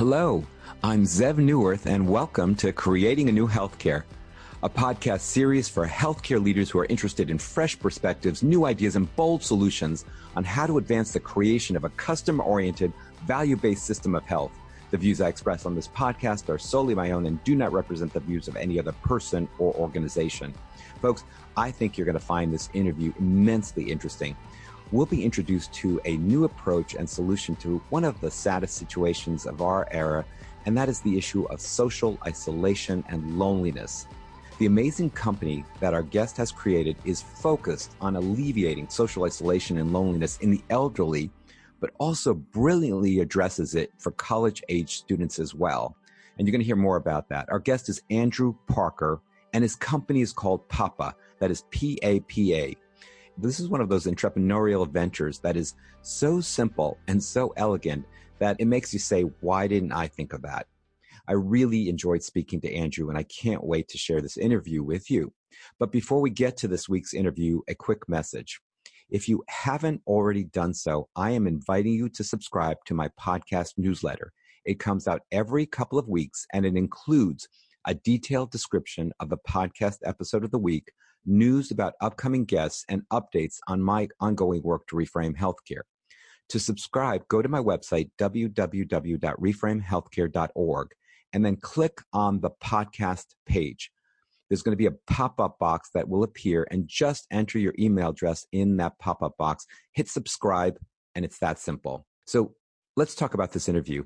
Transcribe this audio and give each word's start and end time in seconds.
Hello, 0.00 0.46
I'm 0.82 1.02
Zev 1.02 1.34
Neuwirth, 1.34 1.84
and 1.84 2.08
welcome 2.08 2.54
to 2.54 2.72
Creating 2.72 3.28
a 3.28 3.32
New 3.32 3.46
Healthcare, 3.46 4.04
a 4.62 4.70
podcast 4.70 5.20
series 5.20 5.68
for 5.68 5.86
healthcare 5.86 6.42
leaders 6.42 6.70
who 6.70 6.78
are 6.78 6.86
interested 6.86 7.28
in 7.28 7.36
fresh 7.36 7.78
perspectives, 7.78 8.42
new 8.42 8.64
ideas, 8.64 8.96
and 8.96 9.14
bold 9.14 9.42
solutions 9.42 10.06
on 10.36 10.42
how 10.42 10.66
to 10.66 10.78
advance 10.78 11.12
the 11.12 11.20
creation 11.20 11.76
of 11.76 11.84
a 11.84 11.90
custom 11.90 12.40
oriented, 12.40 12.94
value 13.26 13.56
based 13.56 13.84
system 13.84 14.14
of 14.14 14.24
health. 14.24 14.52
The 14.90 14.96
views 14.96 15.20
I 15.20 15.28
express 15.28 15.66
on 15.66 15.74
this 15.74 15.88
podcast 15.88 16.48
are 16.48 16.58
solely 16.58 16.94
my 16.94 17.10
own 17.10 17.26
and 17.26 17.44
do 17.44 17.54
not 17.54 17.70
represent 17.70 18.14
the 18.14 18.20
views 18.20 18.48
of 18.48 18.56
any 18.56 18.78
other 18.78 18.92
person 19.02 19.50
or 19.58 19.74
organization. 19.74 20.54
Folks, 21.02 21.24
I 21.58 21.70
think 21.70 21.98
you're 21.98 22.06
going 22.06 22.18
to 22.18 22.24
find 22.24 22.54
this 22.54 22.70
interview 22.72 23.12
immensely 23.18 23.90
interesting 23.90 24.34
we'll 24.92 25.06
be 25.06 25.24
introduced 25.24 25.72
to 25.74 26.00
a 26.04 26.16
new 26.16 26.44
approach 26.44 26.94
and 26.94 27.08
solution 27.08 27.54
to 27.56 27.80
one 27.90 28.04
of 28.04 28.20
the 28.20 28.30
saddest 28.30 28.74
situations 28.76 29.46
of 29.46 29.62
our 29.62 29.88
era, 29.90 30.24
and 30.66 30.76
that 30.76 30.88
is 30.88 31.00
the 31.00 31.16
issue 31.16 31.44
of 31.44 31.60
social 31.60 32.18
isolation 32.26 33.04
and 33.08 33.38
loneliness. 33.38 34.06
The 34.58 34.66
amazing 34.66 35.10
company 35.10 35.64
that 35.78 35.94
our 35.94 36.02
guest 36.02 36.36
has 36.36 36.52
created 36.52 36.96
is 37.04 37.22
focused 37.22 37.94
on 38.00 38.16
alleviating 38.16 38.88
social 38.88 39.24
isolation 39.24 39.78
and 39.78 39.92
loneliness 39.92 40.36
in 40.38 40.50
the 40.50 40.62
elderly, 40.68 41.30
but 41.80 41.92
also 41.98 42.34
brilliantly 42.34 43.20
addresses 43.20 43.74
it 43.74 43.90
for 43.96 44.10
college 44.12 44.62
age 44.68 44.96
students 44.96 45.38
as 45.38 45.54
well. 45.54 45.96
And 46.36 46.46
you're 46.46 46.52
going 46.52 46.60
to 46.60 46.66
hear 46.66 46.76
more 46.76 46.96
about 46.96 47.28
that. 47.30 47.48
Our 47.50 47.58
guest 47.58 47.88
is 47.88 48.02
Andrew 48.10 48.54
Parker, 48.66 49.20
and 49.54 49.62
his 49.62 49.76
company 49.76 50.20
is 50.20 50.32
called 50.32 50.68
Papa. 50.68 51.14
That 51.38 51.50
is 51.50 51.64
P 51.70 51.98
A 52.02 52.20
P 52.20 52.54
A 52.54 52.76
this 53.38 53.60
is 53.60 53.68
one 53.68 53.80
of 53.80 53.88
those 53.88 54.06
entrepreneurial 54.06 54.88
ventures 54.90 55.38
that 55.40 55.56
is 55.56 55.74
so 56.02 56.40
simple 56.40 56.98
and 57.08 57.22
so 57.22 57.52
elegant 57.56 58.04
that 58.38 58.56
it 58.58 58.66
makes 58.66 58.92
you 58.92 58.98
say, 58.98 59.22
why 59.40 59.66
didn't 59.66 59.92
I 59.92 60.08
think 60.08 60.32
of 60.32 60.42
that? 60.42 60.66
I 61.28 61.32
really 61.32 61.88
enjoyed 61.88 62.22
speaking 62.22 62.60
to 62.62 62.74
Andrew 62.74 63.08
and 63.08 63.18
I 63.18 63.22
can't 63.24 63.64
wait 63.64 63.88
to 63.88 63.98
share 63.98 64.20
this 64.20 64.36
interview 64.36 64.82
with 64.82 65.10
you. 65.10 65.32
But 65.78 65.92
before 65.92 66.20
we 66.20 66.30
get 66.30 66.56
to 66.58 66.68
this 66.68 66.88
week's 66.88 67.14
interview, 67.14 67.60
a 67.68 67.74
quick 67.74 68.08
message. 68.08 68.60
If 69.10 69.28
you 69.28 69.42
haven't 69.48 70.02
already 70.06 70.44
done 70.44 70.72
so, 70.72 71.08
I 71.16 71.30
am 71.30 71.46
inviting 71.46 71.92
you 71.92 72.08
to 72.10 72.24
subscribe 72.24 72.78
to 72.86 72.94
my 72.94 73.08
podcast 73.20 73.74
newsletter. 73.76 74.32
It 74.64 74.78
comes 74.78 75.08
out 75.08 75.22
every 75.32 75.66
couple 75.66 75.98
of 75.98 76.08
weeks 76.08 76.46
and 76.52 76.64
it 76.64 76.76
includes 76.76 77.48
a 77.86 77.94
detailed 77.94 78.50
description 78.50 79.12
of 79.20 79.30
the 79.30 79.38
podcast 79.48 79.98
episode 80.04 80.44
of 80.44 80.50
the 80.50 80.58
week, 80.58 80.92
news 81.26 81.70
about 81.70 81.94
upcoming 82.00 82.44
guests, 82.44 82.84
and 82.88 83.02
updates 83.12 83.58
on 83.68 83.82
my 83.82 84.08
ongoing 84.20 84.62
work 84.62 84.86
to 84.88 84.96
reframe 84.96 85.36
healthcare. 85.36 85.82
To 86.50 86.58
subscribe, 86.58 87.26
go 87.28 87.40
to 87.42 87.48
my 87.48 87.60
website, 87.60 88.10
www.reframehealthcare.org, 88.18 90.88
and 91.32 91.44
then 91.44 91.56
click 91.56 92.00
on 92.12 92.40
the 92.40 92.50
podcast 92.62 93.26
page. 93.46 93.90
There's 94.48 94.62
going 94.62 94.72
to 94.72 94.76
be 94.76 94.86
a 94.86 94.96
pop 95.06 95.40
up 95.40 95.60
box 95.60 95.90
that 95.94 96.08
will 96.08 96.24
appear, 96.24 96.66
and 96.70 96.88
just 96.88 97.26
enter 97.30 97.58
your 97.58 97.74
email 97.78 98.10
address 98.10 98.46
in 98.50 98.76
that 98.78 98.98
pop 98.98 99.22
up 99.22 99.36
box. 99.38 99.66
Hit 99.92 100.08
subscribe, 100.08 100.76
and 101.14 101.24
it's 101.24 101.38
that 101.38 101.60
simple. 101.60 102.04
So 102.26 102.56
let's 102.96 103.14
talk 103.14 103.34
about 103.34 103.52
this 103.52 103.68
interview. 103.68 104.02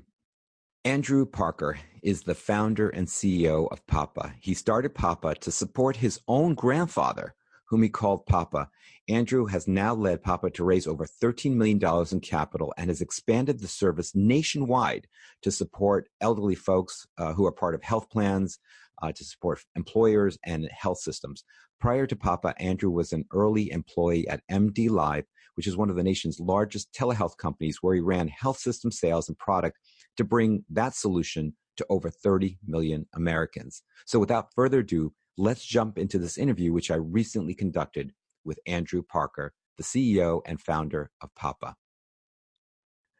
Andrew 0.85 1.25
Parker 1.25 1.79
is 2.03 2.21
the 2.21 2.35
founder 2.35 2.89
and 2.89 3.07
CEO 3.07 3.67
of 3.71 3.87
Papa. 3.87 4.35
He 4.39 4.53
started 4.53 4.93
Papa 4.93 5.33
to 5.33 5.49
support 5.49 5.95
his 5.95 6.19
own 6.27 6.53
grandfather, 6.53 7.33
whom 7.67 7.81
he 7.81 7.89
called 7.89 8.27
Papa. 8.27 8.69
Andrew 9.09 9.47
has 9.47 9.67
now 9.67 9.95
led 9.95 10.21
Papa 10.21 10.51
to 10.51 10.63
raise 10.63 10.85
over 10.85 11.07
$13 11.07 11.55
million 11.55 11.81
in 12.11 12.19
capital 12.19 12.71
and 12.77 12.91
has 12.91 13.01
expanded 13.01 13.59
the 13.59 13.67
service 13.67 14.13
nationwide 14.13 15.07
to 15.41 15.49
support 15.49 16.07
elderly 16.21 16.53
folks 16.53 17.07
uh, 17.17 17.33
who 17.33 17.47
are 17.47 17.51
part 17.51 17.73
of 17.73 17.81
health 17.81 18.07
plans, 18.11 18.59
uh, 19.01 19.11
to 19.11 19.25
support 19.25 19.65
employers 19.75 20.37
and 20.45 20.69
health 20.71 20.99
systems. 20.99 21.43
Prior 21.79 22.05
to 22.05 22.15
Papa, 22.15 22.53
Andrew 22.59 22.91
was 22.91 23.11
an 23.11 23.25
early 23.33 23.71
employee 23.71 24.27
at 24.27 24.43
MD 24.51 24.91
Live, 24.91 25.25
which 25.55 25.65
is 25.65 25.75
one 25.75 25.89
of 25.89 25.95
the 25.95 26.03
nation's 26.03 26.39
largest 26.39 26.93
telehealth 26.93 27.37
companies, 27.37 27.79
where 27.81 27.95
he 27.95 28.01
ran 28.01 28.27
health 28.27 28.59
system 28.59 28.91
sales 28.91 29.27
and 29.27 29.37
product 29.39 29.79
to 30.17 30.23
bring 30.23 30.63
that 30.69 30.95
solution 30.95 31.53
to 31.77 31.85
over 31.89 32.09
30 32.09 32.57
million 32.65 33.05
Americans. 33.13 33.83
So 34.05 34.19
without 34.19 34.53
further 34.53 34.79
ado, 34.79 35.13
let's 35.37 35.65
jump 35.65 35.97
into 35.97 36.17
this 36.17 36.37
interview, 36.37 36.71
which 36.71 36.91
I 36.91 36.95
recently 36.95 37.53
conducted 37.53 38.13
with 38.43 38.59
Andrew 38.65 39.01
Parker, 39.03 39.53
the 39.77 39.83
CEO 39.83 40.41
and 40.45 40.59
founder 40.59 41.11
of 41.21 41.33
Papa. 41.35 41.75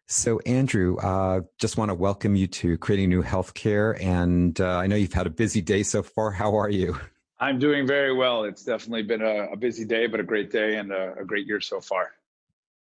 So, 0.08 0.40
Andrew, 0.46 0.98
uh, 0.98 1.42
just 1.60 1.78
want 1.78 1.90
to 1.90 1.96
welcome 1.96 2.36
you 2.36 2.46
to 2.48 2.78
Creating 2.78 3.10
New 3.10 3.24
Healthcare. 3.24 4.00
And 4.00 4.60
uh, 4.62 4.78
I 4.78 4.86
know 4.86 4.96
you've 4.96 5.14
had 5.14 5.26
a 5.26 5.32
busy 5.32 5.62
day 5.62 5.82
so 5.82 6.04
far. 6.04 6.30
How 6.30 6.56
are 6.56 6.70
you? 6.70 6.96
I'm 7.40 7.58
doing 7.58 7.88
very 7.88 8.14
well. 8.14 8.44
It's 8.44 8.64
definitely 8.64 9.02
been 9.02 9.24
a, 9.24 9.54
a 9.54 9.58
busy 9.58 9.84
day, 9.84 10.06
but 10.06 10.20
a 10.20 10.24
great 10.24 10.52
day 10.52 10.78
and 10.78 10.92
a, 10.92 11.16
a 11.20 11.26
great 11.26 11.48
year 11.48 11.60
so 11.60 11.82
far. 11.82 12.12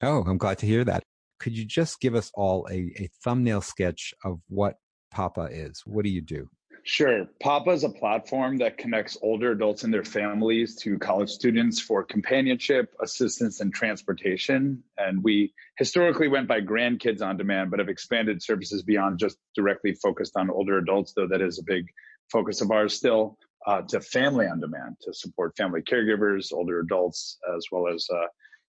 Oh, 0.03 0.25
I'm 0.27 0.39
glad 0.39 0.59
to 0.59 0.67
hear 0.67 0.85
that 0.85 1.05
could 1.39 1.57
you 1.57 1.65
just 1.65 2.01
give 2.01 2.15
us 2.15 2.31
all 2.35 2.67
a, 2.71 2.93
a 2.97 3.09
thumbnail 3.23 3.61
sketch 3.61 4.15
of 4.25 4.41
what 4.49 4.77
Papa 5.11 5.49
is? 5.51 5.83
What 5.85 6.05
do 6.05 6.11
you 6.11 6.21
do? 6.21 6.49
Sure. 6.87 7.25
Papa 7.41 7.71
is 7.71 7.83
a 7.83 7.89
platform 7.89 8.59
that 8.59 8.77
connects 8.77 9.17
older 9.23 9.53
adults 9.53 9.85
and 9.85 9.95
their 9.95 10.05
families 10.05 10.77
to 10.77 10.99
college 10.99 11.31
students 11.31 11.81
for 11.81 12.05
companionship, 12.05 12.93
assistance, 13.03 13.61
and 13.61 13.73
transportation. 13.73 14.83
And 14.99 15.25
we 15.25 15.55
historically 15.79 16.29
went 16.29 16.47
by 16.47 16.61
grandkids 16.61 17.23
on 17.23 17.39
demand, 17.39 17.71
but 17.71 17.79
have 17.79 17.89
expanded 17.89 18.43
services 18.43 18.83
beyond 18.83 19.19
just 19.19 19.39
directly 19.55 19.95
focused 19.95 20.37
on 20.37 20.51
older 20.51 20.77
adults, 20.77 21.15
though 21.17 21.27
that 21.29 21.41
is 21.41 21.59
a 21.59 21.65
big 21.65 21.87
focus 22.31 22.61
of 22.61 22.71
ours 22.71 22.93
still, 22.93 23.39
uh, 23.67 23.81
to 23.89 23.99
family 24.03 24.47
on 24.47 24.61
demand 24.61 24.97
to 25.01 25.15
support 25.15 25.57
family 25.57 25.81
caregivers, 25.81 26.53
older 26.53 26.81
adults, 26.81 27.39
as 27.57 27.65
well 27.73 27.89
as 27.89 28.07
uh, 28.13 28.27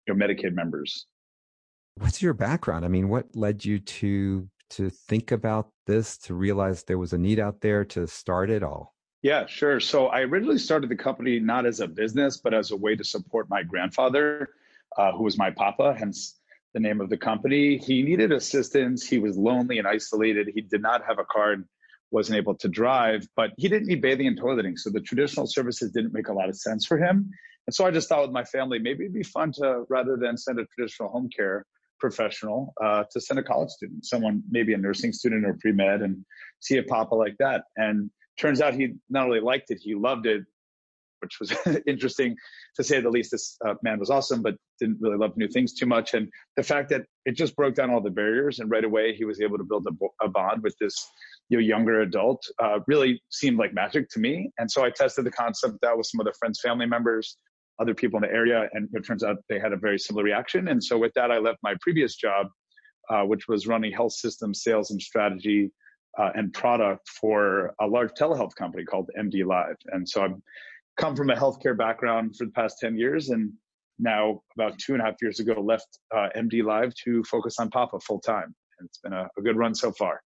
you 0.08 0.14
know, 0.14 0.26
Medicaid 0.26 0.54
members. 0.54 1.06
What's 1.98 2.22
your 2.22 2.34
background? 2.34 2.86
I 2.86 2.90
mean, 2.90 3.10
what 3.10 3.36
led 3.36 3.64
you 3.64 3.80
to 3.80 4.50
to 4.72 4.90
think 4.90 5.32
about 5.32 5.70
this, 5.86 6.18
to 6.18 6.34
realize 6.34 6.84
there 6.84 6.98
was 6.98 7.14
a 7.14 7.18
need 7.18 7.40
out 7.40 7.62
there 7.62 7.86
to 7.86 8.08
start 8.08 8.50
it 8.50 8.64
all? 8.64 8.96
Yeah, 9.22 9.46
sure. 9.46 9.80
So 9.80 10.08
I 10.08 10.22
originally 10.22 10.58
started 10.58 10.90
the 10.90 10.96
company 10.96 11.40
not 11.40 11.66
as 11.66 11.80
a 11.80 11.88
business, 11.88 12.38
but 12.38 12.54
as 12.54 12.72
a 12.72 12.76
way 12.76 12.96
to 12.96 13.04
support 13.04 13.50
my 13.50 13.64
grandfather, 13.64 14.50
uh, 14.98 15.12
who 15.14 15.24
was 15.24 15.38
my 15.38 15.52
papa, 15.52 15.96
hence 15.98 16.40
the 16.74 16.80
name 16.80 17.00
of 17.00 17.10
the 17.10 17.18
company. 17.18 17.78
He 17.78 18.04
needed 18.04 18.32
assistance. 18.32 19.06
He 19.08 19.18
was 19.18 19.38
lonely 19.38 19.78
and 19.78 19.88
isolated. 19.88 20.50
He 20.54 20.62
did 20.62 20.82
not 20.82 21.06
have 21.08 21.20
a 21.20 21.26
car 21.26 21.54
and 21.54 21.66
wasn't 22.12 22.38
able 22.38 22.56
to 22.56 22.68
drive, 22.68 23.28
but 23.36 23.52
he 23.58 23.70
didn't 23.70 23.88
need 23.88 24.02
bathing 24.02 24.28
and 24.28 24.40
toileting. 24.40 24.78
So 24.78 24.90
the 24.90 25.00
traditional 25.00 25.48
services 25.48 25.92
didn't 25.92 26.14
make 26.14 26.28
a 26.28 26.34
lot 26.34 26.50
of 26.50 26.58
sense 26.58 26.86
for 26.86 26.98
him. 26.98 27.32
And 27.68 27.74
so 27.74 27.86
I 27.86 27.92
just 27.92 28.10
thought 28.10 28.22
with 28.22 28.32
my 28.32 28.44
family, 28.44 28.80
maybe 28.80 29.06
it'd 29.06 29.14
be 29.14 29.24
fun 29.24 29.52
to, 29.54 29.86
rather 29.90 30.18
than 30.18 30.38
send 30.38 30.60
a 30.60 30.66
traditional 30.66 31.10
home 31.10 31.30
care, 31.36 31.66
professional 32.00 32.74
uh, 32.84 33.04
to 33.12 33.22
send 33.22 33.40
a 33.40 33.44
college 33.44 33.70
student, 33.70 34.06
someone 34.06 34.44
maybe 34.50 34.74
a 34.74 34.78
nursing 34.78 35.14
student 35.14 35.46
or 35.46 35.58
pre 35.60 35.72
med, 35.72 36.02
and 36.02 36.26
see 36.60 36.78
a 36.78 36.84
papa 36.84 37.16
like 37.16 37.36
that. 37.40 37.64
And 37.78 38.10
turns 38.40 38.62
out 38.62 38.74
he 38.74 38.94
not 39.10 39.26
only 39.26 39.40
liked 39.40 39.72
it, 39.72 39.80
he 39.82 39.96
loved 39.96 40.26
it, 40.26 40.44
which 41.22 41.40
was 41.40 41.54
interesting 41.88 42.36
to 42.76 42.84
say 42.84 43.00
the 43.00 43.10
least. 43.10 43.32
This 43.32 43.58
uh, 43.66 43.76
man 43.82 44.00
was 44.00 44.10
awesome, 44.10 44.42
but 44.42 44.56
didn't 44.80 44.98
really 45.00 45.18
love 45.18 45.38
new 45.38 45.48
things 45.48 45.74
too 45.74 45.86
much. 45.86 46.14
And 46.14 46.30
the 46.58 46.64
fact 46.64 46.90
that 46.90 47.04
it 47.26 47.36
just 47.36 47.56
broke 47.56 47.76
down 47.76 47.90
all 47.90 48.02
the 48.02 48.12
barriers, 48.12 48.60
and 48.60 48.70
right 48.70 48.84
away 48.84 49.16
he 49.16 49.26
was 49.26 49.42
able 49.42 49.58
to 49.58 49.64
build 49.64 49.88
a, 49.88 50.26
a 50.26 50.30
bond 50.30 50.64
with 50.64 50.76
this 50.80 50.96
you 51.50 51.58
know, 51.58 51.64
younger 51.64 52.02
adult 52.02 52.44
uh, 52.62 52.80
really 52.88 53.22
seemed 53.30 53.58
like 53.58 53.74
magic 53.74 54.10
to 54.10 54.20
me. 54.20 54.52
And 54.58 54.70
so 54.70 54.84
I 54.84 54.90
tested 54.90 55.26
the 55.26 55.32
concept 55.32 55.76
that 55.82 55.98
with 55.98 56.08
some 56.08 56.20
of 56.20 56.26
the 56.26 56.34
friends, 56.40 56.60
family 56.62 56.86
members, 56.86 57.38
other 57.80 57.94
people 57.94 58.18
in 58.18 58.30
the 58.30 58.34
area, 58.34 58.70
and 58.74 58.90
it 58.94 59.06
turns 59.06 59.24
out 59.24 59.38
they 59.50 59.60
had 59.60 59.74
a 59.74 59.78
very 59.78 60.00
similar 60.00 60.24
reaction. 60.24 60.68
And 60.70 60.84
so 60.84 60.98
with 60.98 61.12
that, 61.16 61.32
I 61.32 61.40
left 61.40 61.60
my 61.64 61.76
previous 61.82 62.16
job, 62.16 62.48
uh, 63.10 63.24
which 63.24 63.48
was 63.48 63.68
running 63.68 63.92
health 63.92 64.14
system 64.14 64.54
sales 64.54 64.92
and 64.92 65.02
strategy 65.02 65.72
uh, 66.18 66.30
and 66.36 66.54
product 66.54 67.08
for 67.10 67.74
a 67.82 67.88
large 67.88 68.12
telehealth 68.20 68.56
company 68.56 68.86
called 68.86 69.10
MD 69.20 69.46
Live. 69.46 69.76
And 69.88 70.08
so 70.08 70.24
I've 70.24 70.36
come 70.98 71.16
from 71.16 71.30
a 71.30 71.36
healthcare 71.36 71.78
background 71.78 72.36
for 72.38 72.46
the 72.46 72.52
past 72.52 72.78
10 72.80 72.98
years, 72.98 73.30
and 73.30 73.52
now 74.00 74.42
about 74.58 74.78
two 74.80 74.94
and 74.94 75.02
a 75.02 75.06
half 75.06 75.16
years 75.22 75.40
ago 75.40 75.54
left 75.62 75.88
uh, 76.16 76.28
MD 76.36 76.64
Live 76.64 76.94
to 77.04 77.24
focus 77.24 77.56
on 77.60 77.70
Papa 77.70 78.00
full 78.00 78.20
time. 78.20 78.56
And 78.80 78.88
it's 78.88 79.00
been 79.00 79.14
a, 79.14 79.28
a 79.38 79.42
good 79.42 79.58
run 79.58 79.76
so 79.76 79.92
far. 79.92 80.22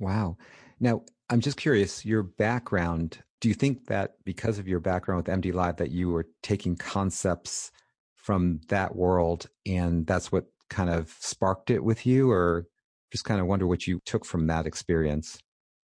Wow. 0.00 0.36
Now, 0.80 1.02
I'm 1.30 1.40
just 1.40 1.56
curious, 1.56 2.04
your 2.04 2.22
background 2.22 3.18
do 3.44 3.48
you 3.48 3.54
think 3.54 3.88
that 3.88 4.14
because 4.24 4.58
of 4.58 4.66
your 4.66 4.80
background 4.80 5.18
with 5.18 5.42
MD 5.42 5.52
Live 5.52 5.76
that 5.76 5.90
you 5.90 6.08
were 6.08 6.26
taking 6.42 6.76
concepts 6.76 7.70
from 8.16 8.62
that 8.70 8.96
world 8.96 9.48
and 9.66 10.06
that's 10.06 10.32
what 10.32 10.46
kind 10.70 10.88
of 10.88 11.14
sparked 11.20 11.68
it 11.68 11.84
with 11.84 12.06
you 12.06 12.30
or 12.30 12.64
just 13.12 13.26
kind 13.26 13.42
of 13.42 13.46
wonder 13.46 13.66
what 13.66 13.86
you 13.86 14.00
took 14.06 14.24
from 14.24 14.46
that 14.46 14.64
experience? 14.64 15.38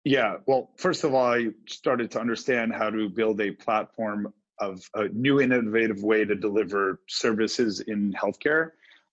Yeah, 0.05 0.37
well, 0.47 0.71
first 0.79 1.05
of 1.05 1.13
all, 1.13 1.35
I 1.35 1.49
started 1.69 2.11
to 2.13 2.19
understand 2.19 2.73
how 2.73 2.89
to 2.89 3.11
build 3.11 3.43
a 3.43 3.51
platform 3.51 4.33
of 4.59 4.81
a 4.95 5.09
new 5.09 5.43
innovative 5.43 6.03
way 6.03 6.25
to 6.25 6.35
deliver 6.35 7.03
services 7.11 7.81
in 7.81 8.15
healthcare 8.15 8.71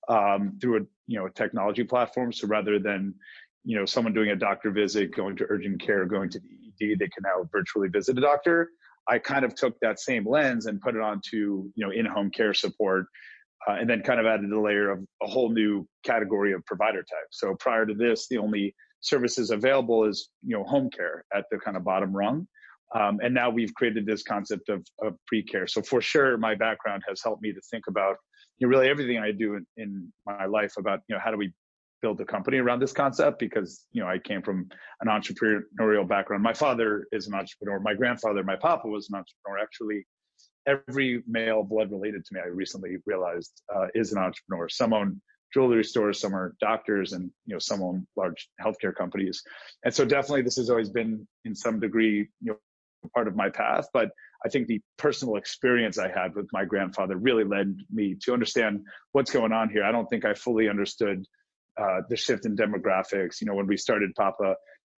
um, 0.07 0.57
through 0.61 0.77
a 0.77 0.85
you 1.05 1.19
know 1.19 1.25
a 1.25 1.31
technology 1.31 1.83
platform. 1.83 2.31
So 2.31 2.47
rather 2.47 2.79
than 2.79 3.13
you 3.65 3.77
know 3.77 3.83
someone 3.85 4.13
doing 4.13 4.29
a 4.29 4.37
doctor 4.37 4.71
visit, 4.71 5.13
going 5.13 5.35
to 5.35 5.45
urgent 5.49 5.81
care, 5.81 6.05
going 6.05 6.29
to 6.29 6.39
the 6.39 6.66
They 6.79 7.07
can 7.07 7.23
now 7.23 7.47
virtually 7.51 7.89
visit 7.89 8.17
a 8.17 8.21
doctor. 8.21 8.69
I 9.09 9.19
kind 9.19 9.45
of 9.45 9.55
took 9.55 9.79
that 9.81 9.99
same 9.99 10.27
lens 10.27 10.65
and 10.65 10.81
put 10.81 10.95
it 10.95 11.01
onto 11.01 11.69
you 11.75 11.85
know 11.85 11.91
in-home 11.91 12.31
care 12.31 12.53
support, 12.53 13.05
uh, 13.67 13.73
and 13.73 13.89
then 13.89 14.01
kind 14.01 14.19
of 14.19 14.25
added 14.25 14.51
a 14.51 14.59
layer 14.59 14.91
of 14.91 14.99
a 15.21 15.27
whole 15.27 15.49
new 15.49 15.87
category 16.03 16.53
of 16.53 16.65
provider 16.65 16.99
type. 16.99 17.27
So 17.31 17.55
prior 17.59 17.85
to 17.85 17.93
this, 17.93 18.27
the 18.29 18.37
only 18.37 18.75
services 19.01 19.51
available 19.51 20.05
is 20.05 20.29
you 20.43 20.57
know 20.57 20.63
home 20.63 20.89
care 20.89 21.23
at 21.33 21.45
the 21.51 21.57
kind 21.57 21.77
of 21.77 21.83
bottom 21.83 22.15
rung. 22.15 22.47
Um, 22.95 23.19
and 23.21 23.33
now 23.33 23.49
we've 23.49 23.73
created 23.73 24.05
this 24.05 24.23
concept 24.23 24.69
of, 24.69 24.81
of 25.01 25.17
pre-care. 25.27 25.67
So 25.67 25.81
for 25.81 25.99
sure, 25.99 26.37
my 26.37 26.55
background 26.55 27.03
has 27.09 27.21
helped 27.21 27.41
me 27.41 27.51
to 27.51 27.59
think 27.69 27.83
about 27.89 28.15
you 28.59 28.67
know, 28.67 28.71
really 28.71 28.89
everything 28.89 29.17
I 29.17 29.31
do 29.31 29.55
in, 29.55 29.65
in 29.75 30.13
my 30.25 30.45
life 30.45 30.73
about 30.77 31.01
you 31.07 31.15
know 31.15 31.21
how 31.23 31.31
do 31.31 31.37
we 31.37 31.53
build 32.01 32.19
a 32.21 32.25
company 32.25 32.57
around 32.57 32.79
this 32.79 32.93
concept 32.93 33.39
because 33.39 33.85
you 33.91 34.01
know 34.01 34.07
I 34.07 34.19
came 34.19 34.41
from 34.41 34.69
an 35.01 35.07
entrepreneurial 35.07 36.07
background. 36.07 36.43
My 36.43 36.53
father 36.53 37.07
is 37.11 37.27
an 37.27 37.33
entrepreneur. 37.33 37.79
My 37.79 37.93
grandfather, 37.93 38.43
my 38.43 38.55
papa, 38.55 38.87
was 38.87 39.09
an 39.09 39.15
entrepreneur. 39.15 39.63
Actually, 39.63 40.05
every 40.67 41.23
male 41.27 41.63
blood 41.63 41.91
related 41.91 42.25
to 42.25 42.33
me, 42.33 42.41
I 42.43 42.47
recently 42.47 42.97
realized, 43.05 43.61
uh, 43.73 43.87
is 43.95 44.11
an 44.11 44.19
entrepreneur. 44.19 44.69
Some 44.69 44.93
own 44.93 45.21
jewelry 45.53 45.83
stores, 45.83 46.19
some 46.19 46.35
are 46.35 46.55
doctors, 46.59 47.13
and 47.13 47.31
you 47.45 47.55
know 47.55 47.59
some 47.59 47.81
own 47.81 48.05
large 48.15 48.49
healthcare 48.61 48.95
companies. 48.95 49.41
And 49.83 49.93
so 49.93 50.05
definitely, 50.05 50.43
this 50.43 50.57
has 50.57 50.69
always 50.69 50.89
been 50.89 51.27
in 51.45 51.55
some 51.55 51.79
degree 51.79 52.27
you 52.41 52.51
know 52.51 52.57
part 53.13 53.27
of 53.27 53.35
my 53.35 53.49
path. 53.49 53.87
But 53.93 54.09
I 54.45 54.49
think 54.49 54.67
the 54.67 54.81
personal 54.97 55.35
experience 55.35 55.97
I 55.97 56.09
had 56.09 56.35
with 56.35 56.47
my 56.53 56.65
grandfather 56.65 57.15
really 57.15 57.43
led 57.43 57.75
me 57.91 58.15
to 58.23 58.33
understand 58.33 58.81
what's 59.11 59.31
going 59.31 59.51
on 59.51 59.69
here. 59.69 59.83
I 59.83 59.91
don't 59.91 60.07
think 60.07 60.25
I 60.25 60.33
fully 60.33 60.69
understood 60.69 61.25
uh, 61.79 62.01
the 62.09 62.15
shift 62.15 62.45
in 62.45 62.55
demographics. 62.55 63.41
You 63.41 63.47
know, 63.47 63.55
when 63.55 63.67
we 63.67 63.77
started 63.77 64.13
Papa, 64.15 64.55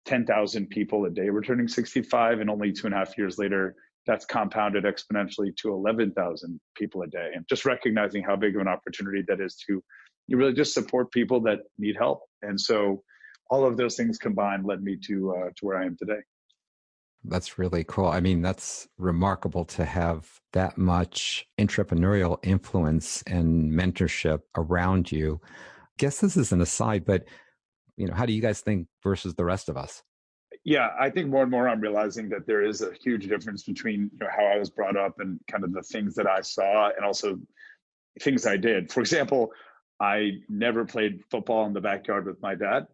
10,000 0.06 0.68
people 0.70 1.04
a 1.04 1.10
day 1.10 1.30
were 1.30 1.42
turning 1.42 1.68
65, 1.68 2.40
and 2.40 2.48
only 2.48 2.72
two 2.72 2.86
and 2.86 2.94
a 2.94 2.98
half 2.98 3.16
years 3.18 3.38
later, 3.38 3.74
that's 4.06 4.24
compounded 4.24 4.84
exponentially 4.84 5.54
to 5.56 5.70
11,000 5.70 6.60
people 6.76 7.02
a 7.02 7.06
day. 7.06 7.30
And 7.34 7.44
just 7.48 7.64
recognizing 7.64 8.22
how 8.22 8.36
big 8.36 8.54
of 8.54 8.62
an 8.62 8.68
opportunity 8.68 9.22
that 9.28 9.40
is 9.40 9.56
to 9.66 9.82
you 10.28 10.36
really 10.36 10.52
just 10.52 10.74
support 10.74 11.10
people 11.10 11.40
that 11.40 11.60
need 11.78 11.96
help. 11.98 12.20
And 12.42 12.60
so 12.60 13.02
all 13.50 13.66
of 13.66 13.76
those 13.76 13.96
things 13.96 14.18
combined 14.18 14.66
led 14.66 14.82
me 14.82 14.96
to 15.06 15.34
uh, 15.34 15.48
to 15.56 15.66
where 15.66 15.78
I 15.78 15.86
am 15.86 15.96
today. 15.98 16.20
That's 17.24 17.58
really 17.58 17.82
cool. 17.82 18.06
I 18.06 18.20
mean, 18.20 18.42
that's 18.42 18.86
remarkable 18.96 19.64
to 19.66 19.84
have 19.84 20.40
that 20.52 20.78
much 20.78 21.46
entrepreneurial 21.58 22.38
influence 22.42 23.22
and 23.26 23.72
mentorship 23.72 24.42
around 24.56 25.10
you. 25.10 25.40
Guess 25.98 26.20
this 26.20 26.36
is 26.36 26.52
an 26.52 26.60
aside, 26.60 27.04
but 27.04 27.24
you 27.96 28.06
know, 28.06 28.14
how 28.14 28.26
do 28.26 28.32
you 28.32 28.40
guys 28.40 28.60
think 28.60 28.86
versus 29.02 29.34
the 29.34 29.44
rest 29.44 29.68
of 29.68 29.76
us? 29.76 30.02
Yeah, 30.64 30.90
I 30.98 31.10
think 31.10 31.28
more 31.28 31.42
and 31.42 31.50
more 31.50 31.68
I'm 31.68 31.80
realizing 31.80 32.28
that 32.30 32.46
there 32.46 32.62
is 32.62 32.82
a 32.82 32.92
huge 33.02 33.28
difference 33.28 33.64
between 33.64 34.10
you 34.12 34.18
know, 34.20 34.28
how 34.34 34.44
I 34.44 34.58
was 34.58 34.70
brought 34.70 34.96
up 34.96 35.20
and 35.20 35.38
kind 35.50 35.64
of 35.64 35.72
the 35.72 35.82
things 35.82 36.14
that 36.14 36.26
I 36.26 36.40
saw 36.40 36.90
and 36.90 37.04
also 37.04 37.38
things 38.20 38.46
I 38.46 38.56
did. 38.56 38.92
For 38.92 39.00
example, 39.00 39.52
I 40.00 40.38
never 40.48 40.84
played 40.84 41.22
football 41.30 41.66
in 41.66 41.72
the 41.72 41.80
backyard 41.80 42.26
with 42.26 42.40
my 42.40 42.54
dad 42.54 42.86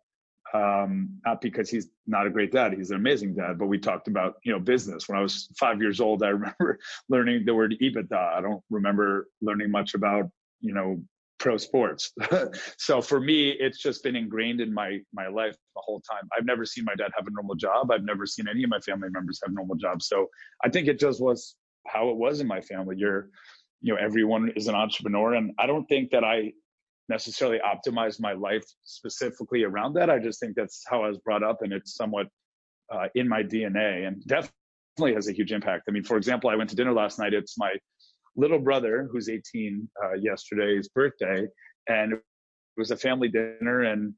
um, 0.54 1.08
not 1.26 1.40
because 1.40 1.68
he's 1.68 1.88
not 2.06 2.26
a 2.26 2.30
great 2.30 2.52
dad 2.52 2.72
he's 2.72 2.90
an 2.90 2.96
amazing 2.96 3.34
dad 3.34 3.58
but 3.58 3.66
we 3.66 3.78
talked 3.78 4.08
about 4.08 4.36
you 4.44 4.52
know 4.52 4.58
business 4.58 5.08
when 5.08 5.18
i 5.18 5.22
was 5.22 5.48
five 5.58 5.80
years 5.80 6.00
old 6.00 6.22
i 6.22 6.28
remember 6.38 6.78
learning 7.08 7.44
the 7.44 7.54
word 7.54 7.74
ebitda 7.82 8.34
i 8.34 8.40
don't 8.40 8.62
remember 8.70 9.28
learning 9.42 9.70
much 9.70 9.94
about 9.94 10.30
you 10.60 10.72
know 10.72 11.02
pro 11.44 11.56
sports 11.58 12.10
so 12.78 13.02
for 13.02 13.20
me 13.20 13.50
it's 13.60 13.78
just 13.78 14.02
been 14.02 14.16
ingrained 14.16 14.60
in 14.60 14.72
my 14.72 14.98
my 15.12 15.28
life 15.28 15.54
the 15.76 15.82
whole 15.84 16.00
time 16.00 16.26
i've 16.36 16.46
never 16.46 16.64
seen 16.64 16.84
my 16.84 16.94
dad 16.94 17.10
have 17.14 17.26
a 17.26 17.30
normal 17.30 17.54
job 17.54 17.90
i've 17.92 18.02
never 18.02 18.24
seen 18.24 18.48
any 18.48 18.64
of 18.64 18.70
my 18.70 18.80
family 18.80 19.10
members 19.10 19.38
have 19.44 19.52
normal 19.52 19.76
jobs 19.76 20.08
so 20.08 20.26
i 20.64 20.70
think 20.70 20.88
it 20.88 20.98
just 20.98 21.20
was 21.20 21.56
how 21.86 22.08
it 22.08 22.16
was 22.16 22.40
in 22.40 22.46
my 22.46 22.62
family 22.62 22.96
you're 22.98 23.28
you 23.82 23.92
know 23.92 24.00
everyone 24.00 24.50
is 24.56 24.68
an 24.68 24.74
entrepreneur 24.74 25.34
and 25.34 25.52
i 25.58 25.66
don't 25.66 25.84
think 25.84 26.10
that 26.10 26.24
i 26.24 26.50
necessarily 27.08 27.58
optimize 27.58 28.20
my 28.20 28.32
life 28.32 28.64
specifically 28.84 29.64
around 29.64 29.94
that. 29.94 30.10
I 30.10 30.18
just 30.18 30.40
think 30.40 30.54
that's 30.56 30.84
how 30.88 31.04
I 31.04 31.08
was 31.08 31.18
brought 31.18 31.42
up, 31.42 31.62
and 31.62 31.72
it's 31.72 31.94
somewhat 31.94 32.28
uh, 32.92 33.08
in 33.14 33.28
my 33.28 33.42
DNA, 33.42 34.06
and 34.06 34.24
definitely 34.26 35.14
has 35.14 35.28
a 35.28 35.32
huge 35.32 35.52
impact. 35.52 35.84
I 35.88 35.92
mean, 35.92 36.04
for 36.04 36.16
example, 36.16 36.50
I 36.50 36.56
went 36.56 36.70
to 36.70 36.76
dinner 36.76 36.92
last 36.92 37.18
night. 37.18 37.34
It's 37.34 37.58
my 37.58 37.74
little 38.36 38.58
brother, 38.58 39.08
who's 39.10 39.28
18, 39.28 39.88
uh, 40.02 40.14
yesterday's 40.14 40.88
birthday, 40.88 41.46
and 41.88 42.14
it 42.14 42.20
was 42.76 42.90
a 42.90 42.96
family 42.96 43.28
dinner, 43.28 43.82
and 43.82 44.14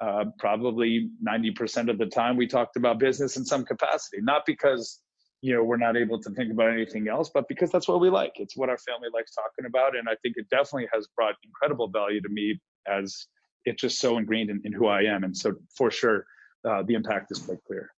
uh, 0.00 0.24
probably 0.38 1.10
90% 1.26 1.88
of 1.90 1.98
the 1.98 2.06
time 2.06 2.36
we 2.36 2.46
talked 2.46 2.76
about 2.76 2.98
business 2.98 3.36
in 3.36 3.44
some 3.44 3.64
capacity, 3.64 4.18
not 4.20 4.42
because 4.46 5.00
you 5.42 5.54
know 5.54 5.62
we're 5.62 5.76
not 5.76 5.96
able 5.96 6.20
to 6.20 6.30
think 6.30 6.52
about 6.52 6.72
anything 6.72 7.08
else 7.08 7.28
but 7.34 7.46
because 7.48 7.70
that's 7.70 7.88
what 7.88 8.00
we 8.00 8.08
like. 8.08 8.32
It's 8.36 8.56
what 8.56 8.68
our 8.68 8.78
family 8.78 9.08
likes 9.12 9.32
talking 9.34 9.66
about 9.66 9.96
and 9.96 10.08
i 10.08 10.14
think 10.22 10.36
it 10.36 10.48
definitely 10.50 10.88
has 10.92 11.08
brought 11.16 11.34
incredible 11.44 11.88
value 11.88 12.20
to 12.22 12.28
me 12.28 12.60
as 12.86 13.26
it's 13.64 13.80
just 13.80 13.98
so 13.98 14.18
ingrained 14.18 14.50
in, 14.50 14.60
in 14.64 14.72
who 14.72 14.86
i 14.86 15.02
am. 15.02 15.24
And 15.24 15.36
so 15.36 15.54
for 15.76 15.90
sure 15.90 16.24
uh, 16.68 16.82
the 16.84 16.94
impact 16.94 17.32
is 17.32 17.38
quite 17.38 17.58
clear 17.66 17.90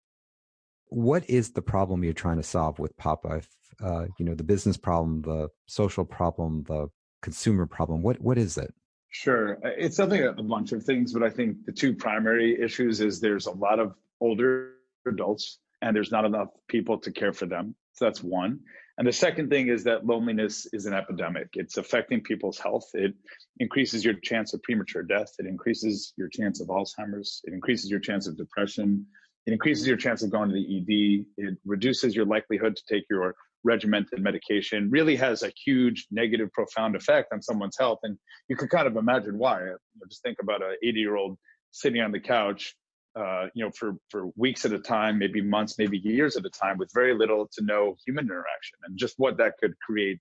what 0.94 1.28
is 1.28 1.52
the 1.52 1.62
problem 1.62 2.04
you're 2.04 2.12
trying 2.12 2.36
to 2.36 2.42
solve 2.42 2.78
with 2.78 2.96
papa 2.96 3.42
uh, 3.82 4.06
you 4.18 4.24
know 4.24 4.34
the 4.34 4.44
business 4.44 4.76
problem 4.76 5.22
the 5.22 5.48
social 5.66 6.04
problem 6.04 6.62
the 6.64 6.88
consumer 7.22 7.66
problem 7.66 8.02
what 8.02 8.20
what 8.20 8.38
is 8.38 8.56
it 8.58 8.72
sure 9.10 9.58
it's 9.62 9.96
something 9.96 10.22
a 10.24 10.42
bunch 10.42 10.72
of 10.72 10.82
things 10.82 11.12
but 11.12 11.22
i 11.22 11.30
think 11.30 11.64
the 11.64 11.72
two 11.72 11.94
primary 11.94 12.60
issues 12.60 13.00
is 13.00 13.20
there's 13.20 13.46
a 13.46 13.52
lot 13.52 13.78
of 13.78 13.94
older 14.20 14.74
adults 15.06 15.58
and 15.84 15.94
there's 15.94 16.10
not 16.10 16.24
enough 16.24 16.48
people 16.66 16.98
to 16.98 17.12
care 17.12 17.32
for 17.32 17.44
them. 17.44 17.74
So 17.92 18.06
that's 18.06 18.22
one. 18.22 18.60
And 18.96 19.06
the 19.06 19.12
second 19.12 19.50
thing 19.50 19.68
is 19.68 19.84
that 19.84 20.06
loneliness 20.06 20.66
is 20.72 20.86
an 20.86 20.94
epidemic. 20.94 21.48
It's 21.54 21.76
affecting 21.76 22.22
people's 22.22 22.58
health. 22.58 22.88
It 22.94 23.12
increases 23.58 24.02
your 24.02 24.14
chance 24.14 24.54
of 24.54 24.62
premature 24.62 25.02
death. 25.02 25.34
It 25.38 25.46
increases 25.46 26.14
your 26.16 26.28
chance 26.28 26.60
of 26.60 26.68
Alzheimer's. 26.68 27.42
It 27.44 27.52
increases 27.52 27.90
your 27.90 28.00
chance 28.00 28.26
of 28.26 28.38
depression. 28.38 29.06
It 29.46 29.52
increases 29.52 29.86
your 29.86 29.96
chance 29.96 30.22
of 30.22 30.30
going 30.30 30.48
to 30.48 30.54
the 30.54 30.78
ED. 30.78 31.44
It 31.44 31.58
reduces 31.64 32.16
your 32.16 32.24
likelihood 32.24 32.76
to 32.76 32.82
take 32.88 33.04
your 33.10 33.34
regimented 33.62 34.20
medication. 34.20 34.90
Really 34.90 35.16
has 35.16 35.42
a 35.42 35.52
huge 35.64 36.06
negative, 36.10 36.52
profound 36.52 36.96
effect 36.96 37.32
on 37.32 37.42
someone's 37.42 37.76
health. 37.78 37.98
And 38.02 38.18
you 38.48 38.56
can 38.56 38.68
kind 38.68 38.86
of 38.86 38.96
imagine 38.96 39.38
why. 39.38 39.60
Just 40.08 40.22
think 40.22 40.38
about 40.40 40.62
an 40.62 40.76
80 40.82 40.98
year 40.98 41.16
old 41.16 41.38
sitting 41.70 42.00
on 42.00 42.12
the 42.12 42.20
couch 42.20 42.74
uh, 43.16 43.46
you 43.54 43.64
know, 43.64 43.70
for 43.70 43.94
for 44.10 44.30
weeks 44.36 44.64
at 44.64 44.72
a 44.72 44.78
time, 44.78 45.18
maybe 45.18 45.40
months, 45.40 45.78
maybe 45.78 45.98
years 45.98 46.36
at 46.36 46.44
a 46.44 46.50
time, 46.50 46.78
with 46.78 46.90
very 46.92 47.14
little 47.14 47.48
to 47.52 47.64
no 47.64 47.94
human 48.04 48.24
interaction, 48.24 48.78
and 48.84 48.98
just 48.98 49.14
what 49.18 49.36
that 49.36 49.54
could 49.60 49.74
create 49.78 50.18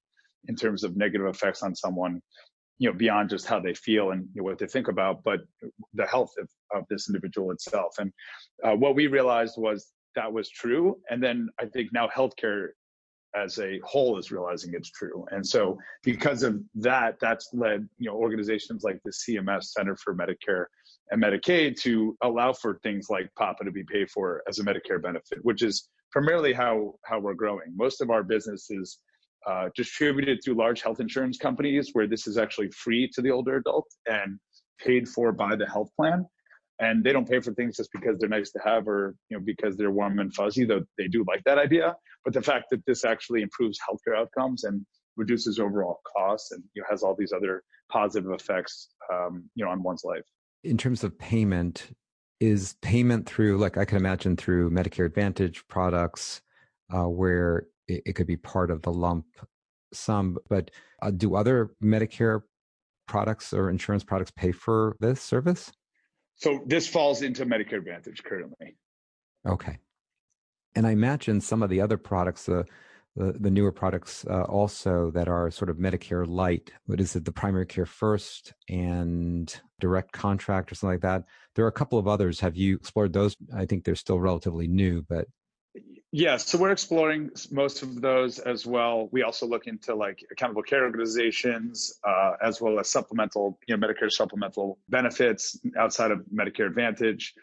in 0.48 0.56
terms 0.56 0.84
of 0.84 0.96
negative 0.96 1.26
effects 1.28 1.64
on 1.64 1.74
someone, 1.76 2.22
you 2.84 2.92
know, 2.92 2.98
beyond 2.98 3.30
just 3.30 3.46
how 3.46 3.62
they 3.62 3.74
feel 3.74 4.12
and 4.12 4.28
you 4.34 4.42
know, 4.42 4.44
what 4.44 4.58
they 4.58 4.68
think 4.68 4.90
about, 4.90 5.24
but 5.24 5.40
the 5.94 6.06
health 6.06 6.34
of, 6.38 6.50
of 6.78 6.84
this 6.90 7.08
individual 7.08 7.52
itself. 7.52 7.94
And 7.98 8.12
uh, 8.62 8.76
what 8.76 8.94
we 8.94 9.08
realized 9.08 9.54
was 9.58 9.94
that 10.16 10.34
was 10.34 10.50
true, 10.50 10.98
and 11.10 11.24
then 11.24 11.48
I 11.62 11.68
think 11.68 11.94
now 11.94 12.10
healthcare 12.10 12.72
as 13.36 13.58
a 13.58 13.80
whole 13.86 14.20
is 14.20 14.34
realizing 14.34 14.74
it's 14.74 14.92
true. 14.92 15.26
And 15.32 15.48
so 15.48 15.78
because 16.04 16.44
of 16.44 16.60
that, 16.76 17.16
that's 17.22 17.48
led, 17.54 17.88
you 18.00 18.10
know, 18.10 18.18
organizations 18.18 18.84
like 18.84 19.00
the 19.06 19.12
CMS 19.12 19.68
Center 19.76 19.96
for 19.96 20.14
Medicare 20.14 20.66
and 21.10 21.24
Medicaid 21.24 21.80
to 21.84 22.18
allow 22.22 22.52
for 22.52 22.80
things 22.84 23.08
like 23.10 23.30
PAPA 23.40 23.64
to 23.64 23.72
be 23.72 23.86
paid 23.86 24.12
for 24.12 24.44
as 24.50 24.60
a 24.60 24.64
Medicare 24.66 25.02
benefit, 25.02 25.40
which 25.44 25.64
is 25.64 25.88
primarily 26.12 26.52
how 26.52 26.96
how 27.06 27.18
we're 27.18 27.34
growing. 27.34 27.74
Most 27.78 28.02
of 28.02 28.10
our 28.10 28.24
business 28.24 28.70
is 28.70 29.00
uh, 29.50 29.70
distributed 29.76 30.40
through 30.44 30.56
large 30.56 30.82
health 30.82 31.00
insurance 31.00 31.38
companies, 31.38 31.90
where 31.94 32.08
this 32.08 32.28
is 32.28 32.38
actually 32.38 32.70
free 32.72 33.10
to 33.14 33.22
the 33.22 33.32
older 33.32 33.58
adult 33.58 33.88
and 34.06 34.40
paid 34.80 35.08
for 35.08 35.32
by 35.32 35.56
the 35.56 35.68
health 35.68 35.90
plan. 35.96 36.26
And 36.80 37.04
they 37.04 37.14
don't 37.14 37.30
pay 37.30 37.40
for 37.40 37.54
things 37.54 37.78
just 37.78 37.90
because 37.94 38.18
they're 38.20 38.30
nice 38.30 38.52
to 38.52 38.60
have 38.66 38.88
or 38.88 39.16
you 39.30 39.38
know 39.38 39.44
because 39.46 39.78
they're 39.78 39.92
warm 39.92 40.20
and 40.20 40.34
fuzzy. 40.34 40.66
Though 40.66 40.84
they 40.98 41.08
do 41.08 41.24
like 41.28 41.44
that 41.46 41.58
idea, 41.58 41.96
but 42.26 42.34
the 42.34 42.42
fact 42.42 42.66
that 42.72 42.84
this 42.88 43.06
actually 43.06 43.42
improves 43.42 43.78
healthcare 43.88 44.18
outcomes 44.18 44.64
and 44.64 44.86
reduces 45.16 45.60
overall 45.60 46.00
costs 46.18 46.52
and 46.52 46.64
you 46.74 46.82
know, 46.82 46.88
has 46.90 47.04
all 47.04 47.16
these 47.16 47.32
other 47.32 47.62
positive 47.92 48.32
effects 48.32 48.90
um, 49.14 49.48
you 49.56 49.64
know 49.64 49.70
on 49.70 49.84
one's 49.84 50.04
life 50.04 50.26
in 50.64 50.78
terms 50.78 51.04
of 51.04 51.18
payment, 51.18 51.90
is 52.40 52.76
payment 52.82 53.26
through, 53.26 53.58
like 53.58 53.78
I 53.78 53.86
can 53.86 53.98
imagine 53.98 54.36
through 54.36 54.72
Medicare 54.72 55.06
Advantage 55.06 55.68
products, 55.68 56.42
uh, 56.94 57.08
where 57.08 57.68
it, 57.88 58.04
it, 58.06 58.14
could 58.14 58.28
be 58.28 58.38
part 58.38 58.72
of 58.72 58.82
the 58.82 58.92
lump 58.92 59.26
sum, 59.94 60.38
but 60.50 60.72
uh, 61.02 61.12
do 61.12 61.36
other 61.36 61.72
Medicare 61.84 62.42
products 63.08 63.54
or 63.54 63.70
insurance 63.70 64.04
products 64.04 64.32
pay 64.32 64.52
for 64.52 64.96
this 65.00 65.22
service? 65.22 65.72
So 66.36 66.62
this 66.66 66.88
falls 66.88 67.22
into 67.22 67.46
Medicare 67.46 67.78
Advantage 67.78 68.24
currently. 68.24 68.76
Okay. 69.48 69.80
And 70.76 70.88
I 70.88 70.92
imagine 70.92 71.42
some 71.42 71.62
of 71.62 71.70
the 71.70 71.82
other 71.82 71.98
products, 71.98 72.46
the 72.46 72.66
the, 73.16 73.34
the 73.40 73.52
newer 73.52 73.72
products 73.72 74.26
uh, 74.30 74.44
also 74.44 75.12
that 75.12 75.28
are 75.28 75.52
sort 75.52 75.70
of 75.70 75.78
Medicare 75.78 76.28
light. 76.28 76.72
What 76.86 77.00
is 77.00 77.16
it? 77.16 77.26
The 77.26 77.32
primary 77.32 77.66
care 77.66 77.86
first 77.86 78.54
and 78.70 79.54
direct 79.80 80.12
contract 80.12 80.72
or 80.72 80.76
something 80.76 80.96
like 80.96 81.02
that. 81.02 81.26
There 81.56 81.66
are 81.66 81.70
a 81.70 81.72
couple 81.72 82.00
of 82.00 82.08
others. 82.08 82.40
Have 82.40 82.56
you 82.56 82.76
explored 82.76 83.14
those? 83.14 83.36
I 83.56 83.66
think 83.66 83.84
they're 83.84 83.96
still 83.96 84.20
relatively 84.20 84.68
new, 84.68 85.04
but 85.08 85.28
yeah, 86.16 86.38
so 86.38 86.60
we're 86.60 86.72
exploring 86.72 87.32
most 87.50 87.82
of 87.82 88.00
those 88.00 88.38
as 88.38 88.68
well. 88.68 89.10
We 89.12 89.24
also 89.24 89.48
look 89.48 89.66
into 89.66 89.96
like 89.96 90.20
accountable 90.32 90.62
care 90.62 90.84
organizations, 90.84 92.00
uh, 92.08 92.34
as 92.40 92.62
well 92.62 92.80
as 92.80 92.88
supplemental, 92.88 93.58
you 93.68 93.76
know, 93.76 93.88
Medicare 93.88 94.12
supplemental 94.12 94.78
benefits 94.90 95.60
outside 95.76 96.12
of 96.12 96.20
Medicare 96.32 96.68
Advantage. 96.68 97.34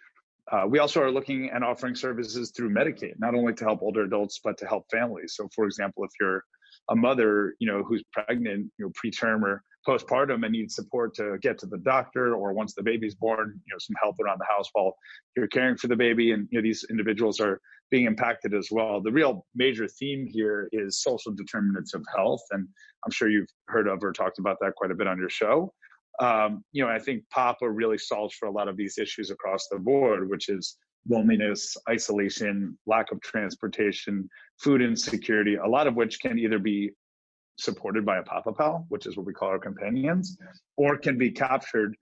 Uh, 0.53 0.67
we 0.69 0.79
also 0.79 1.03
are 1.03 1.11
looking 1.11 1.51
and 1.53 1.65
offering 1.65 1.97
services 1.97 2.53
through 2.57 2.71
Medicaid, 2.71 3.15
not 3.19 3.35
only 3.35 3.55
to 3.55 3.65
help 3.65 3.83
older 3.83 4.05
adults, 4.05 4.39
but 4.43 4.57
to 4.59 4.69
help 4.69 4.89
families. 4.89 5.35
So, 5.35 5.49
for 5.53 5.65
example, 5.65 6.05
if 6.05 6.11
you're 6.21 6.45
a 6.89 6.95
mother, 6.95 7.57
you 7.59 7.67
know, 7.67 7.83
who's 7.83 8.05
pregnant, 8.13 8.71
you 8.79 8.87
know, 8.87 8.93
preterm 8.93 9.43
or 9.43 9.65
postpartum 9.87 10.45
and 10.45 10.53
need 10.53 10.71
support 10.71 11.15
to 11.15 11.39
get 11.41 11.59
to 11.59 11.67
the 11.67 11.79
doctor, 11.79 12.35
or 12.35 12.53
once 12.53 12.75
the 12.75 12.83
baby's 12.83 13.15
born, 13.15 13.61
you 13.67 13.75
know, 13.75 13.79
some 13.79 13.97
help 14.03 14.17
around 14.21 14.39
the 14.39 14.55
house 14.55 14.69
while 14.73 14.97
you're 15.37 15.49
caring 15.49 15.77
for 15.77 15.89
the 15.89 15.97
baby, 15.97 16.33
and 16.33 16.49
you 16.51 16.59
know, 16.59 16.63
these 16.63 16.85
individuals 16.91 17.41
are 17.41 17.61
being 17.91 18.07
impacted 18.07 18.55
as 18.55 18.69
well. 18.71 19.01
The 19.01 19.13
real 19.13 19.47
major 19.55 19.89
theme 19.89 20.27
here 20.31 20.69
is 20.73 21.03
social 21.03 21.33
determinants 21.33 21.95
of 21.95 22.05
health, 22.15 22.43
and 22.51 22.69
I'm 23.05 23.11
sure 23.11 23.31
you've 23.31 23.49
heard 23.69 23.89
of 23.89 24.03
or 24.03 24.13
talked 24.13 24.39
about 24.39 24.59
that 24.61 24.75
quite 24.77 24.91
a 24.91 24.95
bit 24.95 25.07
on 25.07 25.19
your 25.19 25.31
show. 25.31 25.73
Um, 26.21 26.63
you 26.73 26.85
know, 26.85 26.91
I 26.91 26.99
think 26.99 27.25
Papa 27.31 27.69
really 27.69 27.99
solves 27.99 28.35
for 28.35 28.47
a 28.47 28.51
lot 28.51 28.69
of 28.69 28.77
these 28.77 28.99
issues 28.99 29.31
across 29.31 29.69
the 29.69 29.79
board, 29.79 30.29
which 30.29 30.49
is 30.49 30.77
loneliness, 31.09 31.77
isolation, 31.89 32.79
lack 32.87 33.11
of 33.11 33.21
transportation, 33.23 34.29
food 34.59 34.83
insecurity, 34.83 35.55
a 35.57 35.67
lot 35.67 35.87
of 35.87 35.95
which 35.97 36.21
can 36.21 36.39
either 36.39 36.59
be 36.59 36.91
supported 37.61 38.05
by 38.05 38.19
a 38.19 38.23
Papa 38.23 38.53
Pal, 38.53 38.87
which 38.89 39.07
is 39.07 39.17
what 39.17 39.27
we 39.27 39.33
call 39.33 39.49
our 39.49 39.59
companions, 39.59 40.37
or 40.77 40.97
can 40.97 41.19
be 41.19 41.31
captured 41.31 41.97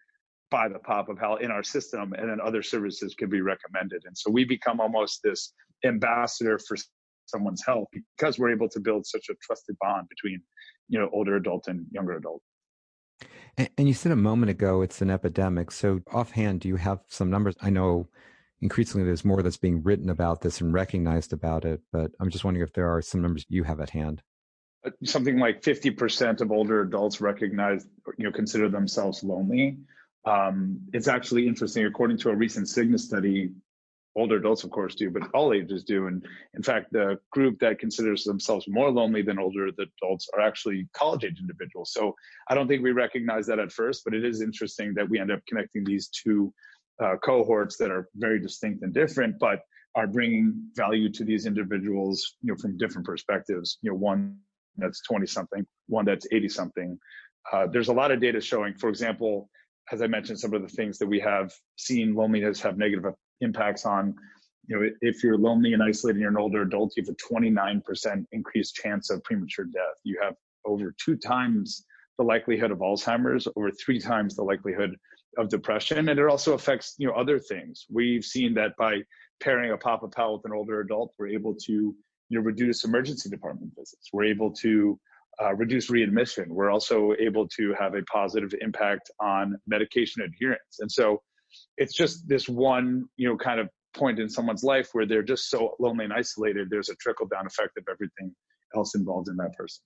by 0.51 0.69
the 0.69 0.79
Papa 0.79 1.15
Pal 1.15 1.37
in 1.37 1.51
our 1.51 1.63
system, 1.63 2.15
and 2.15 2.31
then 2.31 2.41
other 2.41 2.63
services 2.63 3.15
can 3.15 3.29
be 3.29 3.41
recommended. 3.41 4.03
And 4.07 4.17
so 4.17 4.31
we 4.31 4.45
become 4.45 4.81
almost 4.81 5.21
this 5.23 5.53
ambassador 5.85 6.59
for 6.59 6.77
someone's 7.27 7.63
health 7.65 7.89
because 7.93 8.39
we're 8.39 8.51
able 8.51 8.69
to 8.71 8.81
build 8.81 9.07
such 9.07 9.27
a 9.31 9.35
trusted 9.43 9.77
bond 9.81 10.09
between, 10.09 10.41
you 10.89 10.99
know, 10.99 11.11
older 11.13 11.37
adult 11.37 11.69
and 11.69 11.87
younger 11.91 12.17
adult. 12.17 12.43
And, 13.57 13.69
and 13.77 13.89
you 13.89 13.95
said 13.95 14.13
a 14.13 14.17
moment 14.17 14.51
ago 14.51 14.83
it's 14.83 15.03
an 15.03 15.11
epidemic. 15.11 15.71
So, 15.71 16.01
offhand, 16.13 16.61
do 16.61 16.69
you 16.69 16.77
have 16.77 17.01
some 17.09 17.31
numbers? 17.31 17.57
I 17.61 17.71
know 17.71 18.09
increasingly 18.61 19.07
there's 19.07 19.25
more 19.25 19.43
that's 19.43 19.57
being 19.57 19.83
written 19.83 20.11
about 20.11 20.41
this 20.41 20.61
and 20.61 20.73
recognized 20.73 21.33
about 21.33 21.65
it, 21.65 21.81
but 21.93 22.11
I'm 22.21 22.31
just 22.31 22.45
wondering 22.45 22.67
if 22.67 22.73
there 22.73 22.89
are 22.89 23.03
some 23.03 23.23
numbers 23.23 23.45
you 23.49 23.65
have 23.65 23.81
at 23.81 23.91
hand. 23.91 24.23
Something 25.05 25.39
like 25.39 25.63
50% 25.63 26.41
of 26.41 26.51
older 26.51 26.83
adults 26.83 27.21
recognize, 27.21 27.87
you 28.17 28.25
know, 28.25 28.33
consider 28.33 28.69
themselves 28.69 29.23
lonely. 29.23 29.79
Um, 30.25 30.81
it's 30.93 31.09
actually 31.09 31.47
interesting. 31.47 31.87
According 31.87 32.19
to 32.19 32.31
a 32.31 32.37
recent 32.37 32.67
Cigna 32.67 32.99
study, 32.99 33.51
older 34.17 34.37
adults, 34.37 34.65
of 34.65 34.71
course, 34.71 34.95
do, 34.95 35.11
but 35.11 35.23
all 35.33 35.53
ages 35.53 35.85
do. 35.85 36.07
And 36.07 36.25
in 36.55 36.63
fact, 36.63 36.93
the 36.93 37.19
group 37.31 37.61
that 37.61 37.79
considers 37.79 38.25
themselves 38.25 38.67
more 38.69 38.91
lonely 38.91 39.23
than 39.23 39.39
older 39.39 39.69
adults 39.69 40.29
are 40.35 40.41
actually 40.41 40.89
college 40.93 41.25
age 41.25 41.39
individuals. 41.41 41.93
So 41.93 42.15
I 42.49 42.55
don't 42.55 42.69
think 42.69 42.83
we 42.83 42.93
recognize 42.93 43.47
that 43.47 43.59
at 43.59 43.73
first, 43.73 44.05
but 44.05 44.15
it 44.15 44.25
is 44.25 44.43
interesting 44.43 44.95
that 44.95 45.09
we 45.09 45.19
end 45.19 45.31
up 45.31 45.41
connecting 45.49 45.85
these 45.85 46.09
two 46.09 46.53
uh, 47.03 47.17
cohorts 47.23 47.77
that 47.79 47.91
are 47.91 48.09
very 48.17 48.41
distinct 48.41 48.83
and 48.83 48.93
different, 48.93 49.39
but 49.39 49.61
are 49.95 50.07
bringing 50.07 50.71
value 50.77 51.11
to 51.11 51.25
these 51.25 51.47
individuals, 51.47 52.37
you 52.43 52.53
know, 52.53 52.57
from 52.57 52.77
different 52.77 53.07
perspectives. 53.07 53.79
You 53.83 53.91
know, 53.91 53.97
one 53.97 54.39
that's 54.79 55.03
20 55.03 55.27
something, 55.27 55.67
one 55.87 56.05
that's 56.05 56.27
80 56.33 56.49
something. 56.49 56.99
Uh, 57.53 57.67
there's 57.67 57.89
a 57.89 57.93
lot 57.93 58.11
of 58.11 58.21
data 58.21 58.41
showing, 58.41 58.75
for 58.75 58.89
example, 58.89 59.49
as 59.93 60.03
I 60.03 60.07
mentioned, 60.07 60.39
some 60.39 60.55
of 60.55 60.63
the 60.63 60.69
things 60.69 60.99
that 60.99 61.07
we 61.07 61.21
have 61.21 61.53
seen 61.77 62.15
loneliness 62.15 62.61
have 62.61 62.77
negative 62.77 63.05
impacts 63.41 63.87
on. 63.87 64.15
You 64.67 64.79
know 64.79 64.91
if 65.01 65.25
you're 65.25 65.39
lonely 65.39 65.73
and 65.73 65.83
isolated 65.83 66.21
you're 66.21 66.29
an 66.29 66.37
older 66.37 66.61
adult 66.61 66.93
you 66.95 67.03
have 67.03 67.09
a 67.09 67.35
29% 67.35 68.27
increased 68.33 68.75
chance 68.75 69.09
of 69.09 69.25
premature 69.25 69.65
death. 69.65 69.97
You 70.05 70.21
have 70.23 70.35
over 70.67 70.95
two 71.03 71.17
times 71.17 71.87
the 72.19 72.25
likelihood 72.25 72.71
of 72.71 72.79
alzheimer's 72.79 73.49
over 73.57 73.71
three 73.71 73.99
times 73.99 74.37
the 74.37 74.43
likelihood 74.43 74.95
of 75.39 75.49
depression 75.49 76.11
and 76.11 76.19
it 76.19 76.27
also 76.27 76.53
affects 76.53 76.97
you 76.99 77.07
know 77.07 77.15
other 77.15 77.39
things. 77.39 77.87
We've 77.91 78.25
seen 78.25 78.53
that 78.55 78.77
by 78.77 78.99
pairing 79.41 79.73
a 79.73 79.79
papa 79.79 80.09
pal 80.09 80.35
with 80.35 80.45
an 80.45 80.53
older 80.53 80.81
adult 80.81 81.15
we're 81.19 81.29
able 81.29 81.55
to 81.65 81.95
you 82.29 82.39
know 82.39 82.45
reduce 82.45 82.85
emergency 82.85 83.29
department 83.29 83.73
visits 83.77 84.09
we're 84.13 84.25
able 84.25 84.53
to 84.53 84.99
uh, 85.43 85.55
reduce 85.55 85.89
readmission 85.89 86.47
we're 86.49 86.71
also 86.71 87.15
able 87.19 87.47
to 87.47 87.75
have 87.79 87.95
a 87.95 88.03
positive 88.03 88.55
impact 88.61 89.11
on 89.21 89.57
medication 89.67 90.23
adherence 90.23 90.79
and 90.81 90.91
so 90.91 91.23
it's 91.77 91.95
just 91.95 92.29
this 92.29 92.49
one, 92.49 93.07
you 93.17 93.29
know, 93.29 93.37
kind 93.37 93.61
of 93.61 93.69
point 93.95 94.19
in 94.19 94.29
someone's 94.29 94.63
life 94.63 94.91
where 94.93 95.07
they're 95.07 95.23
just 95.23 95.51
so 95.51 95.75
lonely 95.79 96.05
and 96.05 96.13
isolated. 96.13 96.69
There's 96.71 96.89
a 96.89 96.95
trickle 96.97 97.27
down 97.27 97.47
effect 97.47 97.77
of 97.79 97.85
everything 97.91 98.35
else 98.77 98.95
involved 98.95 99.29
in 99.29 99.37
that 99.37 99.55
person. 99.57 99.83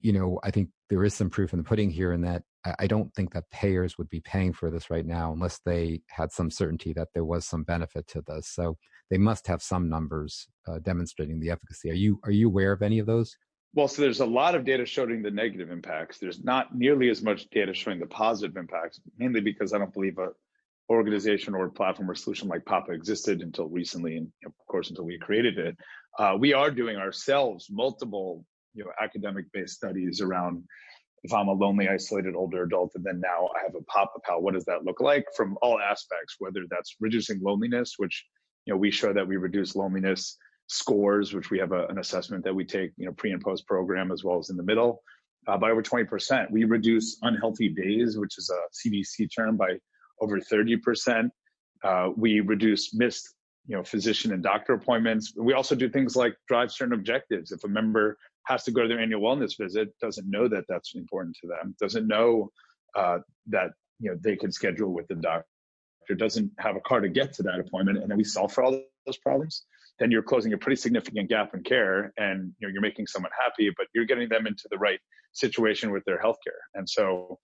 You 0.00 0.12
know, 0.12 0.38
I 0.44 0.50
think 0.50 0.68
there 0.88 1.04
is 1.04 1.14
some 1.14 1.30
proof 1.30 1.52
in 1.52 1.58
the 1.58 1.64
pudding 1.64 1.90
here 1.90 2.12
in 2.12 2.20
that 2.22 2.42
I 2.78 2.86
don't 2.86 3.12
think 3.14 3.32
that 3.34 3.50
payers 3.50 3.98
would 3.98 4.08
be 4.08 4.20
paying 4.20 4.52
for 4.52 4.70
this 4.70 4.90
right 4.90 5.06
now 5.06 5.32
unless 5.32 5.60
they 5.64 6.02
had 6.08 6.32
some 6.32 6.50
certainty 6.50 6.92
that 6.94 7.08
there 7.14 7.24
was 7.24 7.46
some 7.46 7.62
benefit 7.62 8.06
to 8.08 8.22
this. 8.26 8.48
So 8.48 8.76
they 9.10 9.18
must 9.18 9.46
have 9.46 9.62
some 9.62 9.88
numbers 9.88 10.48
uh, 10.66 10.78
demonstrating 10.80 11.40
the 11.40 11.50
efficacy. 11.50 11.90
Are 11.90 11.94
you 11.94 12.20
are 12.24 12.30
you 12.30 12.48
aware 12.48 12.72
of 12.72 12.82
any 12.82 12.98
of 12.98 13.06
those? 13.06 13.36
Well, 13.74 13.88
so 13.88 14.00
there's 14.02 14.20
a 14.20 14.26
lot 14.26 14.54
of 14.54 14.64
data 14.64 14.86
showing 14.86 15.22
the 15.22 15.30
negative 15.30 15.70
impacts. 15.70 16.18
There's 16.18 16.42
not 16.42 16.74
nearly 16.74 17.10
as 17.10 17.22
much 17.22 17.50
data 17.50 17.74
showing 17.74 18.00
the 18.00 18.06
positive 18.06 18.56
impacts, 18.56 19.00
mainly 19.18 19.40
because 19.40 19.74
I 19.74 19.78
don't 19.78 19.92
believe 19.92 20.18
a 20.18 20.28
organization 20.88 21.54
or 21.54 21.68
platform 21.68 22.10
or 22.10 22.14
solution 22.14 22.48
like 22.48 22.64
Papa 22.64 22.92
existed 22.92 23.42
until 23.42 23.68
recently, 23.68 24.16
and 24.16 24.30
of 24.44 24.52
course 24.68 24.88
until 24.88 25.04
we 25.04 25.18
created 25.18 25.58
it. 25.58 25.76
Uh, 26.18 26.36
we 26.38 26.52
are 26.54 26.70
doing 26.70 26.96
ourselves 26.96 27.66
multiple, 27.70 28.44
you 28.72 28.84
know, 28.84 28.90
academic-based 29.00 29.74
studies 29.74 30.20
around 30.20 30.62
if 31.24 31.32
I'm 31.32 31.48
a 31.48 31.52
lonely, 31.52 31.88
isolated 31.88 32.34
older 32.34 32.62
adult, 32.62 32.92
and 32.94 33.04
then 33.04 33.20
now 33.20 33.48
I 33.56 33.62
have 33.64 33.74
a 33.74 33.82
Papa 33.84 34.20
Pal, 34.24 34.42
what 34.42 34.54
does 34.54 34.64
that 34.66 34.84
look 34.84 35.00
like 35.00 35.24
from 35.36 35.56
all 35.62 35.80
aspects? 35.80 36.36
Whether 36.38 36.64
that's 36.70 36.96
reducing 37.00 37.40
loneliness, 37.42 37.94
which 37.96 38.24
you 38.64 38.72
know 38.72 38.78
we 38.78 38.90
show 38.90 39.12
that 39.12 39.26
we 39.26 39.36
reduce 39.36 39.74
loneliness 39.74 40.36
scores, 40.68 41.32
which 41.32 41.50
we 41.50 41.58
have 41.58 41.72
a, 41.72 41.86
an 41.86 41.98
assessment 41.98 42.44
that 42.44 42.54
we 42.54 42.64
take, 42.64 42.92
you 42.96 43.06
know, 43.06 43.12
pre 43.12 43.32
and 43.32 43.42
post 43.42 43.66
program 43.66 44.12
as 44.12 44.24
well 44.24 44.38
as 44.38 44.50
in 44.50 44.56
the 44.56 44.62
middle, 44.62 45.02
uh, 45.46 45.56
by 45.56 45.70
over 45.70 45.82
20%. 45.82 46.50
We 46.50 46.64
reduce 46.64 47.18
unhealthy 47.22 47.68
days, 47.68 48.18
which 48.18 48.38
is 48.38 48.50
a 48.50 48.88
CDC 48.88 49.28
term, 49.34 49.56
by 49.56 49.78
over 50.20 50.40
30%. 50.40 51.30
Uh, 51.84 52.10
we 52.16 52.40
reduce 52.40 52.94
missed, 52.94 53.34
you 53.66 53.76
know, 53.76 53.84
physician 53.84 54.32
and 54.32 54.42
doctor 54.42 54.72
appointments. 54.72 55.32
We 55.36 55.52
also 55.52 55.74
do 55.74 55.88
things 55.88 56.16
like 56.16 56.34
drive 56.48 56.72
certain 56.72 56.94
objectives. 56.94 57.52
If 57.52 57.64
a 57.64 57.68
member 57.68 58.16
has 58.46 58.64
to 58.64 58.70
go 58.70 58.82
to 58.82 58.88
their 58.88 59.00
annual 59.00 59.20
wellness 59.20 59.56
visit, 59.58 59.88
doesn't 60.00 60.28
know 60.28 60.48
that 60.48 60.64
that's 60.68 60.94
important 60.94 61.36
to 61.42 61.48
them, 61.48 61.74
doesn't 61.80 62.06
know 62.06 62.50
uh, 62.94 63.18
that 63.46 63.70
you 63.98 64.10
know 64.10 64.16
they 64.22 64.36
can 64.36 64.52
schedule 64.52 64.92
with 64.92 65.06
the 65.08 65.14
doctor, 65.14 65.46
doesn't 66.16 66.50
have 66.58 66.76
a 66.76 66.80
car 66.80 67.00
to 67.00 67.08
get 67.08 67.32
to 67.34 67.42
that 67.42 67.60
appointment, 67.60 67.98
and 67.98 68.10
then 68.10 68.16
we 68.16 68.24
solve 68.24 68.52
for 68.52 68.64
all 68.64 68.80
those 69.06 69.18
problems 69.18 69.64
then 69.98 70.10
you're 70.10 70.22
closing 70.22 70.52
a 70.52 70.58
pretty 70.58 70.76
significant 70.76 71.28
gap 71.28 71.54
in 71.54 71.62
care 71.62 72.12
and 72.18 72.52
you 72.58 72.66
know, 72.66 72.72
you're 72.72 72.82
making 72.82 73.06
someone 73.06 73.32
happy, 73.42 73.72
but 73.76 73.86
you're 73.94 74.04
getting 74.04 74.28
them 74.28 74.46
into 74.46 74.64
the 74.70 74.78
right 74.78 75.00
situation 75.32 75.90
with 75.90 76.04
their 76.04 76.20
healthcare. 76.20 76.60
And 76.74 76.88
so 76.88 77.38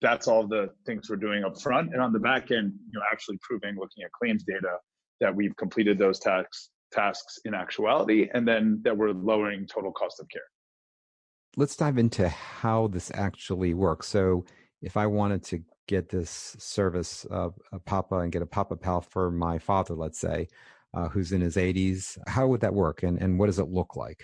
that's 0.00 0.26
all 0.26 0.46
the 0.46 0.70
things 0.84 1.08
we're 1.08 1.16
doing 1.16 1.44
up 1.44 1.60
front. 1.60 1.92
And 1.92 2.02
on 2.02 2.12
the 2.12 2.18
back 2.18 2.50
end, 2.50 2.72
you 2.90 2.98
know, 2.98 3.02
actually 3.12 3.38
proving, 3.40 3.76
looking 3.76 4.02
at 4.04 4.10
claims 4.12 4.42
data, 4.42 4.78
that 5.20 5.34
we've 5.34 5.56
completed 5.56 5.98
those 5.98 6.18
tasks 6.18 6.70
tasks 6.92 7.38
in 7.44 7.54
actuality, 7.54 8.28
and 8.34 8.46
then 8.46 8.80
that 8.84 8.96
we're 8.96 9.10
lowering 9.12 9.66
total 9.66 9.92
cost 9.92 10.20
of 10.20 10.28
care. 10.28 10.42
Let's 11.56 11.76
dive 11.76 11.98
into 11.98 12.28
how 12.28 12.88
this 12.88 13.10
actually 13.14 13.74
works. 13.74 14.08
So, 14.08 14.44
if 14.80 14.96
I 14.96 15.06
wanted 15.06 15.44
to 15.44 15.62
get 15.86 16.08
this 16.08 16.56
service 16.58 17.24
of 17.26 17.54
a 17.72 17.78
Papa 17.78 18.18
and 18.18 18.32
get 18.32 18.42
a 18.42 18.46
Papa 18.46 18.76
Pal 18.76 19.00
for 19.00 19.30
my 19.30 19.58
father, 19.58 19.94
let's 19.94 20.18
say, 20.18 20.48
uh, 20.94 21.08
who's 21.08 21.32
in 21.32 21.40
his 21.40 21.56
80s. 21.56 22.18
How 22.26 22.46
would 22.48 22.60
that 22.60 22.74
work, 22.74 23.02
and 23.02 23.20
and 23.20 23.38
what 23.38 23.46
does 23.46 23.58
it 23.58 23.68
look 23.68 23.96
like? 23.96 24.22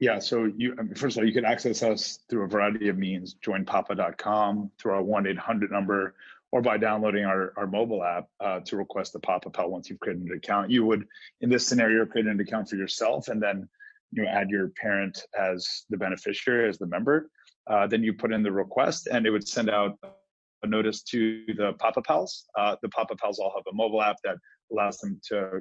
Yeah, 0.00 0.18
so 0.18 0.50
you 0.56 0.76
first 0.96 1.16
of 1.16 1.22
all, 1.22 1.26
you 1.26 1.32
can 1.32 1.44
access 1.44 1.82
us 1.82 2.18
through 2.28 2.44
a 2.44 2.48
variety 2.48 2.88
of 2.88 2.98
means. 2.98 3.36
Joinpapa.com 3.44 4.70
through 4.78 4.92
our 4.92 5.02
one 5.02 5.26
eight 5.26 5.38
hundred 5.38 5.70
number, 5.70 6.14
or 6.54 6.62
by 6.62 6.78
downloading 6.78 7.24
our, 7.24 7.52
our 7.56 7.66
mobile 7.66 8.04
app 8.04 8.28
uh, 8.38 8.60
to 8.60 8.76
request 8.76 9.16
a 9.16 9.18
Pal 9.18 9.40
once 9.68 9.90
you've 9.90 9.98
created 9.98 10.22
an 10.22 10.36
account. 10.36 10.70
You 10.70 10.86
would, 10.86 11.04
in 11.40 11.50
this 11.50 11.66
scenario, 11.66 12.06
create 12.06 12.28
an 12.28 12.38
account 12.38 12.68
for 12.68 12.76
yourself, 12.76 13.26
and 13.26 13.42
then 13.42 13.68
you 14.12 14.24
add 14.24 14.48
your 14.50 14.68
parent 14.80 15.20
as 15.36 15.84
the 15.90 15.96
beneficiary, 15.96 16.68
as 16.68 16.78
the 16.78 16.86
member. 16.86 17.28
Uh, 17.68 17.88
then 17.88 18.04
you 18.04 18.12
put 18.12 18.32
in 18.32 18.44
the 18.44 18.52
request, 18.52 19.08
and 19.10 19.26
it 19.26 19.30
would 19.30 19.48
send 19.48 19.68
out 19.68 19.98
a 20.62 20.68
notice 20.68 21.02
to 21.02 21.44
the 21.56 21.72
Papa 21.80 22.02
Pals. 22.02 22.44
Uh, 22.56 22.76
the 22.82 22.88
Papa 22.90 23.16
Pals 23.16 23.40
all 23.40 23.52
have 23.56 23.64
a 23.68 23.74
mobile 23.74 24.00
app 24.00 24.18
that 24.22 24.36
allows 24.70 24.98
them 24.98 25.20
to 25.30 25.60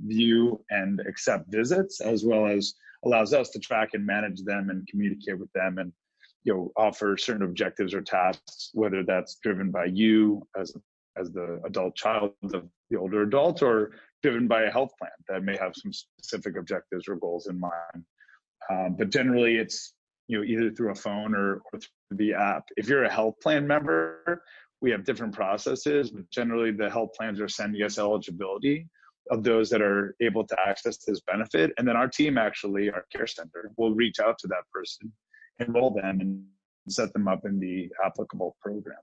view 0.00 0.62
and 0.68 1.00
accept 1.08 1.50
visits, 1.50 2.02
as 2.02 2.26
well 2.26 2.46
as 2.46 2.74
allows 3.06 3.32
us 3.32 3.48
to 3.48 3.58
track 3.58 3.94
and 3.94 4.04
manage 4.04 4.42
them 4.42 4.68
and 4.68 4.86
communicate 4.86 5.38
with 5.38 5.50
them 5.54 5.78
and 5.78 5.94
you 6.44 6.54
know 6.54 6.72
offer 6.76 7.16
certain 7.16 7.42
objectives 7.42 7.94
or 7.94 8.02
tasks, 8.02 8.70
whether 8.72 9.02
that's 9.04 9.36
driven 9.42 9.70
by 9.70 9.86
you 9.86 10.46
as 10.58 10.72
as 11.18 11.30
the 11.32 11.60
adult 11.64 11.94
child 11.96 12.32
of 12.54 12.68
the 12.90 12.96
older 12.96 13.22
adult 13.22 13.62
or 13.62 13.90
driven 14.22 14.46
by 14.46 14.62
a 14.62 14.70
health 14.70 14.92
plan 14.98 15.10
that 15.28 15.42
may 15.42 15.56
have 15.56 15.72
some 15.74 15.92
specific 15.92 16.56
objectives 16.56 17.08
or 17.08 17.16
goals 17.16 17.46
in 17.46 17.58
mind. 17.58 18.04
Um, 18.70 18.96
but 18.98 19.10
generally, 19.10 19.56
it's 19.56 19.94
you 20.28 20.38
know 20.38 20.44
either 20.44 20.70
through 20.70 20.92
a 20.92 20.94
phone 20.94 21.34
or, 21.34 21.60
or 21.72 21.80
through 21.80 22.16
the 22.16 22.34
app. 22.34 22.64
If 22.76 22.88
you're 22.88 23.04
a 23.04 23.12
health 23.12 23.36
plan 23.42 23.66
member, 23.66 24.42
we 24.80 24.90
have 24.90 25.04
different 25.04 25.34
processes, 25.34 26.10
but 26.10 26.30
generally 26.30 26.72
the 26.72 26.90
health 26.90 27.10
plans 27.16 27.40
are 27.40 27.48
sending 27.48 27.82
us 27.82 27.98
eligibility 27.98 28.86
of 29.30 29.44
those 29.44 29.70
that 29.70 29.82
are 29.82 30.14
able 30.20 30.46
to 30.46 30.56
access 30.66 30.98
this 30.98 31.20
benefit. 31.20 31.72
And 31.78 31.86
then 31.86 31.96
our 31.96 32.08
team 32.08 32.38
actually, 32.38 32.90
our 32.90 33.04
care 33.14 33.26
center, 33.26 33.70
will 33.76 33.94
reach 33.94 34.18
out 34.18 34.38
to 34.38 34.48
that 34.48 34.64
person, 34.72 35.12
enroll 35.60 35.90
them, 35.90 36.20
and 36.20 36.44
set 36.88 37.12
them 37.12 37.28
up 37.28 37.44
in 37.44 37.58
the 37.58 37.88
applicable 38.04 38.56
program. 38.60 38.98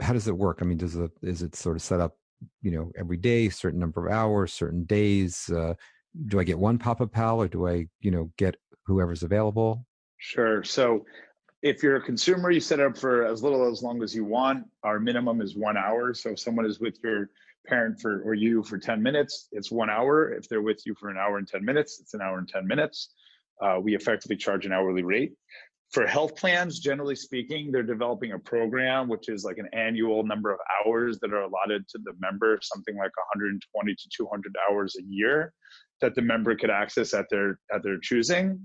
How 0.00 0.12
does 0.12 0.28
it 0.28 0.36
work? 0.36 0.58
I 0.60 0.64
mean, 0.64 0.78
does 0.78 0.96
it 0.96 1.10
is 1.22 1.42
it 1.42 1.54
sort 1.54 1.76
of 1.76 1.82
set 1.82 2.00
up, 2.00 2.16
you 2.62 2.70
know, 2.70 2.90
every 2.96 3.16
day, 3.16 3.48
certain 3.48 3.80
number 3.80 4.06
of 4.06 4.12
hours, 4.12 4.52
certain 4.52 4.84
days? 4.84 5.50
Uh, 5.50 5.74
do 6.26 6.40
I 6.40 6.44
get 6.44 6.58
one 6.58 6.78
Papa 6.78 7.06
Pal 7.06 7.40
or 7.40 7.48
do 7.48 7.68
I, 7.68 7.86
you 8.00 8.10
know, 8.10 8.30
get 8.36 8.56
whoever's 8.86 9.22
available? 9.22 9.86
Sure. 10.18 10.64
So 10.64 11.04
if 11.62 11.82
you're 11.82 11.96
a 11.96 12.02
consumer, 12.02 12.50
you 12.50 12.60
set 12.60 12.80
up 12.80 12.96
for 12.96 13.26
as 13.26 13.42
little 13.42 13.70
as 13.70 13.82
long 13.82 14.02
as 14.02 14.14
you 14.14 14.24
want. 14.24 14.64
Our 14.82 14.98
minimum 14.98 15.40
is 15.40 15.56
one 15.56 15.76
hour. 15.76 16.14
So 16.14 16.30
if 16.30 16.40
someone 16.40 16.66
is 16.66 16.80
with 16.80 16.98
your 17.04 17.30
parent 17.66 18.00
for 18.00 18.22
or 18.22 18.34
you 18.34 18.62
for 18.62 18.78
10 18.78 19.02
minutes, 19.02 19.48
it's 19.52 19.70
one 19.70 19.90
hour. 19.90 20.32
If 20.32 20.48
they're 20.48 20.62
with 20.62 20.82
you 20.86 20.94
for 20.94 21.10
an 21.10 21.18
hour 21.18 21.38
and 21.38 21.46
10 21.46 21.64
minutes, 21.64 22.00
it's 22.00 22.14
an 22.14 22.22
hour 22.22 22.38
and 22.38 22.48
10 22.48 22.66
minutes. 22.66 23.10
Uh, 23.62 23.78
we 23.80 23.94
effectively 23.94 24.36
charge 24.36 24.66
an 24.66 24.72
hourly 24.72 25.02
rate. 25.02 25.32
For 25.92 26.06
health 26.06 26.36
plans, 26.36 26.78
generally 26.78 27.16
speaking, 27.16 27.72
they're 27.72 27.82
developing 27.82 28.32
a 28.32 28.38
program 28.38 29.08
which 29.08 29.28
is 29.28 29.44
like 29.44 29.58
an 29.58 29.68
annual 29.72 30.24
number 30.24 30.52
of 30.52 30.60
hours 30.86 31.18
that 31.20 31.32
are 31.32 31.42
allotted 31.42 31.88
to 31.88 31.98
the 32.04 32.12
member, 32.20 32.58
something 32.62 32.96
like 32.96 33.10
120 33.34 33.94
to 33.94 34.08
200 34.16 34.56
hours 34.70 34.96
a 35.00 35.02
year 35.02 35.52
that 36.00 36.14
the 36.14 36.22
member 36.22 36.54
could 36.56 36.70
access 36.70 37.12
at 37.14 37.26
their 37.30 37.58
at 37.74 37.82
their 37.82 37.98
choosing. 37.98 38.60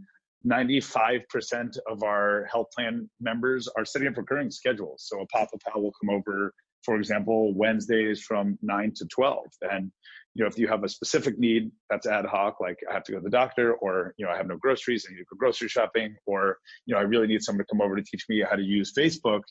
95% 0.48 1.78
of 1.90 2.04
our 2.04 2.48
health 2.52 2.68
plan 2.76 3.10
members 3.20 3.68
are 3.76 3.86
setting 3.86 4.08
up 4.08 4.18
recurring 4.18 4.52
schedules. 4.52 5.06
So 5.08 5.22
a 5.22 5.28
Papa 5.28 5.58
Pal 5.66 5.82
will 5.82 5.94
come 6.00 6.16
over, 6.16 6.54
for 6.84 6.98
example, 6.98 7.54
Wednesdays 7.56 8.22
from 8.22 8.58
9 8.62 8.94
to 8.98 9.06
12. 9.08 9.46
And, 9.72 9.92
you 10.36 10.44
know, 10.44 10.48
if 10.48 10.58
you 10.58 10.68
have 10.68 10.84
a 10.84 10.90
specific 10.90 11.40
need 11.40 11.72
that's 11.90 12.06
ad 12.06 12.26
hoc, 12.26 12.60
like 12.60 12.78
I 12.90 12.94
have 12.94 13.04
to 13.06 13.14
go 13.14 13.18
to 13.18 13.24
the 13.24 13.30
doctor, 13.30 13.74
or, 13.76 14.14
you 14.18 14.26
know, 14.26 14.32
I 14.32 14.38
have 14.38 14.48
no 14.48 14.58
groceries, 14.58 15.06
I 15.08 15.14
need 15.14 15.20
to 15.20 15.26
go 15.26 15.38
grocery 15.38 15.70
shopping, 15.70 16.16
or, 16.26 16.58
you 16.86 16.94
know, 16.94 17.00
I 17.00 17.04
really 17.04 17.28
need 17.28 17.42
someone 17.42 17.66
to 17.66 17.68
come 17.72 17.82
over 17.82 17.96
to 17.96 18.04
teach 18.04 18.26
me 18.30 18.44
how 18.48 18.56
to 18.56 18.64
use 18.64 18.94
Facebook, 18.94 19.42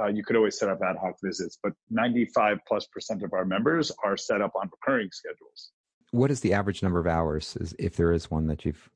uh, 0.00 0.06
you 0.06 0.24
could 0.24 0.36
always 0.36 0.58
set 0.58 0.68
up 0.68 0.80
ad 0.82 0.96
hoc 1.00 1.14
visits. 1.22 1.58
But 1.62 1.72
95 1.90 2.58
plus 2.66 2.86
percent 2.86 3.22
of 3.22 3.32
our 3.32 3.44
members 3.44 3.92
are 4.02 4.16
set 4.16 4.40
up 4.40 4.52
on 4.54 4.70
recurring 4.72 5.10
schedules. 5.12 5.72
What 6.10 6.30
is 6.30 6.40
the 6.40 6.54
average 6.54 6.82
number 6.82 6.98
of 6.98 7.06
hours, 7.06 7.56
if 7.78 7.96
there 7.96 8.12
is 8.12 8.30
one 8.30 8.46
that 8.46 8.64
you've 8.64 8.90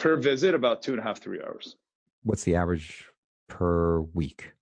per 0.00 0.16
visit 0.16 0.54
about 0.54 0.82
two 0.82 0.92
and 0.92 1.00
a 1.00 1.02
half 1.02 1.20
three 1.20 1.40
hours 1.46 1.76
what's 2.22 2.42
the 2.44 2.56
average 2.56 3.04
per 3.48 4.00
week 4.14 4.52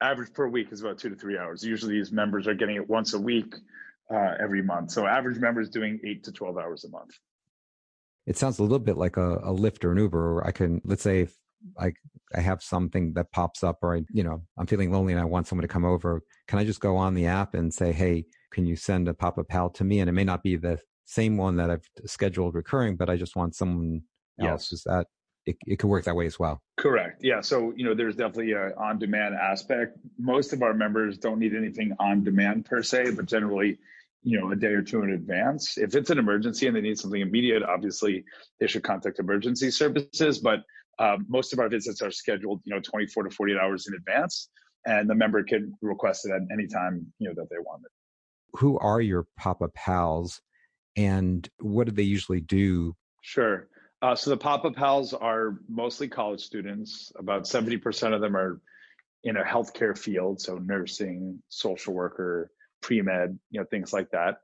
average 0.00 0.32
per 0.32 0.48
week 0.48 0.72
is 0.72 0.80
about 0.80 0.98
two 0.98 1.08
to 1.08 1.14
three 1.14 1.38
hours 1.38 1.64
usually 1.64 1.94
these 1.94 2.10
members 2.10 2.48
are 2.48 2.54
getting 2.54 2.74
it 2.74 2.88
once 2.88 3.14
a 3.14 3.18
week 3.18 3.54
uh, 4.12 4.34
every 4.40 4.62
month 4.62 4.90
so 4.90 5.06
average 5.06 5.38
members 5.38 5.68
doing 5.70 6.00
eight 6.04 6.24
to 6.24 6.32
12 6.32 6.58
hours 6.58 6.84
a 6.84 6.88
month 6.88 7.18
it 8.26 8.38
sounds 8.38 8.58
a 8.58 8.62
little 8.62 8.78
bit 8.78 8.96
like 8.96 9.16
a, 9.16 9.34
a 9.36 9.52
Lyft 9.52 9.84
or 9.84 9.92
an 9.92 9.98
Uber. 9.98 10.38
Or 10.38 10.46
I 10.46 10.52
can, 10.52 10.80
let's 10.84 11.02
say, 11.02 11.20
if 11.20 11.36
I 11.78 11.92
I 12.34 12.40
have 12.40 12.62
something 12.62 13.12
that 13.14 13.32
pops 13.32 13.62
up, 13.62 13.78
or 13.82 13.96
I, 13.96 14.04
you 14.10 14.24
know, 14.24 14.42
I'm 14.58 14.66
feeling 14.66 14.90
lonely 14.90 15.12
and 15.12 15.20
I 15.20 15.24
want 15.24 15.46
someone 15.46 15.62
to 15.62 15.72
come 15.72 15.84
over. 15.84 16.22
Can 16.48 16.58
I 16.58 16.64
just 16.64 16.80
go 16.80 16.96
on 16.96 17.14
the 17.14 17.26
app 17.26 17.54
and 17.54 17.72
say, 17.72 17.92
hey, 17.92 18.24
can 18.50 18.66
you 18.66 18.76
send 18.76 19.08
a 19.08 19.14
Papa 19.14 19.44
Pal 19.44 19.70
to 19.70 19.84
me? 19.84 20.00
And 20.00 20.08
it 20.08 20.12
may 20.12 20.24
not 20.24 20.42
be 20.42 20.56
the 20.56 20.78
same 21.04 21.36
one 21.36 21.56
that 21.56 21.70
I've 21.70 21.88
scheduled 22.06 22.54
recurring, 22.54 22.96
but 22.96 23.10
I 23.10 23.16
just 23.16 23.36
want 23.36 23.54
someone 23.54 24.02
else. 24.40 24.72
Is 24.72 24.82
that 24.84 25.06
it, 25.46 25.56
it 25.66 25.78
could 25.78 25.88
work 25.88 26.04
that 26.04 26.16
way 26.16 26.26
as 26.26 26.38
well? 26.38 26.62
Correct. 26.76 27.22
Yeah. 27.22 27.40
So, 27.40 27.72
you 27.76 27.84
know, 27.84 27.94
there's 27.94 28.16
definitely 28.16 28.52
a 28.52 28.74
on 28.76 28.98
demand 28.98 29.34
aspect. 29.34 29.98
Most 30.18 30.52
of 30.52 30.62
our 30.62 30.74
members 30.74 31.18
don't 31.18 31.38
need 31.38 31.54
anything 31.54 31.94
on 31.98 32.24
demand 32.24 32.64
per 32.64 32.82
se, 32.82 33.12
but 33.12 33.26
generally, 33.26 33.78
you 34.22 34.40
know, 34.40 34.50
a 34.52 34.56
day 34.56 34.68
or 34.68 34.82
two 34.82 35.02
in 35.02 35.10
advance. 35.10 35.76
If 35.76 35.94
it's 35.94 36.10
an 36.10 36.18
emergency 36.18 36.66
and 36.66 36.74
they 36.74 36.80
need 36.80 36.98
something 36.98 37.20
immediate, 37.20 37.62
obviously 37.62 38.24
they 38.58 38.66
should 38.66 38.82
contact 38.82 39.18
emergency 39.18 39.70
services. 39.70 40.38
But 40.38 40.60
um, 40.98 41.26
most 41.28 41.52
of 41.52 41.58
our 41.58 41.68
visits 41.68 42.00
are 42.02 42.10
scheduled, 42.10 42.60
you 42.64 42.74
know, 42.74 42.80
24 42.80 43.24
to 43.24 43.30
48 43.30 43.58
hours 43.58 43.86
in 43.86 43.94
advance, 43.94 44.48
and 44.86 45.08
the 45.08 45.14
member 45.14 45.42
can 45.42 45.74
request 45.82 46.26
it 46.26 46.32
at 46.32 46.42
any 46.52 46.66
time, 46.66 47.12
you 47.18 47.28
know, 47.28 47.34
that 47.36 47.48
they 47.50 47.58
want 47.58 47.82
it. 47.84 47.90
Who 48.58 48.78
are 48.78 49.00
your 49.00 49.26
Papa 49.36 49.68
Pals, 49.74 50.40
and 50.96 51.48
what 51.58 51.86
do 51.86 51.92
they 51.92 52.02
usually 52.02 52.40
do? 52.40 52.94
Sure. 53.22 53.68
Uh, 54.04 54.14
so 54.14 54.28
the 54.28 54.36
Papa 54.36 54.70
Pals 54.70 55.14
are 55.14 55.60
mostly 55.66 56.08
college 56.08 56.42
students. 56.42 57.10
About 57.18 57.44
70% 57.44 58.12
of 58.12 58.20
them 58.20 58.36
are 58.36 58.60
in 59.22 59.38
a 59.38 59.42
healthcare 59.42 59.96
field, 59.96 60.42
so 60.42 60.58
nursing, 60.58 61.42
social 61.48 61.94
worker, 61.94 62.50
pre-med, 62.82 63.38
you 63.50 63.60
know, 63.60 63.66
things 63.70 63.94
like 63.94 64.10
that. 64.10 64.40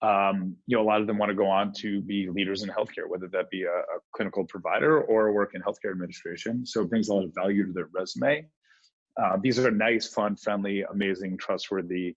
Um, 0.00 0.56
you 0.66 0.78
know, 0.78 0.82
a 0.82 0.88
lot 0.88 1.02
of 1.02 1.06
them 1.06 1.18
want 1.18 1.28
to 1.28 1.36
go 1.36 1.46
on 1.46 1.74
to 1.80 2.00
be 2.00 2.30
leaders 2.30 2.62
in 2.62 2.70
healthcare, 2.70 3.06
whether 3.06 3.28
that 3.32 3.50
be 3.50 3.64
a, 3.64 3.80
a, 3.80 3.98
clinical 4.16 4.46
provider 4.46 5.02
or 5.02 5.30
work 5.32 5.50
in 5.54 5.60
healthcare 5.60 5.90
administration. 5.90 6.64
So 6.64 6.80
it 6.80 6.88
brings 6.88 7.10
a 7.10 7.14
lot 7.14 7.24
of 7.24 7.34
value 7.34 7.66
to 7.66 7.72
their 7.74 7.90
resume. 7.92 8.46
Uh, 9.22 9.36
these 9.42 9.58
are 9.58 9.70
nice, 9.70 10.08
fun, 10.08 10.36
friendly, 10.36 10.84
amazing, 10.90 11.36
trustworthy, 11.36 12.16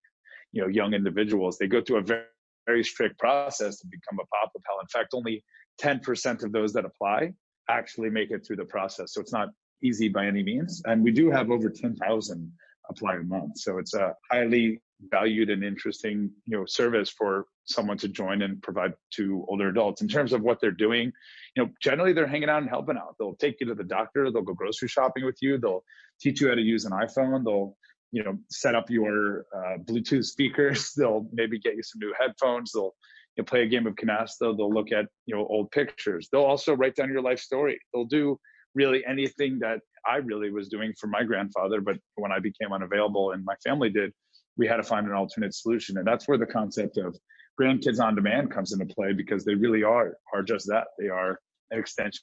you 0.53 0.61
know, 0.61 0.69
young 0.69 0.93
individuals. 0.93 1.57
They 1.57 1.67
go 1.67 1.81
through 1.81 1.97
a 1.97 2.03
very, 2.03 2.23
very 2.65 2.85
strict 2.85 3.19
process 3.19 3.79
to 3.81 3.87
become 3.87 4.17
a 4.17 4.25
Papa 4.33 4.59
Pal. 4.65 4.79
In 4.79 4.87
fact, 4.87 5.13
only 5.13 5.43
10% 5.81 6.43
of 6.43 6.51
those 6.51 6.73
that 6.73 6.85
apply 6.85 7.33
actually 7.69 8.09
make 8.09 8.31
it 8.31 8.45
through 8.45 8.57
the 8.57 8.65
process. 8.65 9.13
So 9.13 9.21
it's 9.21 9.33
not 9.33 9.49
easy 9.83 10.07
by 10.07 10.25
any 10.25 10.43
means. 10.43 10.81
And 10.85 11.03
we 11.03 11.11
do 11.11 11.31
have 11.31 11.49
over 11.49 11.69
10,000 11.69 12.51
apply 12.89 13.15
a 13.15 13.23
month. 13.23 13.57
So 13.57 13.77
it's 13.77 13.93
a 13.93 14.13
highly 14.31 14.81
valued 15.11 15.49
and 15.49 15.63
interesting, 15.63 16.31
you 16.45 16.57
know, 16.57 16.65
service 16.65 17.09
for 17.09 17.45
someone 17.65 17.97
to 17.97 18.07
join 18.07 18.43
and 18.43 18.61
provide 18.61 18.93
to 19.15 19.45
older 19.49 19.69
adults. 19.69 20.01
In 20.01 20.07
terms 20.07 20.33
of 20.33 20.41
what 20.41 20.61
they're 20.61 20.71
doing, 20.71 21.11
you 21.55 21.63
know, 21.63 21.69
generally 21.81 22.13
they're 22.13 22.27
hanging 22.27 22.49
out 22.49 22.61
and 22.61 22.69
helping 22.69 22.97
out. 22.97 23.15
They'll 23.19 23.35
take 23.35 23.57
you 23.59 23.67
to 23.67 23.75
the 23.75 23.83
doctor, 23.83 24.31
they'll 24.31 24.43
go 24.43 24.53
grocery 24.53 24.87
shopping 24.87 25.25
with 25.25 25.37
you, 25.41 25.57
they'll 25.57 25.83
teach 26.21 26.41
you 26.41 26.49
how 26.49 26.55
to 26.55 26.61
use 26.61 26.85
an 26.85 26.91
iPhone, 26.91 27.43
they'll 27.43 27.75
you 28.11 28.23
know 28.23 28.37
set 28.49 28.75
up 28.75 28.89
your 28.89 29.45
uh, 29.53 29.77
bluetooth 29.83 30.25
speakers 30.25 30.93
they'll 30.97 31.27
maybe 31.33 31.59
get 31.59 31.75
you 31.75 31.83
some 31.83 31.99
new 31.99 32.13
headphones 32.19 32.71
they'll 32.71 32.93
you 33.35 33.41
know, 33.41 33.45
play 33.45 33.63
a 33.63 33.67
game 33.67 33.87
of 33.87 33.95
canasta. 33.95 34.55
They'll 34.55 34.73
look 34.73 34.91
at 34.91 35.05
you 35.25 35.35
know 35.35 35.45
old 35.47 35.71
pictures. 35.71 36.29
They'll 36.31 36.41
also 36.41 36.73
write 36.75 36.95
down 36.95 37.09
your 37.09 37.21
life 37.21 37.39
story. 37.39 37.79
They'll 37.93 38.05
do 38.05 38.39
really 38.73 39.03
anything 39.05 39.59
that 39.59 39.79
I 40.05 40.17
really 40.17 40.51
was 40.51 40.67
doing 40.69 40.93
for 40.99 41.07
my 41.07 41.23
grandfather. 41.23 41.81
But 41.81 41.97
when 42.15 42.31
I 42.31 42.39
became 42.39 42.71
unavailable 42.73 43.31
and 43.31 43.43
my 43.43 43.55
family 43.63 43.89
did, 43.89 44.11
we 44.57 44.67
had 44.67 44.77
to 44.77 44.83
find 44.83 45.07
an 45.07 45.13
alternate 45.13 45.53
solution. 45.53 45.97
And 45.97 46.07
that's 46.07 46.27
where 46.27 46.37
the 46.37 46.45
concept 46.45 46.97
of 46.97 47.15
grandkids 47.59 47.99
on 47.99 48.15
demand 48.15 48.51
comes 48.51 48.73
into 48.73 48.85
play 48.93 49.13
because 49.13 49.45
they 49.45 49.55
really 49.55 49.83
are 49.83 50.17
are 50.33 50.43
just 50.43 50.67
that. 50.67 50.87
They 50.99 51.07
are 51.07 51.39
an 51.71 51.79
extension 51.79 52.21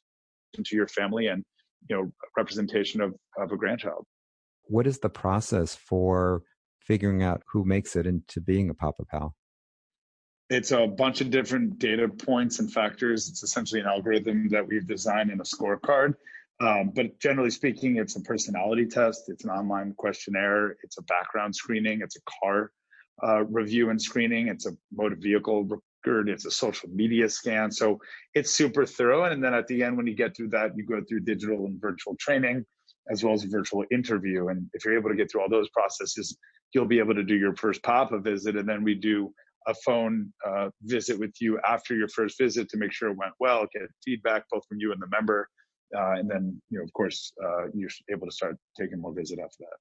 to 0.55 0.77
your 0.77 0.89
family 0.89 1.29
and 1.29 1.43
you 1.89 1.97
know 1.97 2.13
representation 2.37 3.01
of 3.01 3.15
of 3.37 3.53
a 3.53 3.57
grandchild. 3.57 4.05
What 4.65 4.87
is 4.87 4.99
the 5.01 5.11
process 5.11 5.75
for 5.75 6.43
figuring 6.81 7.23
out 7.23 7.43
who 7.53 7.65
makes 7.65 7.97
it 7.97 8.07
into 8.07 8.41
being 8.41 8.71
a 8.71 8.75
Papa 8.75 9.05
Pal? 9.11 9.35
It's 10.51 10.73
a 10.73 10.87
bunch 10.87 11.21
of 11.21 11.31
different 11.31 11.79
data 11.79 12.09
points 12.09 12.59
and 12.59 12.71
factors. 12.73 13.29
It's 13.29 13.43
essentially 13.43 13.81
an 13.81 13.87
algorithm 13.87 14.49
that 14.51 14.67
we've 14.67 14.87
designed 14.87 15.31
in 15.31 15.41
a 15.41 15.45
scorecard. 15.45 16.15
Um, 16.61 16.93
but 16.95 17.19
generally 17.19 17.51
speaking, 17.51 17.97
it's 17.97 18.17
a 18.17 18.21
personality 18.21 18.87
test. 18.87 19.29
It's 19.29 19.45
an 19.45 19.51
online 19.51 19.95
questionnaire. 19.97 20.77
It's 20.83 20.99
a 20.99 21.03
background 21.03 21.57
screening. 21.57 22.03
It's 22.03 22.17
a 22.17 22.21
car 22.41 22.71
uh, 23.27 23.45
review 23.45 23.91
and 23.91 24.01
screening. 24.01 24.49
It's 24.49 24.67
a 24.67 24.77
motor 24.93 25.17
vehicle 25.19 25.65
record. 25.65 26.29
It's 26.29 26.47
a 26.47 26.51
social 26.51 26.89
media 26.91 27.29
scan. 27.29 27.71
So 27.73 27.99
it's 28.35 28.51
super 28.51 28.85
thorough. 28.85 29.25
And 29.25 29.43
then 29.43 29.55
at 29.55 29.67
the 29.67 29.83
end, 29.83 29.97
when 29.97 30.07
you 30.07 30.15
get 30.15 30.37
through 30.37 30.49
that, 30.51 30.77
you 30.77 30.85
go 30.85 31.01
through 31.09 31.21
digital 31.21 31.67
and 31.67 31.81
virtual 31.81 32.17
training 32.17 32.65
as 33.11 33.25
well 33.25 33.35
as 33.35 33.45
a 33.45 33.49
virtual 33.49 33.85
interview. 33.91 34.49
And 34.49 34.69
if 34.75 34.85
you're 34.85 34.97
able 34.97 35.11
to 35.11 35.17
get 35.17 35.31
through 35.31 35.43
all 35.43 35.49
those 35.49 35.69
processes, 35.71 36.37
you'll 36.73 36.87
be 36.87 36.99
able 36.99 37.15
to 37.15 37.25
do 37.25 37.37
your 37.37 37.55
first 37.57 37.83
PAPA 37.83 38.21
visit. 38.21 38.57
And 38.57 38.69
then 38.69 38.85
we 38.85 38.95
do 38.95 39.35
a 39.67 39.75
phone 39.85 40.33
uh, 40.47 40.69
visit 40.83 41.19
with 41.19 41.33
you 41.41 41.59
after 41.67 41.95
your 41.95 42.09
first 42.09 42.39
visit 42.39 42.69
to 42.71 42.77
make 42.77 42.93
sure 42.93 43.11
it 43.11 43.17
went 43.17 43.33
well, 43.41 43.67
get 43.73 43.89
feedback 44.05 44.45
both 44.51 44.67
from 44.69 44.79
you 44.81 44.93
and 44.93 45.01
the 45.01 45.09
member, 45.09 45.49
uh, 45.97 46.13
and 46.13 46.31
then 46.31 46.61
you 46.71 46.79
know 46.79 46.85
of 46.85 46.93
course 46.93 47.33
uh, 47.45 47.67
you're 47.75 47.91
able 48.11 48.27
to 48.27 48.33
start 48.33 48.57
taking 48.79 49.01
more 49.01 49.13
visit 49.13 49.39
after 49.39 49.59
that. 49.61 49.77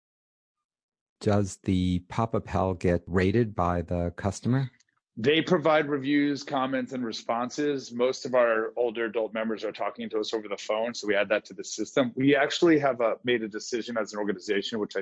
Does 1.21 1.59
the 1.63 1.99
Papa 2.09 2.41
Pal 2.41 2.73
get 2.73 3.03
rated 3.05 3.55
by 3.55 3.83
the 3.83 4.11
customer? 4.15 4.71
They 5.17 5.41
provide 5.41 5.87
reviews, 5.87 6.41
comments, 6.41 6.93
and 6.93 7.05
responses. 7.05 7.91
Most 7.91 8.25
of 8.25 8.33
our 8.33 8.71
older 8.77 9.05
adult 9.05 9.33
members 9.33 9.63
are 9.63 9.71
talking 9.71 10.09
to 10.09 10.19
us 10.19 10.33
over 10.33 10.47
the 10.47 10.57
phone, 10.57 10.93
so 10.93 11.05
we 11.05 11.15
add 11.15 11.29
that 11.29 11.45
to 11.45 11.53
the 11.53 11.63
system. 11.63 12.11
We 12.15 12.35
actually 12.35 12.79
have 12.79 13.01
a, 13.01 13.15
made 13.23 13.43
a 13.43 13.47
decision 13.47 13.97
as 13.97 14.13
an 14.13 14.19
organization, 14.19 14.79
which 14.79 14.93
I 14.95 15.01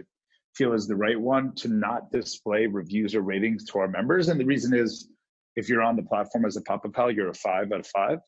feel 0.55 0.73
is 0.73 0.88
the 0.88 0.95
right 0.95 1.19
one, 1.19 1.53
to 1.55 1.67
not 1.67 2.12
display 2.12 2.67
reviews 2.67 3.15
or 3.15 3.21
ratings 3.21 3.65
to 3.65 3.79
our 3.79 3.88
members. 3.88 4.29
And 4.29 4.39
the 4.39 4.45
reason 4.45 4.73
is, 4.75 5.09
if 5.55 5.69
you're 5.69 5.81
on 5.81 5.95
the 5.95 6.03
platform 6.03 6.45
as 6.45 6.57
a 6.57 6.62
Papa 6.62 6.89
Pal, 6.89 7.12
you're 7.12 7.29
a 7.29 7.33
five 7.33 7.71
out 7.71 7.79
of 7.79 7.88
five. 7.88 8.19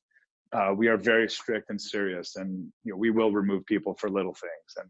Uh, 0.53 0.73
we 0.75 0.87
are 0.87 0.97
very 0.97 1.29
strict 1.29 1.69
and 1.69 1.79
serious, 1.79 2.35
and 2.35 2.71
you 2.83 2.91
know 2.91 2.97
we 2.97 3.09
will 3.09 3.31
remove 3.31 3.65
people 3.65 3.93
for 3.93 4.09
little 4.09 4.33
things. 4.33 4.73
And 4.77 4.89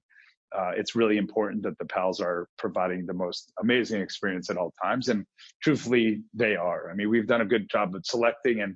uh, 0.55 0.71
it's 0.75 0.95
really 0.95 1.17
important 1.17 1.63
that 1.63 1.77
the 1.77 1.85
pals 1.85 2.19
are 2.19 2.47
providing 2.57 3.05
the 3.05 3.13
most 3.13 3.51
amazing 3.61 4.01
experience 4.01 4.49
at 4.49 4.57
all 4.57 4.73
times 4.83 5.07
and 5.07 5.25
truthfully 5.61 6.21
they 6.33 6.55
are 6.55 6.91
i 6.91 6.93
mean 6.93 7.09
we've 7.09 7.27
done 7.27 7.41
a 7.41 7.45
good 7.45 7.69
job 7.69 7.95
of 7.95 8.05
selecting 8.05 8.61
and 8.61 8.75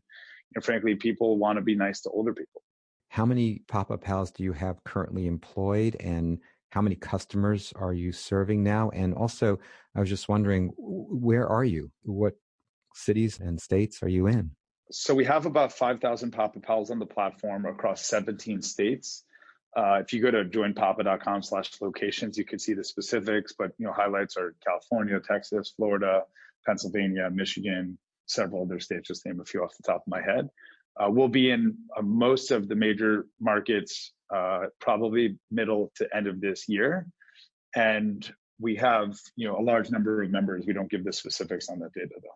frankly 0.64 0.96
people 0.96 1.38
want 1.38 1.58
to 1.58 1.62
be 1.62 1.76
nice 1.76 2.02
to 2.02 2.10
older 2.10 2.34
people 2.34 2.62
how 3.10 3.26
many 3.26 3.62
papa 3.68 3.98
pals 3.98 4.32
do 4.32 4.44
you 4.44 4.54
have 4.54 4.82
currently 4.84 5.28
employed 5.28 5.96
and 6.00 6.40
how 6.76 6.82
many 6.82 6.98
customers 6.98 7.72
are 7.78 7.94
you 7.94 8.12
serving 8.12 8.62
now? 8.62 8.90
And 8.90 9.14
also 9.14 9.58
i 9.96 10.02
was 10.02 10.10
just 10.10 10.28
wondering 10.28 10.74
where 10.78 11.48
are 11.48 11.64
you? 11.64 11.90
What 12.04 12.34
cities 12.94 13.40
and 13.40 13.62
states 13.62 14.04
are 14.04 14.10
you 14.10 14.28
in? 14.28 14.52
So 14.92 15.16
we 15.16 15.24
have 15.24 15.46
about 15.46 15.72
5000 15.72 16.32
papa 16.32 16.60
pals 16.60 16.92
on 16.92 17.00
the 17.00 17.06
platform 17.06 17.66
across 17.66 18.06
17 18.06 18.62
states. 18.62 19.24
Uh, 19.76 20.00
if 20.04 20.12
you 20.12 20.22
go 20.22 20.30
to 20.30 20.44
joinpapa.com 20.44 21.44
slash 21.44 21.72
locations, 21.80 22.38
you 22.38 22.44
can 22.44 22.60
see 22.60 22.74
the 22.74 22.84
specifics, 22.84 23.54
but 23.58 23.72
you 23.78 23.86
know 23.86 23.94
highlights 23.94 24.36
are 24.36 24.54
California, 24.66 25.20
Texas, 25.26 25.74
Florida, 25.78 26.24
Pennsylvania, 26.66 27.30
Michigan, 27.32 27.98
several 28.26 28.64
other 28.64 28.82
states, 28.82 29.08
just 29.08 29.26
name 29.26 29.40
a 29.40 29.46
few 29.46 29.64
off 29.64 29.74
the 29.78 29.84
top 29.84 30.02
of 30.06 30.08
my 30.08 30.22
head. 30.22 30.50
Uh, 31.00 31.10
we'll 31.10 31.30
be 31.30 31.52
in 31.52 31.76
uh, 31.98 32.02
most 32.02 32.52
of 32.52 32.68
the 32.68 32.76
major 32.76 33.28
markets 33.40 34.12
uh, 34.34 34.66
probably 34.80 35.38
middle 35.52 35.92
to 35.96 36.08
end 36.16 36.28
of 36.28 36.42
this 36.42 36.68
year. 36.68 37.08
And 37.76 38.30
we 38.60 38.76
have 38.78 39.18
you 39.36 39.48
know 39.48 39.58
a 39.60 39.62
large 39.62 39.92
number 39.92 40.22
of 40.24 40.32
members. 40.32 40.66
We 40.66 40.74
don't 40.74 40.90
give 40.90 41.04
the 41.04 41.14
specifics 41.14 41.70
on 41.70 41.80
that 41.80 41.94
data 41.94 42.16
though. 42.22 42.30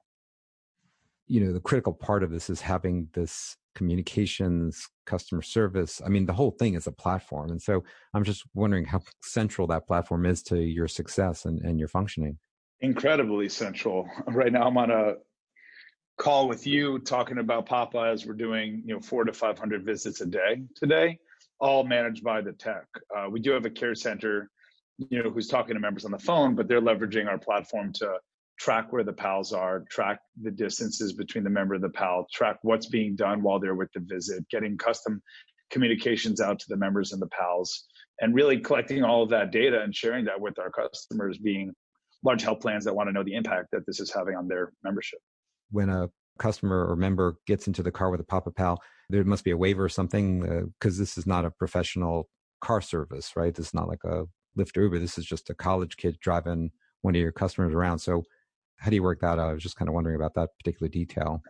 You 1.27 1.45
know, 1.45 1.53
the 1.53 1.59
critical 1.59 1.93
part 1.93 2.23
of 2.23 2.31
this 2.31 2.49
is 2.49 2.59
having 2.59 3.07
this 3.13 3.55
communications, 3.75 4.89
customer 5.05 5.41
service. 5.41 6.01
I 6.05 6.09
mean, 6.09 6.25
the 6.25 6.33
whole 6.33 6.51
thing 6.51 6.73
is 6.73 6.87
a 6.87 6.91
platform. 6.91 7.51
And 7.51 7.61
so 7.61 7.83
I'm 8.13 8.23
just 8.23 8.43
wondering 8.53 8.83
how 8.83 9.01
central 9.21 9.67
that 9.67 9.87
platform 9.87 10.25
is 10.25 10.41
to 10.43 10.59
your 10.59 10.87
success 10.87 11.45
and, 11.45 11.61
and 11.61 11.79
your 11.79 11.87
functioning. 11.87 12.37
Incredibly 12.81 13.47
central. 13.47 14.09
Right 14.27 14.51
now, 14.51 14.67
I'm 14.67 14.77
on 14.77 14.91
a 14.91 15.13
call 16.17 16.47
with 16.47 16.67
you 16.67 16.99
talking 16.99 17.37
about 17.37 17.65
Papa 17.65 18.09
as 18.11 18.25
we're 18.25 18.33
doing, 18.33 18.83
you 18.85 18.93
know, 18.93 18.99
four 18.99 19.23
to 19.23 19.33
500 19.33 19.85
visits 19.85 20.21
a 20.21 20.25
day 20.25 20.63
today, 20.75 21.19
all 21.59 21.83
managed 21.83 22.23
by 22.23 22.41
the 22.41 22.53
tech. 22.53 22.85
Uh, 23.15 23.29
we 23.29 23.39
do 23.39 23.51
have 23.51 23.65
a 23.65 23.69
care 23.69 23.95
center, 23.95 24.49
you 24.97 25.21
know, 25.23 25.29
who's 25.29 25.47
talking 25.47 25.73
to 25.73 25.79
members 25.79 26.05
on 26.05 26.11
the 26.11 26.19
phone, 26.19 26.55
but 26.55 26.67
they're 26.67 26.81
leveraging 26.81 27.27
our 27.27 27.37
platform 27.37 27.91
to 27.93 28.17
track 28.59 28.91
where 28.91 29.03
the 29.03 29.13
pals 29.13 29.53
are, 29.53 29.85
track 29.89 30.19
the 30.41 30.51
distances 30.51 31.13
between 31.13 31.43
the 31.43 31.49
member 31.49 31.75
of 31.75 31.81
the 31.81 31.89
pal, 31.89 32.27
track 32.33 32.57
what's 32.61 32.87
being 32.87 33.15
done 33.15 33.41
while 33.41 33.59
they're 33.59 33.75
with 33.75 33.91
the 33.93 34.01
visit, 34.01 34.47
getting 34.49 34.77
custom 34.77 35.21
communications 35.69 36.41
out 36.41 36.59
to 36.59 36.65
the 36.67 36.75
members 36.75 37.13
and 37.13 37.21
the 37.21 37.27
pals, 37.27 37.85
and 38.19 38.35
really 38.35 38.59
collecting 38.59 39.03
all 39.03 39.23
of 39.23 39.29
that 39.29 39.51
data 39.51 39.81
and 39.81 39.95
sharing 39.95 40.25
that 40.25 40.39
with 40.39 40.57
our 40.59 40.71
customers, 40.71 41.37
being 41.37 41.71
large 42.23 42.41
health 42.41 42.59
plans 42.59 42.83
that 42.83 42.93
want 42.93 43.07
to 43.07 43.13
know 43.13 43.23
the 43.23 43.35
impact 43.35 43.67
that 43.71 43.85
this 43.85 43.99
is 43.99 44.11
having 44.13 44.35
on 44.35 44.47
their 44.47 44.73
membership. 44.83 45.19
When 45.71 45.89
a 45.89 46.09
customer 46.37 46.85
or 46.85 46.95
member 46.95 47.37
gets 47.47 47.67
into 47.67 47.83
the 47.83 47.91
car 47.91 48.09
with 48.09 48.19
a 48.19 48.25
Papa 48.25 48.51
Pal, 48.51 48.81
there 49.09 49.23
must 49.23 49.43
be 49.43 49.51
a 49.51 49.57
waiver 49.57 49.85
or 49.85 49.89
something 49.89 50.71
because 50.79 50.97
uh, 50.97 51.01
this 51.01 51.17
is 51.17 51.25
not 51.25 51.45
a 51.45 51.51
professional 51.51 52.29
car 52.61 52.81
service, 52.81 53.35
right? 53.35 53.55
This 53.55 53.67
is 53.67 53.73
not 53.73 53.87
like 53.87 54.03
a 54.03 54.25
Lyft 54.57 54.77
or 54.77 54.83
Uber. 54.83 54.99
This 54.99 55.17
is 55.17 55.25
just 55.25 55.49
a 55.49 55.55
college 55.55 55.97
kid 55.97 56.17
driving 56.19 56.71
one 57.01 57.15
of 57.15 57.21
your 57.21 57.31
customers 57.31 57.73
around. 57.73 57.99
So 57.99 58.23
how 58.77 58.89
do 58.89 58.95
you 58.95 59.03
work 59.03 59.21
that 59.21 59.39
out? 59.39 59.39
I 59.39 59.53
was 59.53 59.63
just 59.63 59.77
kind 59.77 59.89
of 59.89 59.95
wondering 59.95 60.15
about 60.15 60.33
that 60.35 60.49
particular 60.57 60.89
detail. 60.89 61.41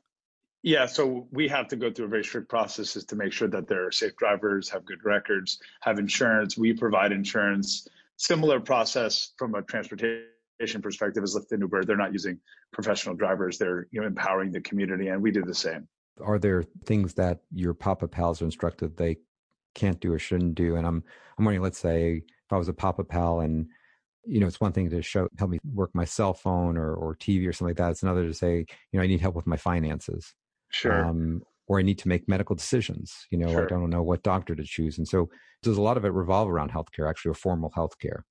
Yeah, 0.62 0.88
so 0.88 1.28
we 1.32 1.48
have 1.48 1.70
to 1.70 1.78
go 1.78 1.90
through 1.90 2.06
a 2.06 2.10
very 2.10 2.24
strict 2.24 2.50
processes 2.50 3.06
to 3.06 3.16
make 3.16 3.32
sure 3.32 3.48
that 3.48 3.68
they're 3.68 3.92
safe 3.92 4.16
drivers, 4.18 4.68
have 4.70 4.86
good 4.86 5.04
records, 5.06 5.58
have 5.82 6.00
insurance. 6.00 6.58
We 6.58 6.74
provide 6.74 7.14
insurance. 7.14 7.88
Similar 8.18 8.60
process 8.60 9.32
from 9.38 9.56
a 9.56 9.62
transportation 9.62 10.82
perspective 10.82 11.24
as 11.24 11.36
Lyft 11.36 11.52
and 11.52 11.62
Uber. 11.62 11.86
They're 11.86 11.96
not 11.96 12.12
using 12.12 12.40
professional 12.74 13.16
drivers. 13.16 13.58
They're 13.58 13.88
you 13.92 14.02
know 14.02 14.08
empowering 14.08 14.52
the 14.52 14.60
community, 14.60 15.08
and 15.08 15.22
we 15.22 15.32
do 15.32 15.44
the 15.44 15.56
same. 15.56 15.88
Are 16.22 16.40
there 16.40 16.64
things 16.86 17.14
that 17.16 17.40
your 17.52 17.74
Papa 17.74 18.08
Pals 18.08 18.42
are 18.42 18.46
instructed 18.46 18.96
they 18.96 19.18
can't 19.76 20.00
do 20.00 20.14
or 20.14 20.20
shouldn't 20.20 20.56
do? 20.56 20.76
And 20.76 20.86
I'm 20.86 21.04
I'm 21.38 21.46
wondering, 21.46 21.64
let's 21.64 21.80
say 21.80 22.24
if 22.24 22.54
I 22.54 22.58
was 22.58 22.68
a 22.68 22.74
Papa 22.74 23.04
Pal 23.04 23.42
and 23.42 23.68
you 24.26 24.40
know, 24.40 24.48
it's 24.48 24.62
one 24.62 24.74
thing 24.74 24.90
to 24.90 25.02
show 25.02 25.28
help 25.38 25.52
me 25.52 25.60
work 25.74 25.92
my 25.94 26.06
cell 26.06 26.34
phone 26.34 26.78
or 26.78 26.94
or 26.94 27.16
TV 27.16 27.48
or 27.48 27.54
something 27.54 27.72
like 27.72 27.78
that. 27.78 27.92
It's 27.92 28.04
another 28.04 28.28
to 28.28 28.34
say, 28.34 28.66
you 28.92 29.00
know, 29.00 29.02
I 29.02 29.08
need 29.08 29.22
help 29.22 29.36
with 29.36 29.48
my 29.48 29.58
finances. 29.58 30.34
Sure. 30.72 31.06
Um, 31.06 31.42
or 31.68 31.80
I 31.80 31.84
need 31.84 32.00
to 32.00 32.08
make 32.08 32.28
medical 32.28 32.56
decisions. 32.56 33.28
You 33.30 33.38
know, 33.38 33.50
sure. 33.50 33.64
I 33.64 33.68
don't 33.68 33.90
know 33.90 34.04
what 34.04 34.24
doctor 34.24 34.56
to 34.56 34.64
choose. 34.64 34.98
And 34.98 35.08
so 35.08 35.30
does 35.62 35.78
a 35.78 35.82
lot 35.82 35.98
of 35.98 36.06
it 36.06 36.10
revolve 36.10 36.50
around 36.50 36.72
healthcare, 36.72 37.10
actually, 37.10 37.32
or 37.32 37.36
formal 37.36 37.72
healthcare? 37.76 38.22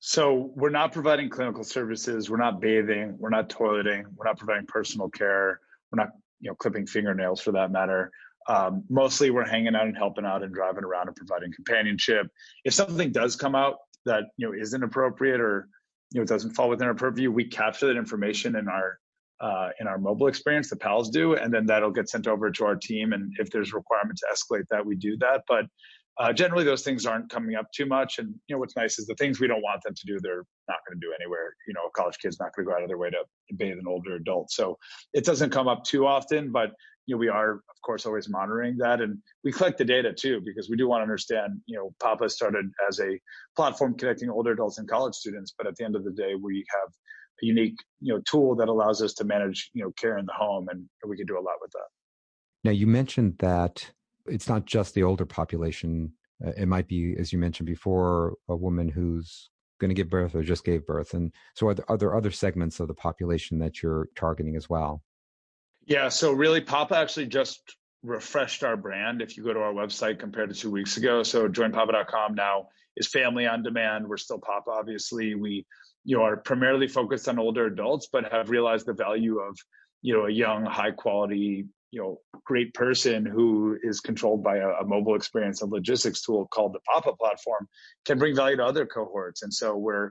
So 0.00 0.52
we're 0.54 0.70
not 0.70 0.92
providing 0.92 1.30
clinical 1.30 1.64
services. 1.64 2.28
We're 2.28 2.36
not 2.36 2.60
bathing. 2.60 3.16
We're 3.18 3.30
not 3.30 3.48
toileting. 3.48 4.04
We're 4.14 4.26
not 4.26 4.36
providing 4.36 4.66
personal 4.66 5.08
care. 5.08 5.60
We're 5.90 6.02
not, 6.02 6.10
you 6.44 6.50
know, 6.50 6.54
clipping 6.54 6.86
fingernails 6.86 7.40
for 7.40 7.52
that 7.52 7.72
matter. 7.72 8.10
Um, 8.46 8.84
mostly 8.90 9.30
we're 9.30 9.46
hanging 9.46 9.74
out 9.74 9.86
and 9.86 9.96
helping 9.96 10.26
out 10.26 10.42
and 10.42 10.54
driving 10.54 10.84
around 10.84 11.08
and 11.08 11.16
providing 11.16 11.50
companionship. 11.52 12.26
If 12.64 12.74
something 12.74 13.10
does 13.10 13.34
come 13.34 13.54
out 13.54 13.76
that 14.04 14.24
you 14.36 14.46
know 14.46 14.54
isn't 14.54 14.82
appropriate 14.82 15.40
or 15.40 15.68
you 16.12 16.20
know 16.20 16.26
doesn't 16.26 16.50
fall 16.50 16.68
within 16.68 16.86
our 16.86 16.94
purview, 16.94 17.32
we 17.32 17.46
capture 17.46 17.86
that 17.86 17.96
information 17.96 18.56
in 18.56 18.68
our 18.68 18.98
uh, 19.40 19.70
in 19.80 19.86
our 19.86 19.98
mobile 19.98 20.26
experience. 20.26 20.68
The 20.68 20.76
pals 20.76 21.08
do, 21.08 21.34
and 21.34 21.52
then 21.52 21.64
that'll 21.64 21.90
get 21.90 22.10
sent 22.10 22.26
over 22.26 22.50
to 22.50 22.64
our 22.66 22.76
team. 22.76 23.14
And 23.14 23.32
if 23.38 23.50
there's 23.50 23.72
requirement 23.72 24.18
to 24.18 24.26
escalate 24.32 24.64
that, 24.70 24.84
we 24.84 24.96
do 24.96 25.16
that. 25.18 25.44
But 25.48 25.64
uh, 26.18 26.32
generally, 26.32 26.64
those 26.64 26.82
things 26.82 27.06
aren't 27.06 27.28
coming 27.28 27.56
up 27.56 27.66
too 27.72 27.86
much. 27.86 28.18
And 28.18 28.34
you 28.46 28.54
know 28.54 28.60
what's 28.60 28.76
nice 28.76 28.98
is 28.98 29.06
the 29.06 29.16
things 29.16 29.40
we 29.40 29.48
don't 29.48 29.62
want 29.62 29.82
them 29.82 29.94
to 29.94 30.06
do, 30.06 30.18
they're 30.20 30.44
not 30.68 30.78
going 30.86 31.00
to 31.00 31.04
do 31.04 31.12
anywhere. 31.20 31.54
You 31.66 31.74
know, 31.74 31.80
a 31.88 31.90
college 31.90 32.18
kid's 32.18 32.38
not 32.38 32.54
going 32.54 32.66
to 32.66 32.70
go 32.70 32.76
out 32.76 32.82
of 32.82 32.88
their 32.88 32.98
way 32.98 33.10
to 33.10 33.24
bathe 33.56 33.78
an 33.78 33.86
older 33.88 34.14
adult, 34.14 34.50
so 34.50 34.78
it 35.12 35.24
doesn't 35.24 35.50
come 35.50 35.66
up 35.66 35.82
too 35.84 36.06
often. 36.06 36.52
But 36.52 36.70
you 37.06 37.14
know, 37.14 37.18
we 37.18 37.28
are 37.28 37.54
of 37.54 37.82
course 37.84 38.06
always 38.06 38.28
monitoring 38.28 38.76
that, 38.78 39.00
and 39.00 39.18
we 39.42 39.50
collect 39.50 39.78
the 39.78 39.84
data 39.84 40.12
too 40.12 40.40
because 40.44 40.70
we 40.70 40.76
do 40.76 40.88
want 40.88 41.00
to 41.00 41.02
understand. 41.02 41.60
You 41.66 41.78
know, 41.78 41.94
Papa 42.00 42.30
started 42.30 42.66
as 42.88 43.00
a 43.00 43.18
platform 43.56 43.96
connecting 43.96 44.30
older 44.30 44.52
adults 44.52 44.78
and 44.78 44.88
college 44.88 45.14
students, 45.14 45.52
but 45.56 45.66
at 45.66 45.74
the 45.76 45.84
end 45.84 45.96
of 45.96 46.04
the 46.04 46.12
day, 46.12 46.34
we 46.40 46.64
have 46.70 46.92
a 47.42 47.46
unique 47.46 47.76
you 48.00 48.14
know 48.14 48.20
tool 48.30 48.54
that 48.56 48.68
allows 48.68 49.02
us 49.02 49.14
to 49.14 49.24
manage 49.24 49.70
you 49.74 49.82
know 49.82 49.90
care 49.98 50.18
in 50.18 50.26
the 50.26 50.32
home, 50.32 50.68
and 50.70 50.86
we 51.08 51.16
can 51.16 51.26
do 51.26 51.34
a 51.34 51.42
lot 51.42 51.56
with 51.60 51.72
that. 51.72 51.88
Now, 52.62 52.70
you 52.70 52.86
mentioned 52.86 53.34
that 53.40 53.90
it's 54.26 54.48
not 54.48 54.64
just 54.64 54.94
the 54.94 55.02
older 55.02 55.26
population. 55.26 56.12
Uh, 56.44 56.50
it 56.56 56.66
might 56.66 56.88
be, 56.88 57.16
as 57.18 57.32
you 57.32 57.38
mentioned 57.38 57.66
before, 57.66 58.34
a 58.48 58.56
woman 58.56 58.88
who's 58.88 59.50
going 59.80 59.88
to 59.88 59.94
give 59.94 60.08
birth 60.08 60.34
or 60.34 60.42
just 60.42 60.64
gave 60.64 60.86
birth, 60.86 61.14
and 61.14 61.32
so 61.54 61.68
are 61.68 61.74
there, 61.74 61.90
are 61.90 61.96
there 61.96 62.16
other 62.16 62.30
segments 62.30 62.80
of 62.80 62.88
the 62.88 62.94
population 62.94 63.58
that 63.58 63.82
you're 63.82 64.08
targeting 64.16 64.56
as 64.56 64.68
well? 64.68 65.02
Yeah, 65.86 66.08
so 66.08 66.32
really, 66.32 66.60
Papa 66.60 66.96
actually 66.96 67.26
just 67.26 67.60
refreshed 68.02 68.64
our 68.64 68.76
brand. 68.76 69.20
If 69.20 69.36
you 69.36 69.44
go 69.44 69.52
to 69.52 69.60
our 69.60 69.72
website 69.72 70.18
compared 70.18 70.50
to 70.50 70.54
two 70.54 70.70
weeks 70.70 70.96
ago, 70.96 71.22
so 71.22 71.48
joinpapa.com 71.48 72.34
now 72.34 72.68
is 72.96 73.08
family 73.08 73.46
on 73.46 73.62
demand. 73.62 74.06
We're 74.06 74.16
still 74.16 74.38
Papa, 74.38 74.70
obviously. 74.70 75.34
We, 75.34 75.66
you 76.04 76.16
know, 76.16 76.22
are 76.22 76.36
primarily 76.36 76.86
focused 76.86 77.28
on 77.28 77.38
older 77.38 77.66
adults, 77.66 78.08
but 78.12 78.30
have 78.30 78.50
realized 78.50 78.86
the 78.86 78.92
value 78.92 79.38
of, 79.40 79.58
you 80.02 80.14
know, 80.14 80.26
a 80.26 80.30
young, 80.30 80.64
high 80.64 80.90
quality, 80.90 81.66
you 81.94 82.00
know, 82.00 82.18
great 82.44 82.74
person 82.74 83.24
who 83.24 83.78
is 83.84 84.00
controlled 84.00 84.42
by 84.42 84.56
a, 84.56 84.68
a 84.68 84.84
mobile 84.84 85.14
experience 85.14 85.62
and 85.62 85.70
logistics 85.70 86.22
tool 86.22 86.48
called 86.52 86.72
the 86.72 86.80
Papa 86.92 87.12
platform 87.20 87.68
can 88.04 88.18
bring 88.18 88.34
value 88.34 88.56
to 88.56 88.64
other 88.64 88.84
cohorts. 88.84 89.42
And 89.42 89.54
so 89.54 89.76
we're 89.76 90.10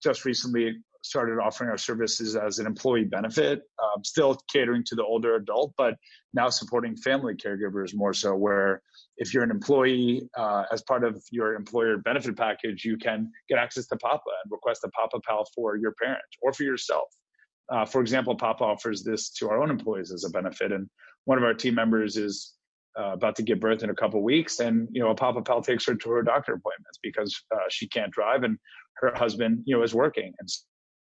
just 0.00 0.24
recently 0.24 0.76
started 1.02 1.38
offering 1.40 1.70
our 1.70 1.76
services 1.76 2.36
as 2.36 2.60
an 2.60 2.66
employee 2.66 3.04
benefit, 3.04 3.62
um, 3.82 4.04
still 4.04 4.38
catering 4.50 4.84
to 4.84 4.94
the 4.94 5.02
older 5.02 5.34
adult, 5.34 5.74
but 5.76 5.96
now 6.32 6.48
supporting 6.48 6.96
family 6.96 7.34
caregivers 7.34 7.94
more 7.94 8.14
so. 8.14 8.36
Where 8.36 8.80
if 9.16 9.34
you're 9.34 9.42
an 9.42 9.50
employee, 9.50 10.22
uh, 10.38 10.64
as 10.72 10.82
part 10.82 11.02
of 11.02 11.20
your 11.32 11.54
employer 11.54 11.98
benefit 11.98 12.36
package, 12.36 12.84
you 12.84 12.96
can 12.96 13.28
get 13.48 13.58
access 13.58 13.86
to 13.88 13.96
Papa 13.96 14.30
and 14.44 14.52
request 14.52 14.84
a 14.84 14.88
Papa 14.90 15.18
Pal 15.26 15.44
for 15.52 15.76
your 15.76 15.94
parent 16.00 16.22
or 16.42 16.52
for 16.52 16.62
yourself. 16.62 17.08
Uh, 17.70 17.84
for 17.84 18.00
example, 18.00 18.36
Papa 18.36 18.62
offers 18.62 19.02
this 19.02 19.30
to 19.30 19.48
our 19.50 19.62
own 19.62 19.70
employees 19.70 20.12
as 20.12 20.24
a 20.24 20.30
benefit, 20.30 20.70
and 20.70 20.88
one 21.24 21.38
of 21.38 21.44
our 21.44 21.54
team 21.54 21.74
members 21.74 22.16
is 22.16 22.54
uh, 22.98 23.12
about 23.12 23.36
to 23.36 23.42
give 23.42 23.60
birth 23.60 23.82
in 23.82 23.90
a 23.90 23.94
couple 23.94 24.22
weeks, 24.22 24.60
and 24.60 24.88
you 24.92 25.02
know, 25.02 25.10
a 25.10 25.14
Papa 25.14 25.42
Pal 25.42 25.62
takes 25.62 25.86
her 25.86 25.94
to 25.94 26.10
her 26.10 26.22
doctor 26.22 26.52
appointments 26.52 26.98
because 27.02 27.42
uh, 27.54 27.58
she 27.68 27.88
can't 27.88 28.12
drive 28.12 28.44
and 28.44 28.58
her 28.96 29.12
husband, 29.14 29.62
you 29.64 29.76
know, 29.76 29.82
is 29.82 29.94
working, 29.94 30.32
and 30.38 30.48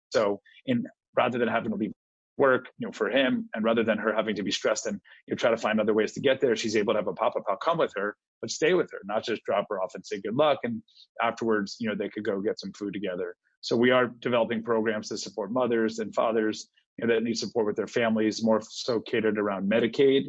So 0.10 0.42
in 0.66 0.86
rather 1.16 1.38
than 1.38 1.48
having 1.48 1.72
to 1.72 1.78
leave 1.78 1.94
work, 2.38 2.70
you 2.80 2.88
know, 2.88 2.92
for 2.92 3.10
him, 3.10 3.48
and 3.54 3.64
rather 3.64 3.84
than 3.84 3.98
her 4.00 4.14
having 4.14 4.36
to 4.36 4.44
be 4.44 4.52
stressed 4.52 4.88
and 4.88 5.00
you 5.28 5.34
know, 5.34 5.38
try 5.38 5.52
to 5.52 5.58
find 5.58 5.80
other 5.80 5.94
ways 5.94 6.14
to 6.14 6.20
get 6.20 6.42
there, 6.42 6.56
she's 6.56 6.76
able 6.76 6.94
to 6.94 7.00
have 7.00 7.08
a 7.08 7.14
Papa 7.14 7.40
Pal 7.46 7.58
come 7.58 7.78
with 7.78 7.94
her, 7.96 8.16
but 8.42 8.50
stay 8.50 8.74
with 8.74 8.90
her, 8.92 9.00
not 9.06 9.24
just 9.24 9.44
drop 9.44 9.68
her 9.70 9.82
off 9.82 9.94
and 9.94 10.06
say 10.06 10.20
good 10.20 10.36
luck. 10.36 10.60
And 10.64 10.82
afterwards, 11.22 11.78
you 11.80 11.88
know, 11.88 11.96
they 11.96 12.10
could 12.10 12.24
go 12.24 12.42
get 12.42 12.60
some 12.60 12.72
food 12.74 12.94
together. 12.94 13.36
So 13.62 13.78
we 13.78 13.92
are 13.92 14.08
developing 14.20 14.64
programs 14.64 15.10
to 15.10 15.18
support 15.18 15.52
mothers 15.52 16.00
and 16.00 16.14
fathers 16.14 16.68
that 17.00 17.24
need 17.24 17.38
support 17.38 17.66
with 17.66 17.76
their 17.76 17.88
families, 17.88 18.44
more 18.44 18.62
so 18.62 19.00
catered 19.00 19.38
around 19.38 19.70
Medicaid. 19.70 20.26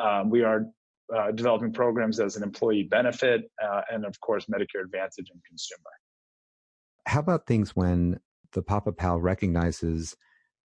Um, 0.00 0.30
we 0.30 0.42
are 0.42 0.66
uh, 1.14 1.30
developing 1.32 1.72
programs 1.72 2.20
as 2.20 2.36
an 2.36 2.42
employee 2.42 2.84
benefit, 2.84 3.50
uh, 3.62 3.82
and 3.90 4.04
of 4.04 4.18
course, 4.20 4.46
Medicare 4.46 4.84
Advantage 4.84 5.30
and 5.30 5.42
consumer. 5.44 5.90
How 7.06 7.20
about 7.20 7.46
things 7.46 7.74
when 7.74 8.20
the 8.52 8.62
Papa 8.62 8.92
Pal 8.92 9.20
recognizes 9.20 10.16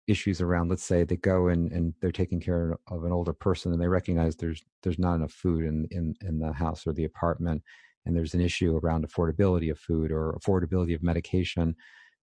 issues 0.08 0.40
around 0.40 0.70
let's 0.70 0.84
say 0.84 1.04
they 1.04 1.16
go 1.16 1.48
and, 1.48 1.72
and 1.72 1.94
they're 2.00 2.12
taking 2.12 2.40
care 2.40 2.78
of 2.90 3.04
an 3.06 3.12
older 3.12 3.34
person 3.34 3.72
and 3.72 3.82
they 3.82 3.88
recognize 3.88 4.36
there's 4.36 4.64
there's 4.84 5.00
not 5.00 5.16
enough 5.16 5.32
food 5.32 5.66
in, 5.66 5.88
in 5.92 6.14
in 6.22 6.38
the 6.38 6.54
house 6.54 6.86
or 6.86 6.94
the 6.94 7.06
apartment 7.06 7.62
and 8.06 8.16
there's 8.16 8.36
an 8.36 8.42
issue 8.42 8.80
around 8.84 9.08
affordability 9.08 9.72
of 9.72 9.80
food 9.80 10.12
or 10.12 10.38
affordability 10.40 10.94
of 10.94 11.02
medication 11.02 11.76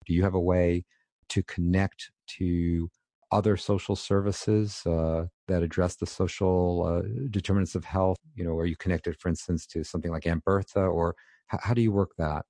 do 0.07 0.15
you 0.15 0.23
have 0.23 0.35
a 0.35 0.41
way 0.41 0.85
to 1.29 1.43
connect 1.45 2.11
to 2.29 2.89
other 3.33 3.57
social 3.57 3.97
services 3.97 4.85
uh, 4.87 5.27
that 5.49 5.63
address 5.63 5.97
the 5.97 6.07
social 6.07 6.85
uh, 6.87 7.27
determinants 7.31 7.75
of 7.75 7.85
health? 7.85 8.19
You 8.35 8.45
know 8.45 8.57
are 8.57 8.67
you 8.67 8.77
connected 8.77 9.19
for 9.19 9.29
instance 9.29 9.67
to 9.69 9.83
something 9.85 10.11
like 10.11 10.27
Aunt 10.27 10.45
Bertha 10.45 10.81
or 10.81 11.17
how, 11.47 11.59
how 11.63 11.75
do 11.75 11.83
you 11.83 11.93
work 11.93 12.11
that? 12.19 12.45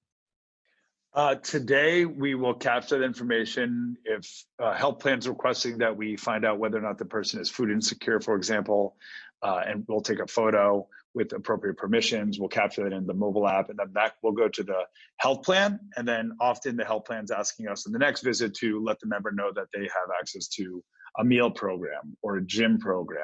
Uh, 1.14 1.34
today, 1.34 2.06
we 2.06 2.34
will 2.34 2.54
capture 2.54 2.98
that 2.98 3.04
information 3.04 3.96
if 4.06 4.44
uh, 4.58 4.72
health 4.72 4.98
plans 4.98 5.28
requesting 5.28 5.76
that 5.76 5.94
we 5.94 6.16
find 6.16 6.42
out 6.42 6.58
whether 6.58 6.78
or 6.78 6.80
not 6.80 6.96
the 6.96 7.04
person 7.04 7.38
is 7.38 7.50
food 7.50 7.70
insecure, 7.70 8.18
for 8.18 8.34
example, 8.34 8.96
uh, 9.42 9.60
and 9.66 9.84
we'll 9.88 10.00
take 10.00 10.20
a 10.20 10.26
photo 10.26 10.88
with 11.14 11.32
appropriate 11.32 11.76
permissions. 11.76 12.38
We'll 12.38 12.48
capture 12.48 12.84
that 12.84 12.92
in 12.94 13.06
the 13.06 13.14
mobile 13.14 13.46
app, 13.46 13.70
and 13.70 13.78
then 13.78 13.92
that 13.94 14.14
will 14.22 14.32
go 14.32 14.48
to 14.48 14.62
the 14.62 14.84
health 15.18 15.42
plan. 15.42 15.78
And 15.96 16.06
then 16.06 16.32
often 16.40 16.76
the 16.76 16.84
health 16.84 17.04
plan's 17.04 17.30
asking 17.30 17.68
us 17.68 17.86
in 17.86 17.92
the 17.92 17.98
next 17.98 18.22
visit 18.22 18.54
to 18.54 18.82
let 18.82 18.98
the 19.00 19.06
member 19.06 19.32
know 19.32 19.50
that 19.54 19.66
they 19.74 19.82
have 19.82 20.10
access 20.18 20.48
to 20.48 20.82
a 21.18 21.24
meal 21.24 21.50
program 21.50 22.16
or 22.22 22.36
a 22.36 22.44
gym 22.44 22.78
program 22.78 23.22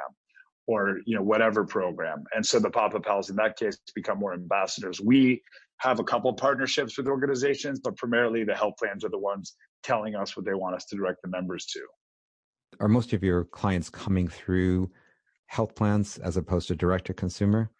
or 0.66 0.98
you 1.06 1.16
know 1.16 1.22
whatever 1.22 1.64
program 1.64 2.22
and 2.34 2.44
so 2.44 2.58
the 2.58 2.68
papa 2.68 3.00
pals 3.00 3.30
in 3.30 3.36
that 3.36 3.56
case 3.56 3.78
become 3.94 4.18
more 4.18 4.34
ambassadors 4.34 5.00
we 5.00 5.40
have 5.78 6.00
a 6.00 6.04
couple 6.04 6.32
partnerships 6.32 6.98
with 6.98 7.06
organizations, 7.06 7.80
but 7.80 7.96
primarily 7.96 8.44
the 8.44 8.54
health 8.54 8.74
plans 8.78 9.04
are 9.04 9.08
the 9.08 9.18
ones 9.18 9.54
telling 9.82 10.14
us 10.14 10.36
what 10.36 10.44
they 10.44 10.54
want 10.54 10.74
us 10.74 10.84
to 10.86 10.96
direct 10.96 11.22
the 11.22 11.28
members 11.28 11.66
to. 11.66 11.80
Are 12.80 12.88
most 12.88 13.12
of 13.12 13.22
your 13.22 13.44
clients 13.44 13.88
coming 13.88 14.28
through 14.28 14.90
health 15.46 15.74
plans 15.74 16.18
as 16.18 16.36
opposed 16.36 16.68
to 16.68 16.76
direct 16.76 17.06
to 17.06 17.14
consumer? 17.14 17.70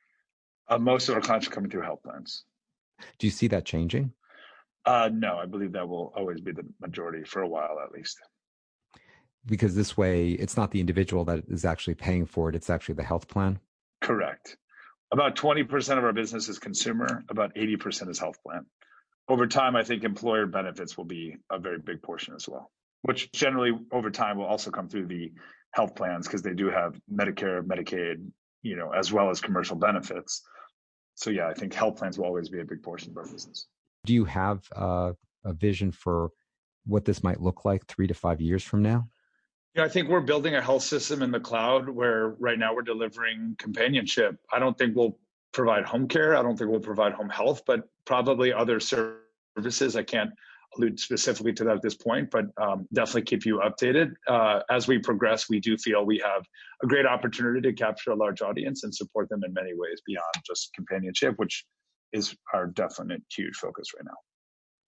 Uh, 0.69 0.79
most 0.79 1.09
of 1.09 1.15
our 1.15 1.21
clients 1.21 1.47
are 1.47 1.51
coming 1.51 1.71
through 1.71 1.83
health 1.83 2.03
plans. 2.03 2.45
Do 3.19 3.27
you 3.27 3.31
see 3.31 3.49
that 3.49 3.65
changing? 3.65 4.13
Uh, 4.85 5.11
no, 5.13 5.39
I 5.39 5.47
believe 5.47 5.73
that 5.73 5.89
will 5.89 6.13
always 6.17 6.41
be 6.41 6.53
the 6.53 6.65
majority 6.81 7.25
for 7.25 7.43
a 7.43 7.49
while 7.49 7.79
at 7.85 7.93
least. 7.93 8.19
Because 9.47 9.75
this 9.75 9.97
way, 9.97 10.31
it's 10.31 10.57
not 10.57 10.71
the 10.71 10.81
individual 10.81 11.25
that 11.27 11.45
is 11.49 11.65
actually 11.65 11.95
paying 11.95 12.27
for 12.27 12.49
it, 12.49 12.55
it's 12.55 12.71
actually 12.71 12.97
the 12.97 13.03
health 13.03 13.29
plan? 13.29 13.59
Correct. 14.01 14.57
About 15.11 15.37
20% 15.37 15.99
of 15.99 16.05
our 16.05 16.13
business 16.13 16.49
is 16.49 16.59
consumer, 16.59 17.25
about 17.31 17.55
80% 17.55 18.11
is 18.11 18.19
health 18.19 18.43
plan. 18.43 18.67
Over 19.29 19.47
time, 19.47 19.77
I 19.77 19.85
think 19.85 20.05
employer 20.05 20.47
benefits 20.47 20.97
will 20.97 21.05
be 21.05 21.37
a 21.51 21.59
very 21.59 21.79
big 21.79 22.03
portion 22.03 22.35
as 22.35 22.49
well, 22.49 22.71
which 23.03 23.31
generally 23.33 23.73
over 23.93 24.11
time 24.11 24.39
will 24.39 24.47
also 24.47 24.71
come 24.71 24.89
through 24.89 25.07
the 25.07 25.33
health 25.73 25.95
plans 25.95 26.27
because 26.27 26.43
they 26.43 26.55
do 26.55 26.71
have 26.71 26.99
Medicare, 27.13 27.63
Medicaid, 27.63 28.27
you 28.63 28.77
know, 28.77 28.91
as 28.91 29.13
well 29.13 29.31
as 29.31 29.41
commercial 29.41 29.77
benefits. 29.77 30.43
So 31.19 31.31
yeah, 31.31 31.49
I 31.49 31.53
think 31.53 31.75
health 31.75 31.97
plans 31.97 32.17
will 32.17 32.27
always 32.27 32.49
be 32.49 32.61
a 32.61 32.65
big 32.65 32.81
portion 32.81 33.11
of 33.11 33.17
our 33.17 33.25
business. 33.25 33.67
Do 34.07 34.15
you 34.15 34.25
have 34.27 34.63
uh, 34.77 35.15
a 35.45 35.53
vision 35.53 35.91
for 35.91 36.31
what 36.87 37.05
this 37.05 37.25
might 37.25 37.41
look 37.41 37.65
like 37.65 37.85
three 37.87 38.07
to 38.07 38.15
five 38.15 38.41
years 38.41 38.63
from 38.63 38.83
now? 38.83 39.09
Yeah, 39.75 39.83
I 39.83 39.89
think 39.89 40.09
we're 40.09 40.21
building 40.21 40.55
a 40.55 40.63
health 40.63 40.85
system 40.85 41.23
in 41.23 41.33
the 41.33 41.41
cloud 41.41 41.89
where 41.89 42.37
right 42.39 42.57
now 42.57 42.73
we're 42.73 42.83
delivering 42.83 43.57
companionship. 43.59 44.39
I 44.53 44.61
don't 44.61 44.79
think 44.79 44.95
we'll 44.95 45.19
provide 45.51 45.85
home 45.85 46.07
care. 46.07 46.37
I 46.37 46.43
don't 46.43 46.57
think 46.57 46.71
we'll 46.71 46.79
provide 46.79 47.15
home 47.15 47.29
health, 47.29 47.63
but 47.67 47.89
probably 48.05 48.53
other 48.53 48.79
services. 48.79 49.97
I 49.97 50.05
can't 50.05 50.31
allude 50.79 50.99
specifically 50.99 51.53
to 51.55 51.65
that 51.65 51.77
at 51.77 51.83
this 51.83 51.97
point, 51.97 52.31
but 52.31 52.47
um, 52.61 52.87
definitely 52.93 53.23
keep 53.23 53.45
you 53.45 53.61
updated. 53.61 54.13
Uh, 54.27 54.61
as 54.71 54.89
we 54.89 54.99
progress, 54.99 55.49
we 55.49 55.61
do 55.61 55.77
feel 55.77 56.05
we 56.05 56.19
have 56.19 56.45
a 56.83 56.87
great 56.87 57.07
opportunity 57.07 57.61
to 57.61 57.73
capture 57.73 58.13
a 58.13 58.17
large 58.17 58.43
audience 58.43 58.85
and 58.85 58.95
support 58.95 59.29
them 59.29 59.43
in 59.45 59.53
many 59.53 59.73
ways 59.75 60.01
beyond 60.07 60.33
just 60.47 60.73
companionship, 60.75 61.35
which 61.37 61.65
is 62.13 62.35
our 62.55 62.69
definite 62.69 63.23
huge 63.35 63.55
focus 63.57 63.89
right 63.97 64.05
now 64.07 64.17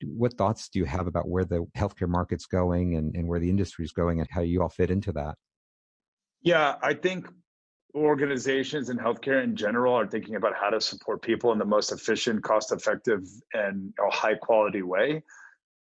what 0.02 0.34
thoughts 0.34 0.68
do 0.68 0.78
you 0.78 0.84
have 0.84 1.06
about 1.06 1.28
where 1.28 1.44
the 1.44 1.66
healthcare 1.76 2.08
market's 2.08 2.46
going 2.46 2.96
and, 2.96 3.14
and 3.14 3.26
where 3.26 3.40
the 3.40 3.50
industry 3.50 3.84
is 3.84 3.92
going 3.92 4.20
and 4.20 4.28
how 4.30 4.40
you 4.40 4.62
all 4.62 4.68
fit 4.68 4.90
into 4.90 5.12
that? 5.12 5.34
Yeah, 6.42 6.76
I 6.82 6.94
think 6.94 7.28
organizations 7.94 8.88
and 8.88 8.98
healthcare 8.98 9.42
in 9.42 9.56
general 9.56 9.94
are 9.94 10.06
thinking 10.06 10.36
about 10.36 10.54
how 10.58 10.70
to 10.70 10.80
support 10.80 11.22
people 11.22 11.52
in 11.52 11.58
the 11.58 11.64
most 11.64 11.92
efficient, 11.92 12.42
cost 12.42 12.72
effective, 12.72 13.22
and 13.52 13.92
high 14.10 14.34
quality 14.34 14.82
way. 14.82 15.22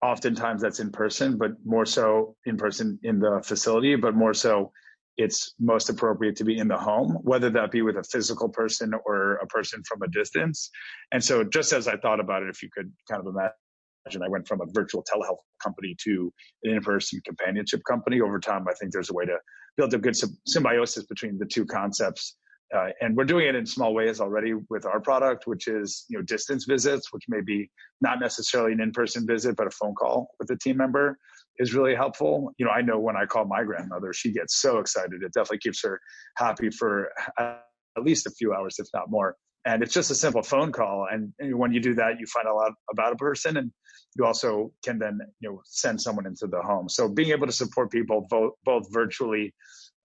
Oftentimes 0.01 0.61
that's 0.61 0.79
in 0.79 0.91
person, 0.91 1.37
but 1.37 1.51
more 1.65 1.85
so 1.85 2.35
in 2.45 2.57
person 2.57 2.99
in 3.03 3.19
the 3.19 3.41
facility, 3.43 3.95
but 3.95 4.15
more 4.15 4.33
so 4.33 4.71
it's 5.17 5.53
most 5.59 5.89
appropriate 5.89 6.37
to 6.37 6.45
be 6.45 6.57
in 6.57 6.69
the 6.69 6.77
home, 6.77 7.17
whether 7.23 7.49
that 7.49 7.71
be 7.71 7.81
with 7.81 7.97
a 7.97 8.03
physical 8.03 8.47
person 8.47 8.93
or 9.05 9.33
a 9.35 9.47
person 9.47 9.83
from 9.85 10.01
a 10.01 10.07
distance. 10.07 10.69
And 11.11 11.21
so, 11.21 11.43
just 11.43 11.73
as 11.73 11.89
I 11.89 11.97
thought 11.97 12.21
about 12.21 12.43
it, 12.43 12.49
if 12.49 12.63
you 12.63 12.69
could 12.73 12.89
kind 13.09 13.19
of 13.19 13.27
imagine 13.27 14.23
I 14.23 14.29
went 14.29 14.47
from 14.47 14.61
a 14.61 14.65
virtual 14.71 15.03
telehealth 15.03 15.39
company 15.61 15.95
to 16.03 16.33
an 16.63 16.75
in-person 16.75 17.21
companionship 17.25 17.81
company. 17.87 18.21
Over 18.21 18.39
time, 18.39 18.65
I 18.67 18.73
think 18.73 18.93
there's 18.93 19.09
a 19.09 19.13
way 19.13 19.25
to 19.25 19.37
build 19.77 19.93
a 19.93 19.97
good 19.97 20.15
symbiosis 20.47 21.05
between 21.05 21.37
the 21.37 21.45
two 21.45 21.65
concepts. 21.65 22.37
Uh, 22.75 22.89
and 23.01 23.15
we're 23.15 23.25
doing 23.25 23.47
it 23.47 23.55
in 23.55 23.65
small 23.65 23.93
ways 23.93 24.21
already 24.21 24.53
with 24.69 24.85
our 24.85 24.99
product, 24.99 25.47
which 25.47 25.67
is 25.67 26.05
you 26.09 26.17
know 26.17 26.23
distance 26.23 26.65
visits, 26.65 27.11
which 27.11 27.23
may 27.27 27.41
be 27.41 27.69
not 28.01 28.19
necessarily 28.19 28.73
an 28.73 28.81
in-person 28.81 29.25
visit, 29.25 29.55
but 29.55 29.67
a 29.67 29.71
phone 29.71 29.95
call 29.95 30.29
with 30.39 30.49
a 30.51 30.57
team 30.57 30.77
member 30.77 31.17
is 31.57 31.73
really 31.73 31.95
helpful. 31.95 32.53
You 32.57 32.65
know, 32.65 32.71
I 32.71 32.81
know 32.81 32.99
when 32.99 33.15
I 33.15 33.25
call 33.25 33.45
my 33.45 33.63
grandmother, 33.63 34.13
she 34.13 34.31
gets 34.31 34.61
so 34.61 34.77
excited. 34.77 35.23
It 35.23 35.33
definitely 35.33 35.59
keeps 35.59 35.81
her 35.83 35.99
happy 36.37 36.69
for 36.69 37.09
at 37.39 37.63
least 38.03 38.27
a 38.27 38.31
few 38.31 38.53
hours, 38.53 38.75
if 38.77 38.87
not 38.93 39.09
more 39.09 39.35
and 39.65 39.83
it's 39.83 39.93
just 39.93 40.11
a 40.11 40.15
simple 40.15 40.41
phone 40.41 40.71
call 40.71 41.07
and, 41.11 41.33
when 41.57 41.73
you 41.73 41.79
do 41.79 41.93
that 41.93 42.19
you 42.19 42.25
find 42.27 42.47
a 42.47 42.53
lot 42.53 42.71
about 42.91 43.13
a 43.13 43.15
person 43.15 43.57
and 43.57 43.71
you 44.15 44.25
also 44.25 44.71
can 44.83 44.97
then 44.97 45.19
you 45.39 45.49
know 45.49 45.61
send 45.65 46.01
someone 46.01 46.25
into 46.25 46.47
the 46.47 46.61
home 46.61 46.87
so 46.89 47.07
being 47.09 47.29
able 47.29 47.47
to 47.47 47.53
support 47.53 47.91
people 47.91 48.25
both 48.29 48.53
both 48.63 48.85
virtually 48.91 49.53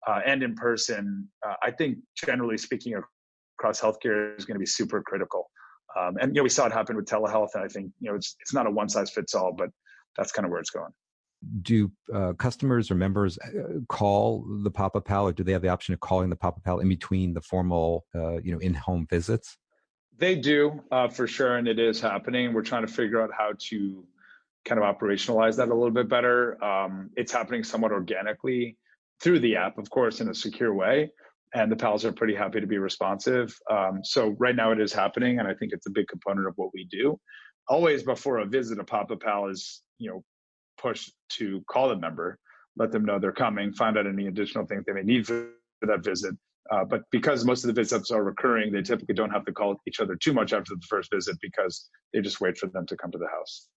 uh, 0.06 0.20
and 0.26 0.42
in 0.42 0.54
person 0.54 1.28
uh, 1.46 1.54
i 1.62 1.70
think 1.70 1.98
generally 2.16 2.58
speaking 2.58 2.94
across 3.58 3.80
healthcare 3.80 4.36
is 4.38 4.44
going 4.44 4.54
to 4.54 4.60
be 4.60 4.66
super 4.66 5.02
critical 5.02 5.50
um, 5.98 6.16
and 6.20 6.34
you 6.34 6.40
know 6.40 6.42
we 6.42 6.48
saw 6.48 6.66
it 6.66 6.72
happen 6.72 6.96
with 6.96 7.06
telehealth 7.06 7.50
and 7.54 7.64
i 7.64 7.68
think 7.68 7.90
you 8.00 8.10
know 8.10 8.16
it's 8.16 8.36
it's 8.40 8.54
not 8.54 8.66
a 8.66 8.70
one 8.70 8.88
size 8.88 9.10
fits 9.10 9.34
all 9.34 9.52
but 9.52 9.68
that's 10.16 10.32
kind 10.32 10.44
of 10.44 10.50
where 10.50 10.60
it's 10.60 10.70
going 10.70 10.90
do 11.62 11.90
uh, 12.12 12.32
customers 12.34 12.90
or 12.90 12.94
members 12.94 13.38
uh, 13.38 13.80
call 13.88 14.46
the 14.62 14.70
Papa 14.70 15.00
Pal, 15.00 15.28
or 15.28 15.32
do 15.32 15.42
they 15.42 15.52
have 15.52 15.62
the 15.62 15.68
option 15.68 15.94
of 15.94 16.00
calling 16.00 16.30
the 16.30 16.36
Papa 16.36 16.60
Pal 16.60 16.80
in 16.80 16.88
between 16.88 17.34
the 17.34 17.40
formal, 17.40 18.04
uh, 18.14 18.38
you 18.38 18.52
know, 18.52 18.58
in-home 18.58 19.06
visits? 19.10 19.56
They 20.16 20.36
do 20.36 20.82
uh, 20.90 21.08
for 21.08 21.26
sure, 21.26 21.56
and 21.56 21.66
it 21.66 21.78
is 21.78 22.00
happening. 22.00 22.52
We're 22.52 22.62
trying 22.62 22.86
to 22.86 22.92
figure 22.92 23.20
out 23.20 23.30
how 23.36 23.52
to 23.70 24.04
kind 24.64 24.82
of 24.82 24.96
operationalize 24.96 25.56
that 25.56 25.68
a 25.68 25.74
little 25.74 25.90
bit 25.90 26.08
better. 26.08 26.62
Um, 26.64 27.10
it's 27.16 27.32
happening 27.32 27.64
somewhat 27.64 27.92
organically 27.92 28.78
through 29.22 29.40
the 29.40 29.56
app, 29.56 29.78
of 29.78 29.88
course, 29.90 30.20
in 30.20 30.28
a 30.28 30.34
secure 30.34 30.74
way. 30.74 31.10
And 31.54 31.70
the 31.70 31.76
pals 31.76 32.04
are 32.04 32.12
pretty 32.12 32.34
happy 32.34 32.60
to 32.60 32.66
be 32.66 32.78
responsive. 32.78 33.56
Um, 33.70 34.00
so 34.02 34.34
right 34.38 34.56
now 34.56 34.72
it 34.72 34.80
is 34.80 34.92
happening, 34.92 35.38
and 35.38 35.46
I 35.46 35.54
think 35.54 35.72
it's 35.72 35.86
a 35.86 35.90
big 35.90 36.08
component 36.08 36.48
of 36.48 36.54
what 36.56 36.70
we 36.74 36.88
do. 36.90 37.18
Always 37.68 38.02
before 38.02 38.38
a 38.38 38.46
visit, 38.46 38.80
a 38.80 38.84
Papa 38.84 39.16
Pal 39.16 39.46
is 39.46 39.82
you 39.98 40.10
know 40.10 40.24
push 40.78 41.08
to 41.30 41.62
call 41.70 41.88
the 41.88 41.96
member, 41.96 42.38
let 42.76 42.90
them 42.90 43.04
know 43.04 43.18
they're 43.18 43.32
coming, 43.32 43.72
find 43.72 43.96
out 43.96 44.06
any 44.06 44.26
additional 44.26 44.66
things 44.66 44.84
they 44.86 44.92
may 44.92 45.02
need 45.02 45.26
for 45.26 45.46
that 45.82 46.02
visit. 46.02 46.34
Uh, 46.70 46.84
but 46.84 47.02
because 47.10 47.44
most 47.44 47.62
of 47.62 47.68
the 47.68 47.80
visits 47.80 48.10
are 48.10 48.24
recurring, 48.24 48.72
they 48.72 48.82
typically 48.82 49.14
don't 49.14 49.30
have 49.30 49.44
to 49.44 49.52
call 49.52 49.76
each 49.86 50.00
other 50.00 50.16
too 50.16 50.32
much 50.32 50.52
after 50.52 50.74
the 50.74 50.86
first 50.88 51.10
visit 51.12 51.36
because 51.42 51.88
they 52.12 52.20
just 52.20 52.40
wait 52.40 52.56
for 52.56 52.68
them 52.68 52.86
to 52.86 52.96
come 52.96 53.10
to 53.10 53.18
the 53.18 53.28
house. 53.28 53.68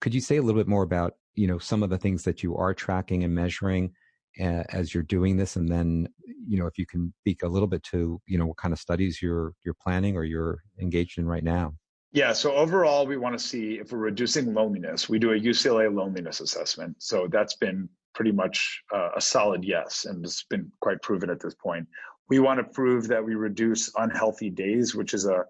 Could 0.00 0.14
you 0.14 0.20
say 0.20 0.36
a 0.36 0.42
little 0.42 0.60
bit 0.60 0.68
more 0.68 0.82
about 0.82 1.14
you 1.34 1.46
know 1.46 1.58
some 1.58 1.82
of 1.82 1.90
the 1.90 1.98
things 1.98 2.24
that 2.24 2.42
you 2.42 2.56
are 2.56 2.74
tracking 2.74 3.24
and 3.24 3.34
measuring 3.34 3.92
as 4.38 4.94
you're 4.94 5.02
doing 5.02 5.36
this, 5.36 5.56
and 5.56 5.68
then 5.68 6.08
you 6.46 6.58
know 6.58 6.66
if 6.66 6.78
you 6.78 6.86
can 6.86 7.12
speak 7.20 7.42
a 7.42 7.48
little 7.48 7.68
bit 7.68 7.82
to 7.84 8.20
you 8.26 8.38
know 8.38 8.46
what 8.46 8.56
kind 8.56 8.72
of 8.72 8.78
studies 8.78 9.20
you're 9.20 9.52
you're 9.64 9.76
planning 9.82 10.16
or 10.16 10.24
you're 10.24 10.62
engaged 10.80 11.18
in 11.18 11.26
right 11.26 11.44
now? 11.44 11.74
Yeah, 12.12 12.32
so 12.32 12.54
overall, 12.54 13.06
we 13.06 13.18
want 13.18 13.38
to 13.38 13.44
see 13.44 13.74
if 13.74 13.92
we're 13.92 13.98
reducing 13.98 14.54
loneliness. 14.54 15.08
We 15.08 15.18
do 15.18 15.32
a 15.32 15.38
UCLA 15.38 15.94
loneliness 15.94 16.40
assessment. 16.40 16.96
So 16.98 17.28
that's 17.30 17.56
been 17.56 17.88
pretty 18.14 18.32
much 18.32 18.82
uh, 18.94 19.10
a 19.14 19.20
solid 19.20 19.62
yes, 19.62 20.06
and 20.06 20.24
it's 20.24 20.44
been 20.44 20.72
quite 20.80 21.02
proven 21.02 21.28
at 21.28 21.40
this 21.40 21.54
point. 21.54 21.86
We 22.30 22.38
want 22.38 22.58
to 22.58 22.64
prove 22.64 23.08
that 23.08 23.24
we 23.24 23.34
reduce 23.34 23.92
unhealthy 23.96 24.50
days, 24.50 24.94
which 24.94 25.12
is 25.12 25.26
a, 25.26 25.44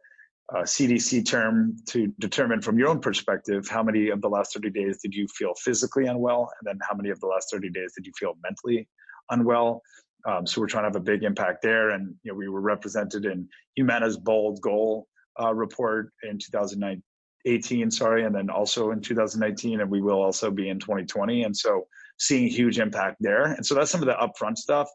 a 0.51 0.63
CDC 0.63 1.27
term 1.27 1.77
to 1.89 2.07
determine 2.19 2.63
from 2.63 2.79
your 2.79 2.89
own 2.89 3.01
perspective 3.01 3.69
how 3.69 3.83
many 3.83 4.09
of 4.09 4.23
the 4.23 4.29
last 4.29 4.55
30 4.55 4.71
days 4.71 4.99
did 5.03 5.15
you 5.15 5.27
feel 5.29 5.53
physically 5.55 6.07
unwell, 6.07 6.51
and 6.59 6.67
then 6.67 6.79
how 6.89 6.97
many 6.97 7.11
of 7.11 7.21
the 7.21 7.27
last 7.27 7.51
30 7.53 7.69
days 7.71 7.93
did 7.95 8.07
you 8.07 8.13
feel 8.19 8.35
mentally 8.43 8.89
unwell. 9.31 9.83
Um, 10.27 10.47
so 10.47 10.61
we're 10.61 10.67
trying 10.67 10.85
to 10.85 10.89
have 10.89 10.97
a 10.97 11.01
big 11.01 11.23
impact 11.23 11.63
there, 11.63 11.91
and 11.91 12.15
you 12.23 12.33
know 12.33 12.37
we 12.37 12.49
were 12.49 12.61
represented 12.61 13.27
in 13.27 13.49
Humana's 13.77 14.17
bold 14.17 14.61
goal 14.63 15.07
uh, 15.41 15.55
report 15.55 16.13
in 16.29 16.39
2018, 16.39 17.91
sorry, 17.91 18.25
and 18.25 18.35
then 18.35 18.51
also 18.51 18.91
in 18.91 19.01
2019, 19.01 19.81
and 19.81 19.91
we 19.91 20.01
will 20.01 20.21
also 20.21 20.51
be 20.51 20.69
in 20.71 20.81
2020. 20.81 21.45
And 21.45 21.57
so 21.57 21.87
seeing 22.19 22.49
huge 22.49 22.79
impact 22.79 23.19
there. 23.21 23.45
And 23.45 23.65
so 23.65 23.75
that's 23.75 23.91
some 23.91 24.03
of 24.03 24.07
the 24.07 24.15
upfront 24.15 24.57
stuff. 24.57 24.89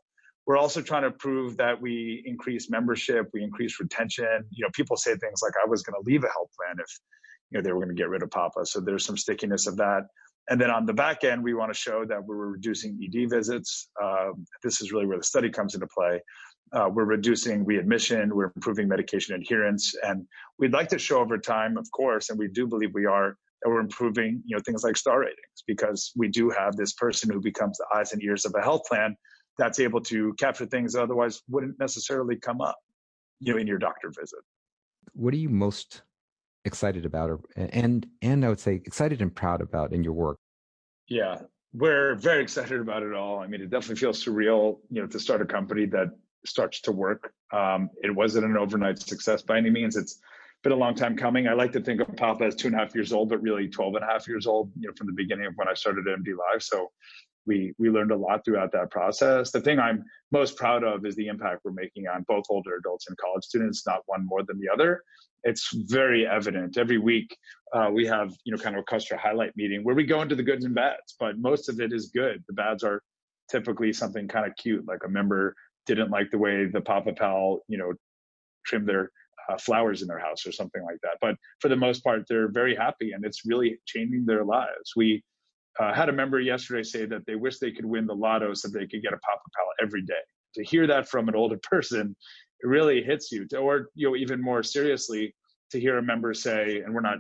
We're 0.46 0.58
also 0.58 0.82
trying 0.82 1.04
to 1.04 1.12
prove 1.12 1.58
that 1.58 1.80
we 1.80 2.22
increase 2.26 2.70
membership, 2.70 3.30
we 3.34 3.44
increase 3.44 3.80
retention. 3.80 4.46
You 4.52 4.66
know, 4.66 4.70
people 4.74 4.98
say 4.98 5.16
things 5.16 5.42
like, 5.42 5.54
I 5.64 5.68
was 5.68 5.84
going 5.84 6.02
to 6.02 6.10
leave 6.10 6.24
a 6.24 6.28
health 6.28 6.50
plan 6.58 6.76
if, 6.80 7.00
you 7.50 7.58
know, 7.58 7.64
they 7.64 7.72
were 7.72 7.80
going 7.80 7.96
to 7.96 8.00
get 8.00 8.10
rid 8.10 8.24
of 8.24 8.32
Papa. 8.32 8.66
So 8.66 8.80
there's 8.82 9.06
some 9.06 9.18
stickiness 9.18 9.68
of 9.68 9.78
that. 9.78 10.08
And 10.50 10.60
then 10.60 10.70
on 10.70 10.86
the 10.86 10.94
back 10.94 11.24
end, 11.24 11.42
we 11.42 11.54
want 11.54 11.74
to 11.74 11.80
show 11.80 12.04
that 12.06 12.22
we're 12.26 12.36
reducing 12.36 13.00
ED 13.02 13.30
visits. 13.30 13.88
Uh, 14.02 14.32
this 14.62 14.82
is 14.82 14.92
really 14.92 15.06
where 15.06 15.18
the 15.18 15.24
study 15.24 15.50
comes 15.50 15.74
into 15.74 15.88
play 15.88 16.20
uh, 16.74 16.90
we're 16.92 17.06
reducing 17.06 17.64
readmission, 17.64 18.36
we're 18.36 18.52
improving 18.56 18.88
medication 18.88 19.36
adherence, 19.36 19.94
and 20.04 20.26
we'd 20.58 20.74
like 20.74 20.88
to 20.90 20.98
show 20.98 21.20
over 21.20 21.38
time, 21.38 21.78
of 21.78 21.90
course, 21.92 22.30
and 22.30 22.40
we 22.40 22.48
do 22.48 22.66
believe 22.66 22.94
we 22.94 23.06
are, 23.06 23.38
that 23.62 23.70
we're 23.70 23.80
improving, 23.80 24.42
you 24.46 24.56
know, 24.56 24.62
things 24.66 24.84
like 24.84 24.98
star 24.98 25.20
ratings 25.22 25.64
because 25.68 26.12
we 26.16 26.28
do 26.28 26.50
have 26.50 26.76
this 26.76 26.94
person 26.94 27.32
who 27.32 27.40
becomes 27.40 27.78
the 27.78 27.86
eyes 27.96 28.12
and 28.12 28.24
ears 28.24 28.44
of 28.46 28.54
a 28.58 28.62
health 28.62 28.82
plan 28.90 29.16
that's 29.58 29.80
able 29.80 30.02
to 30.02 30.34
capture 30.34 30.66
things 30.66 30.94
that 30.94 31.04
otherwise 31.04 31.42
wouldn't 31.50 31.80
necessarily 31.80 32.36
come 32.36 32.62
up, 32.62 32.78
you 33.40 33.54
know, 33.54 33.60
in 33.60 33.68
your 33.68 33.78
doctor 33.78 34.10
visit. 34.10 34.40
What 35.14 35.34
are 35.34 35.38
you 35.38 35.50
most 35.50 36.02
excited 36.66 37.06
about, 37.06 37.30
or, 37.30 37.40
and 37.56 38.08
and 38.22 38.46
I 38.46 38.50
would 38.50 38.60
say 38.60 38.76
excited 38.76 39.22
and 39.22 39.34
proud 39.34 39.62
about 39.62 39.94
in 39.94 40.04
your 40.04 40.14
work? 40.14 40.38
Yeah, 41.08 41.42
we're 41.74 42.16
very 42.16 42.42
excited 42.42 42.80
about 42.80 43.04
it 43.04 43.14
all. 43.14 43.40
I 43.40 43.48
mean, 43.48 43.62
it 43.62 43.70
definitely 43.70 44.00
feels 44.00 44.24
surreal, 44.24 44.80
you 44.90 45.02
know, 45.02 45.08
to 45.08 45.20
start 45.20 45.42
a 45.42 45.46
company 45.46 45.86
that 45.88 46.10
starts 46.46 46.82
to 46.82 46.92
work. 46.92 47.34
Um, 47.52 47.90
it 48.02 48.14
wasn't 48.14 48.46
an 48.46 48.58
overnight 48.58 49.00
success 49.00 49.42
by 49.42 49.58
any 49.58 49.70
means. 49.70 49.96
It's 49.96 50.20
been 50.64 50.72
a 50.72 50.78
long 50.78 50.96
time 50.96 51.18
coming. 51.18 51.48
I 51.48 51.54
like 51.54 51.72
to 51.74 51.82
think 51.82 52.02
of 52.02 52.16
Papa 52.16 52.46
as 52.46 52.56
two 52.56 52.68
and 52.68 52.76
a 52.76 52.80
half 52.80 52.96
years 52.96 53.12
old, 53.12 53.30
but 53.30 53.42
really 53.42 53.68
12 53.68 53.96
and 53.96 54.04
a 54.04 54.08
half 54.08 54.28
years 54.28 54.48
old, 54.48 54.72
you 54.80 54.88
know, 54.88 54.94
from 54.98 55.08
the 55.08 55.14
beginning 55.14 55.46
of 55.46 55.54
when 55.56 55.68
I 55.68 55.74
started 55.74 56.06
MD 56.06 56.30
Live. 56.30 56.64
So 56.64 56.92
we 57.46 57.74
we 57.78 57.90
learned 57.90 58.12
a 58.12 58.16
lot 58.16 58.44
throughout 58.46 58.72
that 58.72 58.92
process. 58.92 59.52
The 59.52 59.62
thing 59.62 59.80
I'm 59.80 60.04
most 60.32 60.56
proud 60.56 60.84
of 60.84 61.06
is 61.06 61.16
the 61.16 61.28
impact 61.28 61.62
we're 61.64 61.72
making 61.72 62.08
on 62.08 62.24
both 62.28 62.46
older 62.50 62.76
adults 62.76 63.08
and 63.08 63.18
college 63.18 63.44
students, 63.44 63.86
not 63.86 64.02
one 64.06 64.26
more 64.26 64.44
than 64.44 64.60
the 64.60 64.70
other. 64.72 65.04
It's 65.44 65.70
very 65.74 66.26
evident. 66.26 66.78
Every 66.78 66.98
week 66.98 67.36
uh, 67.74 67.90
we 67.94 68.06
have, 68.06 68.32
you 68.46 68.56
know, 68.56 68.58
kind 68.58 68.76
of 68.76 68.82
a 68.82 68.86
customer 68.86 69.20
highlight 69.20 69.56
meeting 69.58 69.84
where 69.84 69.96
we 69.96 70.06
go 70.06 70.22
into 70.22 70.36
the 70.36 70.44
goods 70.44 70.64
and 70.64 70.74
bads, 70.74 71.16
but 71.20 71.38
most 71.38 71.68
of 71.68 71.82
it 71.82 71.92
is 71.92 72.12
good. 72.14 72.42
The 72.48 72.54
bads 72.54 72.84
are 72.84 73.02
typically 73.52 73.92
something 73.92 74.28
kind 74.28 74.46
of 74.46 74.56
cute, 74.56 74.88
like 74.88 75.02
a 75.06 75.10
member 75.10 75.54
didn't 75.86 76.12
like 76.12 76.32
the 76.32 76.38
way 76.38 76.66
the 76.66 76.80
Papa 76.80 77.12
Pal, 77.12 77.60
you 77.68 77.78
know, 77.78 77.94
trimmed 78.66 78.88
their 78.88 79.12
uh, 79.50 79.58
flowers 79.58 80.02
in 80.02 80.08
their 80.08 80.20
house 80.20 80.46
or 80.46 80.54
something 80.54 80.82
like 80.84 81.00
that. 81.04 81.18
But 81.20 81.36
for 81.60 81.68
the 81.68 81.76
most 81.76 82.04
part, 82.04 82.24
they're 82.30 82.50
very 82.50 82.76
happy 82.76 83.12
and 83.12 83.26
it's 83.26 83.46
really 83.46 83.80
changing 83.86 84.26
their 84.26 84.46
lives. 84.46 84.94
We 84.96 85.24
uh, 85.80 85.94
had 85.94 86.10
a 86.10 86.14
member 86.14 86.40
yesterday 86.40 86.84
say 86.84 87.06
that 87.06 87.26
they 87.26 87.36
wish 87.36 87.60
they 87.60 87.72
could 87.72 87.86
win 87.86 88.06
the 88.06 88.14
lotto 88.14 88.54
so 88.54 88.68
they 88.68 88.88
could 88.88 89.02
get 89.02 89.14
a 89.14 89.18
Papa 89.18 89.42
Pal 89.56 89.66
every 89.82 90.04
day. 90.04 90.14
To 90.56 90.64
hear 90.64 90.86
that 90.88 91.08
from 91.08 91.30
an 91.30 91.36
older 91.36 91.58
person, 91.64 92.16
it 92.62 92.68
really 92.68 93.04
hits 93.04 93.32
you. 93.32 93.48
To, 93.50 93.58
or, 93.58 93.90
you 93.96 94.10
know, 94.10 94.16
even 94.16 94.42
more 94.42 94.64
seriously, 94.64 95.36
to 95.72 95.80
hear 95.80 95.98
a 95.98 96.04
member 96.04 96.34
say, 96.34 96.82
and 96.82 96.94
we're 96.94 97.02
not 97.02 97.20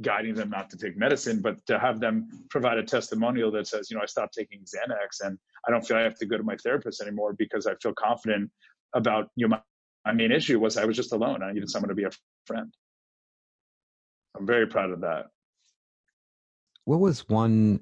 guiding 0.00 0.34
them 0.34 0.48
not 0.48 0.70
to 0.70 0.78
take 0.78 0.96
medicine, 0.96 1.40
but 1.42 1.64
to 1.66 1.78
have 1.78 2.00
them 2.00 2.28
provide 2.48 2.78
a 2.78 2.82
testimonial 2.82 3.50
that 3.52 3.66
says, 3.66 3.90
you 3.90 3.96
know, 3.96 4.02
I 4.02 4.06
stopped 4.06 4.34
taking 4.34 4.60
Xanax 4.60 5.24
and 5.24 5.38
I 5.68 5.70
don't 5.70 5.86
feel 5.86 5.98
I 5.98 6.00
have 6.00 6.18
to 6.18 6.26
go 6.26 6.38
to 6.38 6.42
my 6.42 6.56
therapist 6.56 7.02
anymore 7.02 7.34
because 7.34 7.66
I 7.66 7.74
feel 7.82 7.92
confident 7.92 8.50
about, 8.94 9.28
you 9.36 9.46
know, 9.46 9.56
my, 9.56 9.60
my 10.06 10.12
main 10.12 10.32
issue 10.32 10.58
was 10.58 10.78
I 10.78 10.86
was 10.86 10.96
just 10.96 11.12
alone. 11.12 11.42
I 11.42 11.52
needed 11.52 11.70
someone 11.70 11.90
to 11.90 11.94
be 11.94 12.04
a 12.04 12.10
friend. 12.46 12.72
I'm 14.36 14.46
very 14.46 14.66
proud 14.66 14.90
of 14.90 15.02
that. 15.02 15.26
What 16.84 17.00
was 17.00 17.28
one 17.28 17.80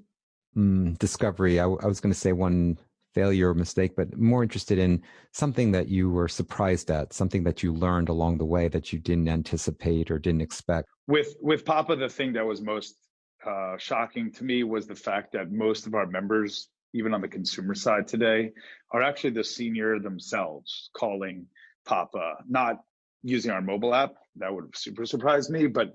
mm, 0.57 0.99
discovery? 0.99 1.61
I, 1.61 1.65
I 1.65 1.87
was 1.87 2.01
going 2.01 2.13
to 2.13 2.19
say 2.19 2.33
one 2.33 2.79
failure 3.15 3.51
or 3.51 3.55
mistake, 3.55 3.97
but 3.97 4.17
more 4.17 4.43
interested 4.43 4.79
in 4.79 5.03
something 5.33 5.73
that 5.73 5.89
you 5.89 6.11
were 6.11 6.29
surprised 6.29 6.91
at, 6.91 7.13
something 7.13 7.43
that 7.45 7.63
you 7.63 7.73
learned 7.73 8.09
along 8.09 8.39
the 8.39 8.45
way 8.45 8.69
that 8.69 8.93
you 8.93 8.99
didn't 8.99 9.29
anticipate 9.29 10.11
or 10.11 10.19
didn't 10.19 10.43
expect. 10.43 10.89
With 11.07 11.35
with 11.41 11.65
Papa, 11.65 11.97
the 11.97 12.09
thing 12.09 12.33
that 12.35 12.47
was 12.47 12.61
most 12.61 12.97
uh, 13.45 13.77
shocking 13.79 14.31
to 14.33 14.45
me 14.45 14.63
was 14.63 14.87
the 14.87 14.95
fact 14.95 15.33
that 15.33 15.51
most 15.51 15.87
of 15.87 15.95
our 15.95 16.07
members, 16.07 16.69
even 16.95 17.15
on 17.15 17.21
the 17.21 17.29
consumer 17.29 17.75
side 17.75 18.07
today, 18.07 18.53
are 18.93 19.03
actually 19.03 19.31
the 19.31 19.45
senior 19.45 19.99
themselves 19.99 20.91
calling 20.95 21.47
Papa, 21.85 22.37
not 22.49 22.81
using 23.23 23.51
our 23.51 23.63
mobile 23.63 23.95
app. 23.95 24.15
That 24.37 24.55
would 24.55 24.65
have 24.65 24.77
super 24.77 25.05
surprised 25.05 25.51
me, 25.51 25.67
but 25.67 25.95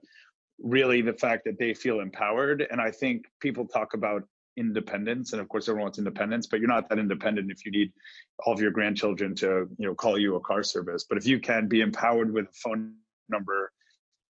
really 0.59 1.01
the 1.01 1.13
fact 1.13 1.43
that 1.45 1.59
they 1.59 1.73
feel 1.73 1.99
empowered. 1.99 2.65
And 2.71 2.79
I 2.79 2.91
think 2.91 3.25
people 3.39 3.65
talk 3.67 3.93
about 3.93 4.23
independence 4.57 5.33
and 5.33 5.41
of 5.41 5.49
course 5.49 5.67
everyone 5.67 5.83
wants 5.83 5.97
independence 5.97 6.47
but 6.47 6.59
you're 6.59 6.69
not 6.69 6.87
that 6.87 6.97
independent 6.97 7.51
if 7.51 7.65
you 7.65 7.71
need 7.71 7.91
all 8.45 8.53
of 8.53 8.61
your 8.61 8.71
grandchildren 8.71 9.35
to 9.35 9.67
you 9.77 9.85
know 9.85 9.93
call 9.93 10.17
you 10.17 10.35
a 10.35 10.39
car 10.39 10.63
service 10.63 11.05
but 11.07 11.17
if 11.17 11.27
you 11.27 11.39
can 11.39 11.67
be 11.67 11.81
empowered 11.81 12.31
with 12.31 12.45
a 12.45 12.53
phone 12.53 12.93
number 13.27 13.71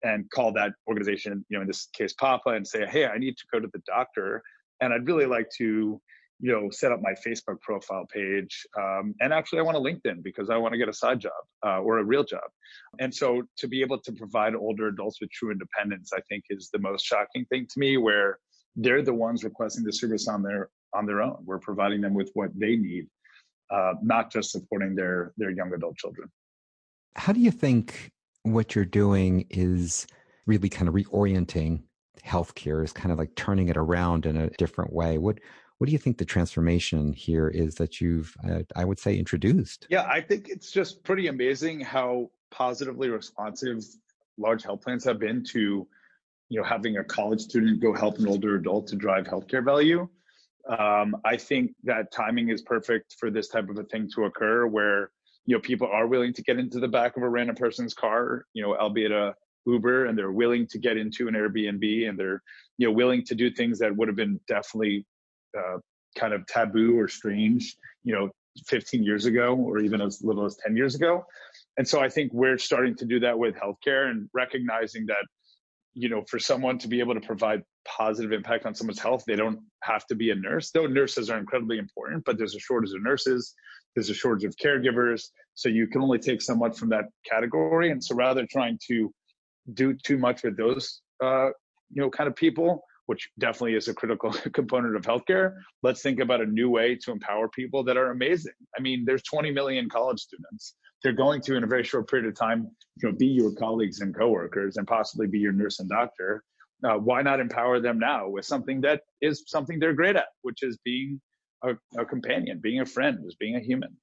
and 0.03 0.29
call 0.31 0.51
that 0.51 0.73
organization 0.87 1.45
you 1.49 1.57
know 1.57 1.61
in 1.61 1.67
this 1.67 1.89
case 1.93 2.13
papa 2.13 2.49
and 2.49 2.67
say 2.67 2.87
hey 2.87 3.05
i 3.05 3.17
need 3.19 3.37
to 3.37 3.43
go 3.51 3.59
to 3.59 3.69
the 3.71 3.81
doctor 3.85 4.41
and 4.81 4.93
i'd 4.93 5.05
really 5.05 5.27
like 5.27 5.47
to 5.55 6.01
you 6.39 6.51
know 6.51 6.69
set 6.69 6.91
up 6.91 7.01
my 7.01 7.13
facebook 7.25 7.61
profile 7.61 8.05
page 8.13 8.65
um, 8.77 9.15
and 9.21 9.31
actually 9.31 9.59
i 9.59 9.61
want 9.61 9.77
a 9.77 9.79
linkedin 9.79 10.21
because 10.21 10.49
i 10.49 10.57
want 10.57 10.73
to 10.73 10.77
get 10.77 10.89
a 10.89 10.93
side 10.93 11.19
job 11.19 11.31
uh, 11.65 11.79
or 11.79 11.99
a 11.99 12.03
real 12.03 12.23
job 12.23 12.43
and 12.99 13.13
so 13.13 13.41
to 13.57 13.67
be 13.67 13.81
able 13.81 13.99
to 13.99 14.11
provide 14.11 14.53
older 14.53 14.87
adults 14.87 15.21
with 15.21 15.29
true 15.31 15.51
independence 15.51 16.11
i 16.13 16.19
think 16.27 16.43
is 16.49 16.69
the 16.73 16.79
most 16.79 17.05
shocking 17.05 17.45
thing 17.45 17.65
to 17.71 17.79
me 17.79 17.97
where 17.97 18.37
they're 18.75 19.01
the 19.01 19.13
ones 19.13 19.43
requesting 19.43 19.83
the 19.83 19.93
service 19.93 20.27
on 20.27 20.43
their 20.43 20.69
on 20.93 21.05
their 21.05 21.21
own. 21.21 21.37
We're 21.45 21.59
providing 21.59 22.01
them 22.01 22.13
with 22.13 22.31
what 22.33 22.49
they 22.57 22.75
need, 22.75 23.07
uh, 23.69 23.93
not 24.01 24.31
just 24.31 24.51
supporting 24.51 24.95
their 24.95 25.33
their 25.37 25.51
young 25.51 25.73
adult 25.73 25.97
children. 25.97 26.29
How 27.15 27.33
do 27.33 27.39
you 27.39 27.51
think 27.51 28.11
what 28.43 28.75
you're 28.75 28.85
doing 28.85 29.45
is 29.49 30.07
really 30.45 30.69
kind 30.69 30.87
of 30.87 30.93
reorienting 30.93 31.83
healthcare? 32.23 32.83
Is 32.83 32.93
kind 32.93 33.11
of 33.11 33.17
like 33.17 33.35
turning 33.35 33.69
it 33.69 33.77
around 33.77 34.25
in 34.25 34.37
a 34.37 34.49
different 34.51 34.93
way. 34.93 35.17
What 35.17 35.39
what 35.77 35.87
do 35.87 35.91
you 35.91 35.97
think 35.97 36.17
the 36.17 36.25
transformation 36.25 37.11
here 37.13 37.47
is 37.49 37.75
that 37.75 37.99
you've, 37.99 38.35
uh, 38.47 38.59
I 38.75 38.85
would 38.85 38.99
say, 38.99 39.17
introduced? 39.17 39.87
Yeah, 39.89 40.07
I 40.09 40.21
think 40.21 40.47
it's 40.47 40.71
just 40.71 41.03
pretty 41.03 41.27
amazing 41.27 41.81
how 41.81 42.29
positively 42.49 43.09
responsive 43.09 43.83
large 44.37 44.63
health 44.63 44.81
plans 44.81 45.03
have 45.03 45.19
been 45.19 45.43
to 45.43 45.87
you 46.49 46.59
know 46.59 46.63
having 46.63 46.97
a 46.97 47.03
college 47.03 47.41
student 47.41 47.81
go 47.81 47.93
help 47.93 48.17
an 48.19 48.27
older 48.27 48.55
adult 48.55 48.87
to 48.87 48.95
drive 48.95 49.25
healthcare 49.25 49.63
value 49.63 50.07
um, 50.69 51.15
i 51.25 51.35
think 51.35 51.71
that 51.83 52.11
timing 52.11 52.49
is 52.49 52.61
perfect 52.61 53.15
for 53.19 53.29
this 53.31 53.47
type 53.47 53.69
of 53.69 53.77
a 53.77 53.83
thing 53.83 54.09
to 54.13 54.25
occur 54.25 54.67
where 54.67 55.11
you 55.45 55.55
know 55.55 55.61
people 55.61 55.87
are 55.87 56.07
willing 56.07 56.33
to 56.33 56.41
get 56.43 56.59
into 56.59 56.79
the 56.79 56.87
back 56.87 57.17
of 57.17 57.23
a 57.23 57.29
random 57.29 57.55
person's 57.55 57.93
car 57.93 58.45
you 58.53 58.61
know 58.61 58.75
albeit 58.77 59.11
a 59.11 59.33
uber 59.65 60.05
and 60.05 60.17
they're 60.17 60.31
willing 60.31 60.67
to 60.67 60.77
get 60.77 60.97
into 60.97 61.27
an 61.27 61.33
airbnb 61.33 62.07
and 62.07 62.19
they're 62.19 62.41
you 62.77 62.87
know 62.87 62.93
willing 62.93 63.23
to 63.23 63.35
do 63.35 63.49
things 63.49 63.79
that 63.79 63.95
would 63.95 64.07
have 64.07 64.17
been 64.17 64.39
definitely 64.47 65.05
uh, 65.55 65.77
kind 66.17 66.33
of 66.33 66.45
taboo 66.47 66.97
or 66.97 67.07
strange 67.07 67.75
you 68.03 68.13
know 68.13 68.29
15 68.67 69.03
years 69.03 69.25
ago 69.25 69.55
or 69.55 69.79
even 69.79 70.01
as 70.01 70.21
little 70.23 70.45
as 70.45 70.55
10 70.65 70.77
years 70.77 70.95
ago 70.95 71.25
and 71.77 71.87
so 71.87 71.99
i 71.99 72.07
think 72.07 72.31
we're 72.33 72.57
starting 72.57 72.95
to 72.95 73.05
do 73.05 73.19
that 73.19 73.37
with 73.37 73.55
healthcare 73.55 74.09
and 74.09 74.29
recognizing 74.33 75.05
that 75.07 75.25
you 75.95 76.09
know, 76.09 76.23
for 76.29 76.37
someone 76.37 76.77
to 76.77 76.87
be 76.89 76.99
able 76.99 77.13
to 77.13 77.21
provide 77.21 77.63
positive 77.87 78.33
impact 78.33 78.65
on 78.65 78.75
someone's 78.75 78.99
health, 78.99 79.23
they 79.25 79.37
don't 79.37 79.59
have 79.81 80.05
to 80.07 80.15
be 80.15 80.29
a 80.29 80.35
nurse. 80.35 80.69
Though 80.71 80.87
nurses 80.87 81.29
are 81.29 81.37
incredibly 81.39 81.77
important, 81.77 82.25
but 82.25 82.37
there's 82.37 82.53
a 82.53 82.59
shortage 82.59 82.91
of 82.93 83.01
nurses, 83.01 83.55
there's 83.95 84.09
a 84.09 84.13
shortage 84.13 84.43
of 84.43 84.53
caregivers. 84.57 85.23
So 85.53 85.69
you 85.69 85.87
can 85.87 86.01
only 86.01 86.19
take 86.19 86.41
so 86.41 86.53
much 86.53 86.77
from 86.77 86.89
that 86.89 87.05
category. 87.27 87.91
And 87.91 88.03
so 88.03 88.13
rather 88.13 88.45
trying 88.51 88.77
to 88.89 89.09
do 89.73 89.93
too 89.93 90.17
much 90.17 90.43
with 90.43 90.57
those, 90.57 91.01
uh, 91.23 91.47
you 91.89 92.01
know, 92.01 92.09
kind 92.09 92.27
of 92.27 92.35
people, 92.35 92.83
which 93.07 93.29
definitely 93.39 93.75
is 93.75 93.87
a 93.87 93.93
critical 93.93 94.31
component 94.53 94.95
of 94.95 95.03
healthcare, 95.03 95.55
let's 95.83 96.01
think 96.01 96.19
about 96.19 96.41
a 96.41 96.45
new 96.45 96.69
way 96.69 96.95
to 96.95 97.11
empower 97.11 97.47
people 97.49 97.83
that 97.83 97.97
are 97.97 98.11
amazing. 98.11 98.53
I 98.77 98.81
mean, 98.81 99.03
there's 99.05 99.23
20 99.23 99.51
million 99.51 99.89
college 99.89 100.19
students. 100.19 100.75
they're 101.03 101.13
going 101.13 101.41
to 101.41 101.55
in 101.55 101.63
a 101.63 101.67
very 101.67 101.83
short 101.83 102.09
period 102.09 102.27
of 102.27 102.35
time 102.35 102.67
you 102.97 103.09
know 103.09 103.15
be 103.15 103.27
your 103.27 103.53
colleagues 103.53 104.01
and 104.01 104.15
coworkers 104.15 104.77
and 104.77 104.87
possibly 104.87 105.27
be 105.27 105.39
your 105.39 105.51
nurse 105.51 105.79
and 105.79 105.89
doctor 105.89 106.43
uh, 106.83 106.97
why 106.97 107.21
not 107.21 107.39
empower 107.39 107.79
them 107.79 107.99
now 107.99 108.27
with 108.27 108.45
something 108.45 108.81
that 108.81 109.01
is 109.21 109.43
something 109.47 109.79
they're 109.79 109.93
great 109.93 110.15
at 110.15 110.27
which 110.41 110.63
is 110.63 110.77
being 110.83 111.21
a, 111.63 111.73
a 111.97 112.05
companion 112.05 112.59
being 112.61 112.81
a 112.81 112.85
friend 112.85 113.19
is 113.27 113.35
being 113.35 113.55
a 113.55 113.59
human 113.59 113.95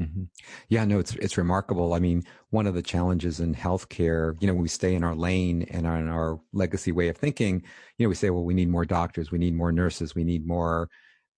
Mm-hmm. 0.00 0.24
Yeah, 0.70 0.84
no, 0.86 0.98
it's 0.98 1.14
it's 1.16 1.36
remarkable. 1.36 1.92
I 1.92 1.98
mean, 1.98 2.24
one 2.50 2.66
of 2.66 2.74
the 2.74 2.82
challenges 2.82 3.38
in 3.40 3.54
healthcare, 3.54 4.34
you 4.40 4.46
know, 4.46 4.54
when 4.54 4.62
we 4.62 4.68
stay 4.68 4.94
in 4.94 5.04
our 5.04 5.14
lane 5.14 5.64
and 5.70 5.86
on 5.86 6.08
our 6.08 6.40
legacy 6.54 6.90
way 6.90 7.08
of 7.08 7.18
thinking, 7.18 7.62
you 7.98 8.06
know, 8.06 8.08
we 8.08 8.14
say, 8.14 8.30
well, 8.30 8.44
we 8.44 8.54
need 8.54 8.70
more 8.70 8.86
doctors, 8.86 9.30
we 9.30 9.38
need 9.38 9.54
more 9.54 9.72
nurses, 9.72 10.14
we 10.14 10.24
need 10.24 10.46
more, 10.46 10.88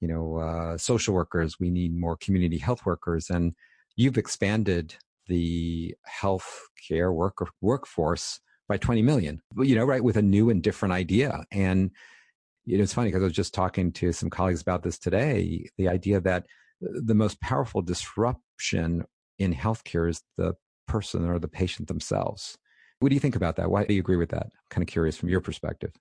you 0.01 0.07
know, 0.07 0.37
uh, 0.37 0.79
social 0.79 1.13
workers, 1.13 1.59
we 1.59 1.71
need 1.71 1.97
more 1.99 2.17
community 2.17 2.57
health 2.59 2.87
workers, 2.87 3.31
and 3.31 3.53
you've 3.97 4.19
expanded 4.19 4.95
the 5.27 5.95
healthcare 6.21 7.13
work 7.13 7.39
workforce 7.61 8.39
by 8.69 8.77
20 8.77 9.03
million. 9.03 9.41
You 9.57 9.75
know, 9.75 9.85
right, 9.85 10.05
with 10.05 10.17
a 10.17 10.23
new 10.23 10.51
and 10.51 10.63
different 10.63 10.95
idea, 10.95 11.45
and 11.51 11.91
you 12.65 12.77
know, 12.79 12.85
it's 12.85 12.95
funny 12.95 13.09
because 13.09 13.23
I 13.23 13.25
was 13.25 13.33
just 13.33 13.55
talking 13.55 13.93
to 13.95 14.13
some 14.13 14.31
colleagues 14.31 14.63
about 14.63 14.83
this 14.85 14.99
today. 14.99 15.69
The 15.79 15.89
idea 15.89 16.21
that 16.21 16.47
the 16.83 17.15
most 17.15 17.41
powerful 17.41 17.83
disruption 17.83 19.05
in 19.39 19.55
healthcare 19.55 20.09
is 20.09 20.23
the 20.37 20.55
person 20.87 21.29
or 21.29 21.39
the 21.39 21.49
patient 21.49 21.89
themselves. 21.89 22.59
What 22.99 23.09
do 23.09 23.15
you 23.15 23.21
think 23.21 23.35
about 23.35 23.57
that? 23.57 23.71
Why 23.71 23.85
do 23.85 23.95
you 23.95 24.01
agree 24.01 24.17
with 24.17 24.31
that? 24.31 24.45
I'm 24.45 24.69
kind 24.71 24.83
of 24.83 24.89
curious 24.89 25.17
from 25.17 25.29
your 25.29 25.41
perspective. 25.41 25.93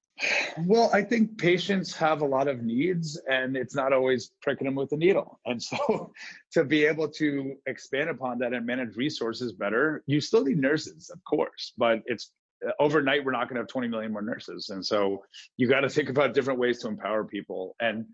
Well, 0.59 0.91
I 0.93 1.01
think 1.01 1.37
patients 1.39 1.95
have 1.95 2.21
a 2.21 2.25
lot 2.25 2.47
of 2.47 2.61
needs 2.61 3.19
and 3.27 3.57
it's 3.57 3.73
not 3.73 3.91
always 3.91 4.33
pricking 4.43 4.65
them 4.65 4.75
with 4.75 4.91
a 4.91 4.97
needle. 4.97 5.39
And 5.45 5.61
so 5.61 6.13
to 6.51 6.63
be 6.63 6.85
able 6.85 7.07
to 7.09 7.55
expand 7.65 8.11
upon 8.11 8.37
that 8.39 8.53
and 8.53 8.65
manage 8.67 8.95
resources 8.95 9.51
better, 9.51 10.03
you 10.05 10.21
still 10.21 10.45
need 10.45 10.59
nurses, 10.59 11.09
of 11.09 11.23
course, 11.23 11.73
but 11.75 12.03
it's 12.05 12.31
uh, 12.65 12.71
overnight 12.79 13.25
we're 13.25 13.31
not 13.31 13.47
going 13.49 13.55
to 13.55 13.61
have 13.61 13.67
20 13.67 13.87
million 13.87 14.11
more 14.11 14.21
nurses. 14.21 14.69
And 14.69 14.85
so 14.85 15.23
you 15.57 15.67
got 15.67 15.81
to 15.81 15.89
think 15.89 16.09
about 16.09 16.35
different 16.35 16.59
ways 16.59 16.79
to 16.79 16.87
empower 16.87 17.23
people. 17.23 17.75
And 17.79 18.05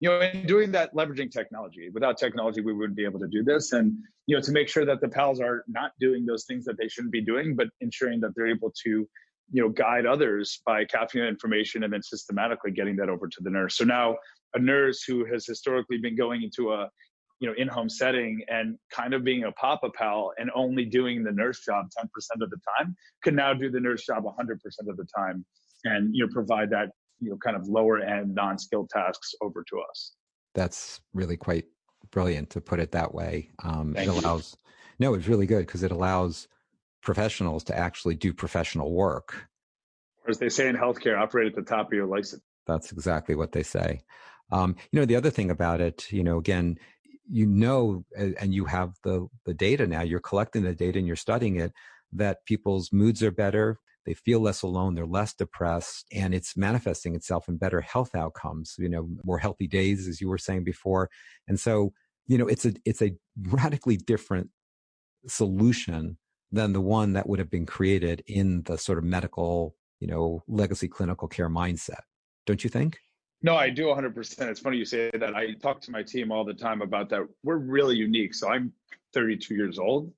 you 0.00 0.10
know, 0.10 0.20
in 0.20 0.46
doing 0.46 0.70
that, 0.72 0.94
leveraging 0.94 1.30
technology. 1.30 1.88
Without 1.92 2.18
technology, 2.18 2.60
we 2.60 2.72
wouldn't 2.72 2.96
be 2.96 3.04
able 3.04 3.20
to 3.20 3.28
do 3.28 3.42
this. 3.42 3.72
And, 3.72 3.96
you 4.26 4.36
know, 4.36 4.42
to 4.42 4.52
make 4.52 4.68
sure 4.68 4.84
that 4.84 5.00
the 5.00 5.08
pals 5.08 5.40
are 5.40 5.64
not 5.68 5.92
doing 5.98 6.26
those 6.26 6.44
things 6.44 6.64
that 6.66 6.76
they 6.78 6.88
shouldn't 6.88 7.12
be 7.12 7.22
doing, 7.22 7.56
but 7.56 7.68
ensuring 7.80 8.20
that 8.20 8.32
they're 8.36 8.48
able 8.48 8.72
to, 8.84 8.90
you 8.90 9.62
know, 9.62 9.68
guide 9.70 10.04
others 10.04 10.60
by 10.66 10.84
capturing 10.84 11.26
information 11.26 11.84
and 11.84 11.92
then 11.92 12.02
systematically 12.02 12.72
getting 12.72 12.96
that 12.96 13.08
over 13.08 13.26
to 13.26 13.38
the 13.40 13.50
nurse. 13.50 13.76
So 13.76 13.84
now 13.84 14.16
a 14.54 14.58
nurse 14.58 15.02
who 15.02 15.24
has 15.32 15.46
historically 15.46 15.98
been 15.98 16.16
going 16.16 16.42
into 16.42 16.72
a, 16.72 16.88
you 17.40 17.48
know, 17.48 17.54
in-home 17.56 17.88
setting 17.88 18.42
and 18.48 18.78
kind 18.90 19.14
of 19.14 19.24
being 19.24 19.44
a 19.44 19.52
papa 19.52 19.88
pal 19.96 20.32
and 20.38 20.50
only 20.54 20.84
doing 20.84 21.22
the 21.22 21.32
nurse 21.32 21.64
job 21.64 21.86
10% 21.98 22.06
of 22.42 22.50
the 22.50 22.58
time 22.78 22.94
can 23.22 23.34
now 23.34 23.54
do 23.54 23.70
the 23.70 23.80
nurse 23.80 24.04
job 24.04 24.24
100% 24.24 24.56
of 24.88 24.96
the 24.96 25.06
time 25.16 25.44
and 25.84 26.14
you 26.14 26.26
know 26.26 26.32
provide 26.32 26.70
that 26.70 26.88
you 27.20 27.30
know 27.30 27.36
kind 27.36 27.56
of 27.56 27.66
lower 27.68 27.98
end 27.98 28.34
non-skilled 28.34 28.90
tasks 28.90 29.34
over 29.40 29.64
to 29.68 29.80
us. 29.90 30.12
That's 30.54 31.00
really 31.12 31.36
quite 31.36 31.64
brilliant 32.10 32.50
to 32.50 32.60
put 32.60 32.80
it 32.80 32.92
that 32.92 33.14
way. 33.14 33.50
Um, 33.62 33.96
it 33.96 34.08
allows 34.08 34.56
you. 34.98 35.06
no 35.06 35.14
it's 35.14 35.28
really 35.28 35.46
good 35.46 35.66
because 35.66 35.82
it 35.82 35.92
allows 35.92 36.48
professionals 37.02 37.64
to 37.64 37.76
actually 37.76 38.14
do 38.14 38.32
professional 38.32 38.92
work. 38.92 39.48
Or 40.24 40.30
as 40.30 40.38
they 40.38 40.48
say 40.48 40.68
in 40.68 40.76
healthcare 40.76 41.18
operate 41.18 41.48
at 41.48 41.54
the 41.54 41.62
top 41.62 41.86
of 41.86 41.92
your 41.92 42.06
license. 42.06 42.42
That's 42.66 42.90
exactly 42.90 43.36
what 43.36 43.52
they 43.52 43.62
say. 43.62 44.00
Um, 44.50 44.76
you 44.90 45.00
know 45.00 45.06
the 45.06 45.16
other 45.16 45.30
thing 45.30 45.50
about 45.50 45.80
it 45.80 46.12
you 46.12 46.22
know 46.22 46.38
again 46.38 46.78
you 47.28 47.46
know 47.46 48.04
and 48.16 48.54
you 48.54 48.64
have 48.66 48.94
the 49.02 49.26
the 49.44 49.54
data 49.54 49.86
now 49.86 50.02
you're 50.02 50.20
collecting 50.20 50.62
the 50.62 50.74
data 50.74 50.98
and 50.98 51.06
you're 51.06 51.16
studying 51.16 51.56
it 51.56 51.72
that 52.12 52.44
people's 52.44 52.92
moods 52.92 53.22
are 53.22 53.32
better 53.32 53.80
they 54.06 54.14
feel 54.14 54.40
less 54.40 54.62
alone, 54.62 54.94
they're 54.94 55.04
less 55.04 55.34
depressed, 55.34 56.06
and 56.12 56.34
it's 56.34 56.56
manifesting 56.56 57.14
itself 57.14 57.48
in 57.48 57.56
better 57.56 57.80
health 57.80 58.14
outcomes, 58.14 58.76
you 58.78 58.88
know, 58.88 59.08
more 59.24 59.38
healthy 59.38 59.66
days, 59.66 60.08
as 60.08 60.20
you 60.20 60.28
were 60.28 60.38
saying 60.38 60.64
before. 60.64 61.10
And 61.48 61.58
so, 61.58 61.92
you 62.26 62.38
know, 62.38 62.46
it's 62.46 62.64
a 62.64 62.72
it's 62.84 63.02
a 63.02 63.14
radically 63.48 63.96
different 63.96 64.48
solution 65.26 66.16
than 66.52 66.72
the 66.72 66.80
one 66.80 67.12
that 67.14 67.28
would 67.28 67.40
have 67.40 67.50
been 67.50 67.66
created 67.66 68.22
in 68.26 68.62
the 68.62 68.78
sort 68.78 68.98
of 68.98 69.04
medical, 69.04 69.74
you 70.00 70.06
know, 70.06 70.42
legacy 70.46 70.88
clinical 70.88 71.28
care 71.28 71.50
mindset. 71.50 72.02
Don't 72.46 72.62
you 72.62 72.70
think? 72.70 72.98
No, 73.42 73.54
I 73.56 73.68
do 73.68 73.86
100%. 73.86 74.40
It's 74.48 74.60
funny 74.60 74.78
you 74.78 74.84
say 74.84 75.10
that. 75.12 75.34
I 75.36 75.52
talk 75.54 75.80
to 75.82 75.90
my 75.90 76.02
team 76.02 76.32
all 76.32 76.44
the 76.44 76.54
time 76.54 76.80
about 76.80 77.08
that. 77.10 77.22
We're 77.42 77.58
really 77.58 77.96
unique. 77.96 78.34
So 78.34 78.48
I'm 78.48 78.72
32 79.12 79.54
years 79.54 79.78
old. 79.78 80.12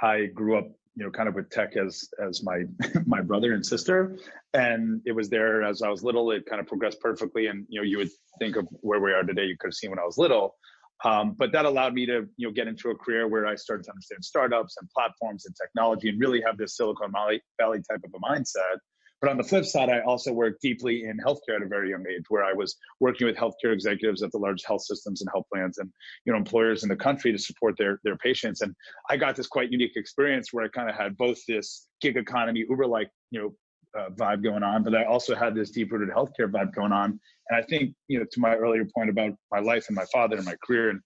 I 0.00 0.26
grew 0.26 0.56
up 0.56 0.70
you 0.94 1.04
know 1.04 1.10
kind 1.10 1.28
of 1.28 1.34
with 1.34 1.50
tech 1.50 1.76
as 1.76 2.08
as 2.26 2.42
my 2.42 2.62
my 3.06 3.20
brother 3.20 3.54
and 3.54 3.64
sister. 3.64 4.18
And 4.54 5.00
it 5.06 5.12
was 5.12 5.28
there 5.28 5.62
as 5.62 5.82
i 5.82 5.88
was 5.88 6.02
little 6.02 6.30
it 6.30 6.44
kind 6.46 6.60
of 6.60 6.66
progressed 6.66 7.00
perfectly. 7.00 7.46
And 7.46 7.66
you 7.68 7.80
know 7.80 7.84
you 7.84 7.98
would 7.98 8.10
think 8.38 8.56
of 8.56 8.66
where 8.80 9.00
we 9.00 9.12
are 9.12 9.22
today 9.22 9.44
you 9.44 9.56
could 9.58 9.68
have 9.68 9.74
seen 9.74 9.90
when 9.90 9.98
i 9.98 10.04
was 10.04 10.18
little. 10.18 10.56
Um, 11.04 11.34
but 11.36 11.50
that 11.50 11.64
allowed 11.64 11.94
me 11.94 12.06
to 12.06 12.26
you 12.36 12.48
know 12.48 12.52
get 12.52 12.68
into 12.68 12.90
a 12.90 12.94
career 12.94 13.26
where 13.28 13.46
i 13.46 13.54
started 13.54 13.84
to 13.84 13.90
understand 13.90 14.24
startups 14.24 14.76
and 14.80 14.88
platforms 14.90 15.46
and 15.46 15.54
technology 15.60 16.08
and 16.08 16.20
really 16.20 16.42
have 16.46 16.56
this 16.56 16.76
silicon 16.76 17.10
valley, 17.12 17.42
valley 17.60 17.80
type 17.90 18.00
of 18.04 18.10
a 18.14 18.20
mindset 18.20 18.78
but 19.22 19.30
on 19.30 19.36
the 19.36 19.44
flip 19.44 19.64
side, 19.64 19.88
I 19.88 20.00
also 20.00 20.32
worked 20.32 20.60
deeply 20.60 21.04
in 21.04 21.16
healthcare 21.18 21.54
at 21.56 21.62
a 21.62 21.68
very 21.68 21.90
young 21.90 22.04
age, 22.10 22.24
where 22.28 22.44
I 22.44 22.52
was 22.52 22.76
working 22.98 23.26
with 23.26 23.36
healthcare 23.36 23.72
executives 23.72 24.22
at 24.22 24.32
the 24.32 24.38
large 24.38 24.64
health 24.64 24.82
systems 24.82 25.22
and 25.22 25.30
health 25.32 25.46
plans 25.52 25.78
and 25.78 25.90
you 26.24 26.32
know 26.32 26.38
employers 26.38 26.82
in 26.82 26.88
the 26.88 26.96
country 26.96 27.30
to 27.30 27.38
support 27.38 27.76
their 27.78 28.00
their 28.02 28.16
patients. 28.16 28.60
And 28.60 28.74
I 29.08 29.16
got 29.16 29.36
this 29.36 29.46
quite 29.46 29.70
unique 29.70 29.92
experience 29.96 30.48
where 30.52 30.64
I 30.64 30.68
kind 30.68 30.90
of 30.90 30.96
had 30.96 31.16
both 31.16 31.38
this 31.46 31.86
gig 32.00 32.16
economy, 32.16 32.64
Uber 32.68 32.86
like 32.86 33.10
you 33.30 33.40
know 33.40 33.54
uh, 33.98 34.10
vibe 34.10 34.42
going 34.42 34.62
on, 34.62 34.82
but 34.82 34.94
I 34.94 35.04
also 35.04 35.34
had 35.34 35.54
this 35.54 35.70
deep 35.70 35.92
rooted 35.92 36.14
healthcare 36.14 36.50
vibe 36.50 36.74
going 36.74 36.92
on. 36.92 37.18
And 37.48 37.58
I 37.58 37.62
think, 37.62 37.94
you 38.08 38.18
know, 38.18 38.24
to 38.30 38.40
my 38.40 38.54
earlier 38.54 38.86
point 38.94 39.10
about 39.10 39.32
my 39.50 39.60
life 39.60 39.86
and 39.88 39.96
my 39.96 40.06
father 40.12 40.36
and 40.36 40.44
my 40.44 40.56
career 40.66 40.90
and 40.90 41.00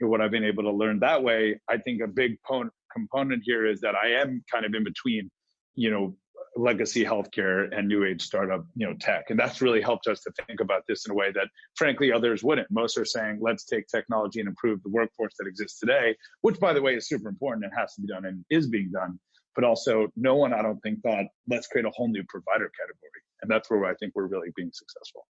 you 0.00 0.06
know, 0.06 0.10
what 0.10 0.20
I've 0.20 0.30
been 0.30 0.44
able 0.44 0.64
to 0.64 0.72
learn 0.72 0.98
that 1.00 1.22
way, 1.22 1.60
I 1.68 1.78
think 1.78 2.02
a 2.02 2.06
big 2.06 2.36
po- 2.46 2.70
component 2.92 3.42
here 3.44 3.66
is 3.66 3.80
that 3.80 3.94
I 3.94 4.08
am 4.20 4.42
kind 4.52 4.64
of 4.64 4.74
in 4.74 4.84
between, 4.84 5.30
you 5.74 5.90
know, 5.90 6.16
legacy 6.58 7.04
healthcare 7.04 7.68
and 7.76 7.86
new 7.86 8.04
age 8.04 8.22
startup 8.22 8.64
you 8.74 8.86
know 8.86 8.94
tech. 9.00 9.30
And 9.30 9.38
that's 9.38 9.62
really 9.62 9.80
helped 9.80 10.06
us 10.08 10.20
to 10.22 10.32
think 10.46 10.60
about 10.60 10.82
this 10.88 11.06
in 11.06 11.12
a 11.12 11.14
way 11.14 11.30
that 11.32 11.48
frankly 11.76 12.12
others 12.12 12.42
wouldn't. 12.42 12.70
Most 12.70 12.98
are 12.98 13.04
saying 13.04 13.38
let's 13.40 13.64
take 13.64 13.86
technology 13.86 14.40
and 14.40 14.48
improve 14.48 14.82
the 14.82 14.90
workforce 14.90 15.34
that 15.38 15.46
exists 15.46 15.78
today 15.78 16.16
which 16.42 16.58
by 16.60 16.72
the 16.72 16.82
way 16.82 16.94
is 16.94 17.08
super 17.08 17.28
important 17.28 17.64
and 17.64 17.72
has 17.76 17.94
to 17.94 18.00
be 18.00 18.08
done 18.08 18.24
and 18.24 18.44
is 18.50 18.68
being 18.68 18.90
done. 18.92 19.18
But 19.54 19.64
also 19.64 20.08
no 20.16 20.34
one 20.34 20.52
i 20.52 20.62
don't 20.62 20.80
think 20.80 21.02
thought 21.02 21.26
let's 21.48 21.66
create 21.68 21.86
a 21.86 21.90
whole 21.90 22.08
new 22.08 22.24
provider 22.28 22.70
category. 22.78 23.22
And 23.42 23.50
that's 23.50 23.70
where 23.70 23.84
i 23.84 23.94
think 23.94 24.12
we're 24.14 24.26
really 24.26 24.48
being 24.56 24.70
successful. 24.72 25.26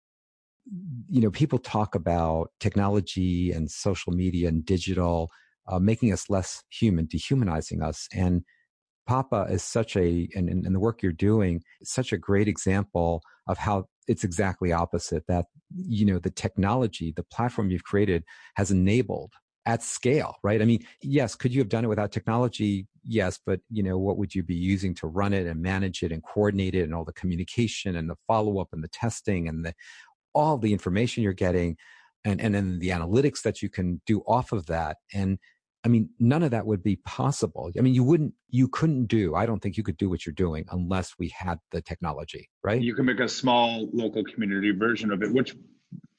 You 1.08 1.20
know 1.20 1.30
people 1.30 1.58
talk 1.58 1.94
about 1.94 2.50
technology 2.60 3.52
and 3.52 3.70
social 3.70 4.12
media 4.12 4.48
and 4.48 4.64
digital 4.64 5.30
uh, 5.68 5.78
making 5.78 6.12
us 6.12 6.28
less 6.28 6.62
human 6.70 7.06
dehumanizing 7.06 7.82
us. 7.82 8.08
And 8.12 8.42
Papa 9.06 9.46
is 9.50 9.62
such 9.62 9.96
a, 9.96 10.28
and, 10.34 10.48
and 10.48 10.74
the 10.74 10.80
work 10.80 11.02
you're 11.02 11.12
doing, 11.12 11.62
is 11.80 11.90
such 11.90 12.12
a 12.12 12.18
great 12.18 12.48
example 12.48 13.22
of 13.46 13.58
how 13.58 13.86
it's 14.06 14.24
exactly 14.24 14.72
opposite 14.72 15.24
that, 15.28 15.46
you 15.74 16.04
know, 16.04 16.18
the 16.18 16.30
technology, 16.30 17.12
the 17.14 17.24
platform 17.24 17.70
you've 17.70 17.84
created 17.84 18.24
has 18.56 18.70
enabled 18.70 19.32
at 19.64 19.82
scale, 19.82 20.36
right? 20.42 20.60
I 20.60 20.64
mean, 20.64 20.84
yes, 21.02 21.34
could 21.34 21.54
you 21.54 21.60
have 21.60 21.68
done 21.68 21.84
it 21.84 21.88
without 21.88 22.10
technology? 22.10 22.88
Yes, 23.04 23.38
but 23.44 23.60
you 23.70 23.82
know, 23.82 23.96
what 23.98 24.16
would 24.18 24.34
you 24.34 24.42
be 24.42 24.54
using 24.54 24.94
to 24.96 25.06
run 25.06 25.32
it 25.32 25.46
and 25.46 25.62
manage 25.62 26.02
it 26.02 26.12
and 26.12 26.22
coordinate 26.22 26.74
it 26.74 26.82
and 26.82 26.94
all 26.94 27.04
the 27.04 27.12
communication 27.12 27.96
and 27.96 28.10
the 28.10 28.16
follow 28.26 28.60
up 28.60 28.68
and 28.72 28.82
the 28.82 28.88
testing 28.88 29.48
and 29.48 29.64
the 29.64 29.74
all 30.34 30.58
the 30.58 30.72
information 30.72 31.22
you're 31.22 31.32
getting 31.32 31.76
and 32.24 32.40
and 32.40 32.54
then 32.54 32.78
the 32.78 32.88
analytics 32.88 33.42
that 33.42 33.62
you 33.62 33.68
can 33.68 34.00
do 34.06 34.20
off 34.26 34.52
of 34.52 34.66
that 34.66 34.96
and 35.12 35.38
I 35.84 35.88
mean, 35.88 36.10
none 36.18 36.42
of 36.42 36.52
that 36.52 36.66
would 36.66 36.82
be 36.82 36.96
possible. 36.96 37.70
I 37.76 37.80
mean, 37.80 37.94
you 37.94 38.04
wouldn't, 38.04 38.34
you 38.48 38.68
couldn't 38.68 39.06
do, 39.06 39.34
I 39.34 39.46
don't 39.46 39.60
think 39.60 39.76
you 39.76 39.82
could 39.82 39.96
do 39.96 40.08
what 40.08 40.24
you're 40.24 40.32
doing 40.32 40.64
unless 40.70 41.14
we 41.18 41.28
had 41.36 41.58
the 41.72 41.80
technology, 41.80 42.48
right? 42.62 42.80
You 42.80 42.94
can 42.94 43.04
make 43.04 43.18
a 43.18 43.28
small 43.28 43.88
local 43.92 44.22
community 44.24 44.70
version 44.70 45.10
of 45.10 45.22
it, 45.22 45.32
which 45.32 45.56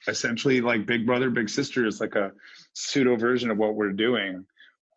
essentially 0.08 0.60
like 0.60 0.86
Big 0.86 1.06
Brother, 1.06 1.30
Big 1.30 1.50
Sister 1.50 1.86
is 1.86 2.02
like 2.02 2.16
a 2.16 2.32
pseudo 2.74 3.16
version 3.16 3.52
of 3.52 3.58
what 3.58 3.76
we're 3.76 3.94
doing. 3.94 4.46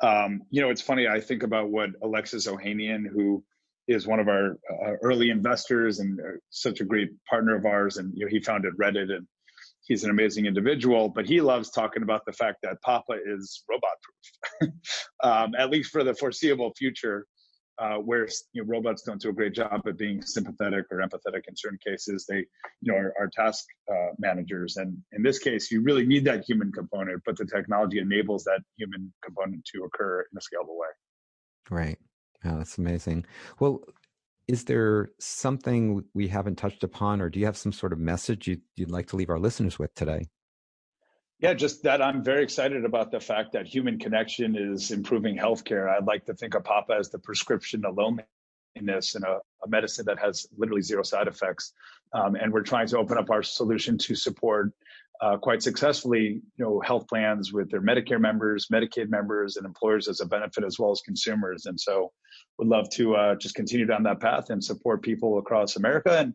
Um, 0.00 0.42
you 0.50 0.60
know, 0.60 0.70
it's 0.70 0.82
funny, 0.82 1.06
I 1.06 1.20
think 1.20 1.44
about 1.44 1.70
what 1.70 1.90
Alexis 2.02 2.48
Ohanian, 2.48 3.04
who 3.06 3.44
is 3.88 4.06
one 4.06 4.18
of 4.18 4.28
our 4.28 4.58
uh, 4.68 4.92
early 5.02 5.30
investors 5.30 6.00
and 6.00 6.18
uh, 6.18 6.38
such 6.50 6.80
a 6.80 6.84
great 6.84 7.10
partner 7.24 7.54
of 7.54 7.64
ours, 7.64 7.98
and 7.98 8.12
you 8.14 8.24
know, 8.24 8.30
he 8.30 8.40
founded 8.40 8.74
Reddit 8.76 9.14
and 9.14 9.26
he's 9.87 10.05
an 10.05 10.11
amazing 10.11 10.47
individual, 10.47 11.09
but 11.09 11.26
he 11.26 11.41
loves 11.41 11.70
talking 11.70 12.03
about 12.03 12.22
the 12.26 12.32
fact 12.32 12.59
that 12.62 12.80
Papa 12.82 13.14
is 13.24 13.62
robot 13.68 13.91
proof, 14.03 14.72
um, 15.22 15.55
at 15.59 15.70
least 15.70 15.91
for 15.91 16.05
the 16.05 16.14
foreseeable 16.14 16.72
future. 16.76 17.26
uh, 17.78 17.97
where 17.97 18.26
you 18.53 18.62
know, 18.62 18.68
robots 18.68 19.03
don't 19.03 19.20
do 19.20 19.28
a 19.28 19.32
great 19.32 19.55
job 19.55 19.82
at 19.87 19.99
being 19.99 20.22
sympathetic 20.22 20.87
or 20.91 20.99
empathetic 20.99 21.43
in 21.47 21.55
certain 21.57 21.78
cases. 21.87 22.24
They, 22.26 22.47
you 22.80 22.93
know, 22.93 22.97
are, 22.97 23.14
are 23.18 23.30
task 23.34 23.66
uh, 23.91 24.12
managers, 24.18 24.76
and 24.76 24.97
in 25.12 25.22
this 25.22 25.39
case, 25.39 25.70
you 25.70 25.82
really 25.82 26.07
need 26.07 26.24
that 26.24 26.45
human 26.49 26.72
component, 26.72 27.22
but 27.26 27.37
the 27.37 27.45
technology 27.45 27.99
enables 27.99 28.45
that 28.45 28.61
human 28.76 29.12
component 29.22 29.64
to 29.74 29.84
occur 29.84 30.20
in 30.20 30.39
a 30.39 30.41
scalable 30.41 30.76
way. 30.78 30.89
Right. 31.68 31.99
Yeah, 32.45 32.55
that's 32.57 32.78
amazing. 32.78 33.26
Well, 33.59 33.82
is 34.49 34.64
there 34.64 35.09
something 35.18 36.05
we 36.14 36.28
haven't 36.28 36.57
touched 36.57 36.84
upon, 36.84 37.20
or 37.20 37.28
do 37.28 37.40
you 37.40 37.47
have 37.47 37.57
some 37.57 37.72
sort 37.72 37.92
of 37.92 37.99
message 37.99 38.47
you'd, 38.47 38.62
you'd 38.76 38.90
like 38.90 39.09
to 39.09 39.16
leave 39.16 39.30
our 39.30 39.38
listeners 39.38 39.78
with 39.78 39.94
today? 39.94 40.28
Yeah, 41.38 41.53
just 41.53 41.82
that 41.82 42.01
I'm 42.01 42.24
very 42.24 42.42
excited 42.42 42.84
about 42.84 43.11
the 43.11 43.20
fact 43.20 43.53
that 43.53 43.66
human 43.66 43.99
connection 43.99 44.57
is 44.57 44.90
improving 44.90 45.36
healthcare. 45.36 45.90
I'd 45.90 46.07
like 46.07 46.24
to 46.26 46.34
think 46.34 46.55
of 46.55 46.64
Papa 46.64 46.94
as 46.99 47.11
the 47.11 47.18
prescription 47.18 47.82
to 47.82 47.90
loneliness 47.90 49.14
and 49.14 49.24
a, 49.24 49.40
a 49.62 49.68
medicine 49.68 50.07
that 50.07 50.18
has 50.18 50.47
literally 50.57 50.82
zero 50.82 51.03
side 51.03 51.28
effects. 51.28 51.72
Um, 52.12 52.36
and 52.36 52.53
we're 52.53 52.62
trying 52.62 52.86
to 52.88 52.99
open 52.99 53.18
up 53.18 53.30
our 53.30 53.42
solution 53.42 53.99
to 53.99 54.14
support 54.14 54.72
uh, 55.20 55.36
quite 55.36 55.62
successfully, 55.62 56.42
you 56.56 56.64
know, 56.64 56.80
health 56.80 57.06
plans 57.08 57.52
with 57.52 57.70
their 57.70 57.82
Medicare 57.82 58.20
members, 58.20 58.68
Medicaid 58.72 59.08
members, 59.08 59.56
and 59.56 59.66
employers 59.66 60.08
as 60.08 60.20
a 60.20 60.26
benefit 60.26 60.64
as 60.64 60.78
well 60.78 60.90
as 60.90 61.00
consumers. 61.00 61.66
And 61.66 61.78
so, 61.78 62.12
would 62.58 62.68
love 62.68 62.88
to 62.90 63.14
uh, 63.14 63.34
just 63.36 63.54
continue 63.54 63.86
down 63.86 64.02
that 64.04 64.20
path 64.20 64.50
and 64.50 64.62
support 64.62 65.02
people 65.02 65.38
across 65.38 65.76
America 65.76 66.18
and 66.18 66.34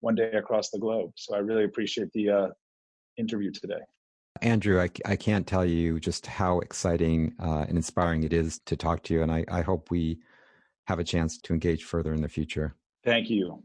one 0.00 0.14
day 0.14 0.30
across 0.32 0.70
the 0.70 0.78
globe. 0.78 1.12
So 1.16 1.34
I 1.34 1.38
really 1.38 1.64
appreciate 1.64 2.12
the 2.12 2.30
uh, 2.30 2.48
interview 3.16 3.50
today. 3.50 3.80
Andrew, 4.40 4.80
I, 4.80 4.88
I 5.04 5.16
can't 5.16 5.46
tell 5.46 5.64
you 5.64 5.98
just 5.98 6.26
how 6.26 6.60
exciting 6.60 7.34
uh, 7.40 7.66
and 7.68 7.76
inspiring 7.76 8.22
it 8.22 8.32
is 8.32 8.60
to 8.66 8.76
talk 8.76 9.02
to 9.04 9.14
you. 9.14 9.22
And 9.22 9.32
I, 9.32 9.44
I 9.50 9.62
hope 9.62 9.90
we 9.90 10.20
have 10.86 10.98
a 10.98 11.04
chance 11.04 11.38
to 11.38 11.52
engage 11.52 11.84
further 11.84 12.14
in 12.14 12.22
the 12.22 12.28
future. 12.28 12.74
Thank 13.04 13.30
you. 13.30 13.62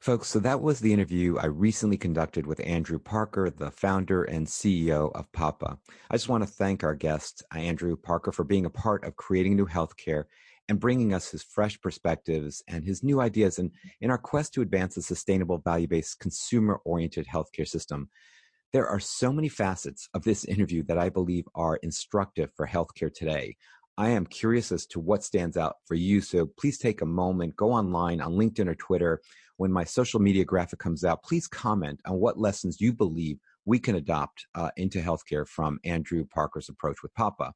Folks, 0.00 0.28
so 0.28 0.38
that 0.38 0.60
was 0.60 0.78
the 0.78 0.92
interview 0.92 1.36
I 1.38 1.46
recently 1.46 1.96
conducted 1.96 2.46
with 2.46 2.60
Andrew 2.64 2.98
Parker, 2.98 3.50
the 3.50 3.70
founder 3.70 4.24
and 4.24 4.46
CEO 4.46 5.10
of 5.14 5.30
Papa. 5.32 5.78
I 6.10 6.14
just 6.14 6.28
want 6.28 6.44
to 6.44 6.50
thank 6.50 6.84
our 6.84 6.94
guest, 6.94 7.42
Andrew 7.54 7.96
Parker, 7.96 8.30
for 8.30 8.44
being 8.44 8.66
a 8.66 8.70
part 8.70 9.04
of 9.04 9.16
creating 9.16 9.56
new 9.56 9.66
healthcare 9.66 10.24
and 10.68 10.78
bringing 10.78 11.14
us 11.14 11.30
his 11.30 11.42
fresh 11.42 11.80
perspectives 11.80 12.62
and 12.68 12.84
his 12.84 13.02
new 13.02 13.20
ideas 13.20 13.58
in, 13.58 13.72
in 14.00 14.10
our 14.10 14.18
quest 14.18 14.54
to 14.54 14.62
advance 14.62 14.96
a 14.96 15.02
sustainable, 15.02 15.58
value 15.58 15.88
based, 15.88 16.20
consumer 16.20 16.80
oriented 16.84 17.26
healthcare 17.26 17.66
system. 17.66 18.08
There 18.72 18.86
are 18.86 19.00
so 19.00 19.32
many 19.32 19.48
facets 19.48 20.08
of 20.12 20.24
this 20.24 20.44
interview 20.44 20.82
that 20.84 20.98
I 20.98 21.08
believe 21.08 21.46
are 21.54 21.76
instructive 21.76 22.50
for 22.54 22.66
healthcare 22.66 23.12
today. 23.12 23.56
I 23.98 24.10
am 24.10 24.26
curious 24.26 24.72
as 24.72 24.84
to 24.86 25.00
what 25.00 25.24
stands 25.24 25.56
out 25.56 25.76
for 25.86 25.94
you. 25.94 26.20
So 26.20 26.46
please 26.46 26.78
take 26.78 27.00
a 27.00 27.06
moment, 27.06 27.56
go 27.56 27.72
online 27.72 28.20
on 28.20 28.32
LinkedIn 28.32 28.68
or 28.68 28.74
Twitter. 28.74 29.22
When 29.56 29.72
my 29.72 29.84
social 29.84 30.20
media 30.20 30.44
graphic 30.44 30.78
comes 30.78 31.04
out, 31.04 31.22
please 31.22 31.46
comment 31.46 32.00
on 32.06 32.20
what 32.20 32.38
lessons 32.38 32.80
you 32.80 32.92
believe 32.92 33.38
we 33.64 33.78
can 33.78 33.96
adopt 33.96 34.46
uh, 34.54 34.70
into 34.76 35.00
healthcare 35.00 35.46
from 35.46 35.78
Andrew 35.84 36.24
Parker's 36.26 36.68
approach 36.68 37.02
with 37.02 37.14
Papa. 37.14 37.52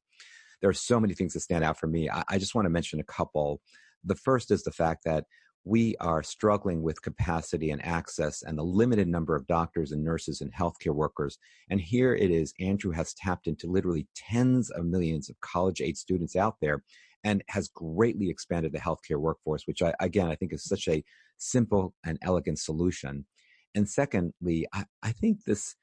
There 0.61 0.69
are 0.69 0.73
so 0.73 0.99
many 0.99 1.13
things 1.13 1.33
that 1.33 1.41
stand 1.41 1.63
out 1.63 1.79
for 1.79 1.87
me. 1.87 2.09
I, 2.09 2.23
I 2.27 2.37
just 2.37 2.55
want 2.55 2.65
to 2.65 2.69
mention 2.69 2.99
a 2.99 3.03
couple. 3.03 3.61
The 4.03 4.15
first 4.15 4.51
is 4.51 4.63
the 4.63 4.71
fact 4.71 5.03
that 5.05 5.25
we 5.63 5.95
are 5.99 6.23
struggling 6.23 6.81
with 6.81 7.01
capacity 7.03 7.69
and 7.69 7.85
access 7.85 8.41
and 8.41 8.57
the 8.57 8.63
limited 8.63 9.07
number 9.07 9.35
of 9.35 9.45
doctors 9.45 9.91
and 9.91 10.03
nurses 10.03 10.41
and 10.41 10.51
healthcare 10.53 10.95
workers. 10.95 11.37
And 11.69 11.79
here 11.79 12.15
it 12.15 12.31
is, 12.31 12.53
Andrew 12.59 12.91
has 12.91 13.13
tapped 13.13 13.47
into 13.47 13.67
literally 13.67 14.07
tens 14.15 14.71
of 14.71 14.85
millions 14.85 15.29
of 15.29 15.39
college 15.41 15.79
age 15.79 15.97
students 15.97 16.35
out 16.35 16.55
there 16.61 16.83
and 17.23 17.43
has 17.49 17.67
greatly 17.69 18.29
expanded 18.29 18.71
the 18.71 18.79
healthcare 18.79 19.17
workforce, 19.17 19.67
which 19.67 19.81
I, 19.81 19.93
again, 19.99 20.27
I 20.27 20.35
think 20.35 20.53
is 20.53 20.63
such 20.63 20.87
a 20.87 21.03
simple 21.37 21.93
and 22.05 22.17
elegant 22.21 22.59
solution. 22.59 23.25
And 23.75 23.87
secondly, 23.87 24.67
I, 24.73 24.85
I 25.03 25.11
think 25.11 25.43
this, 25.43 25.75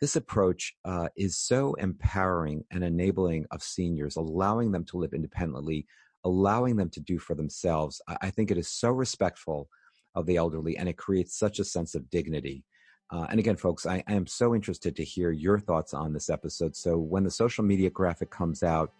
this 0.00 0.16
approach 0.16 0.74
uh, 0.84 1.08
is 1.16 1.36
so 1.36 1.74
empowering 1.74 2.64
and 2.70 2.84
enabling 2.84 3.46
of 3.50 3.62
seniors, 3.62 4.16
allowing 4.16 4.72
them 4.72 4.84
to 4.86 4.98
live 4.98 5.14
independently 5.14 5.86
allowing 6.24 6.76
them 6.76 6.90
to 6.90 7.00
do 7.00 7.18
for 7.18 7.34
themselves, 7.34 8.00
I, 8.08 8.16
I 8.22 8.30
think 8.30 8.50
it 8.50 8.58
is 8.58 8.68
so 8.68 8.90
respectful 8.90 9.68
of 10.14 10.26
the 10.26 10.36
elderly 10.36 10.76
and 10.76 10.88
it 10.88 10.96
creates 10.96 11.38
such 11.38 11.58
a 11.58 11.64
sense 11.64 11.94
of 11.94 12.08
dignity. 12.10 12.64
Uh, 13.10 13.26
and 13.30 13.38
again, 13.38 13.56
folks, 13.56 13.86
I, 13.86 14.02
I, 14.08 14.14
am 14.14 14.26
so 14.26 14.54
interested 14.54 14.96
to 14.96 15.04
hear 15.04 15.30
your 15.30 15.58
thoughts 15.58 15.92
on 15.92 16.12
this 16.12 16.30
episode. 16.30 16.74
So 16.74 16.96
when 16.96 17.22
the 17.22 17.30
social 17.30 17.62
media 17.62 17.90
graphic 17.90 18.30
comes 18.30 18.62
out, 18.62 18.92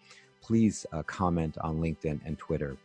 please 0.45 0.85
uh, 0.93 1.01
comment 1.03 1.57
on 1.61 1.79
LinkedIn 1.79 2.19
and 2.23 2.37
Twitter. 2.37 2.77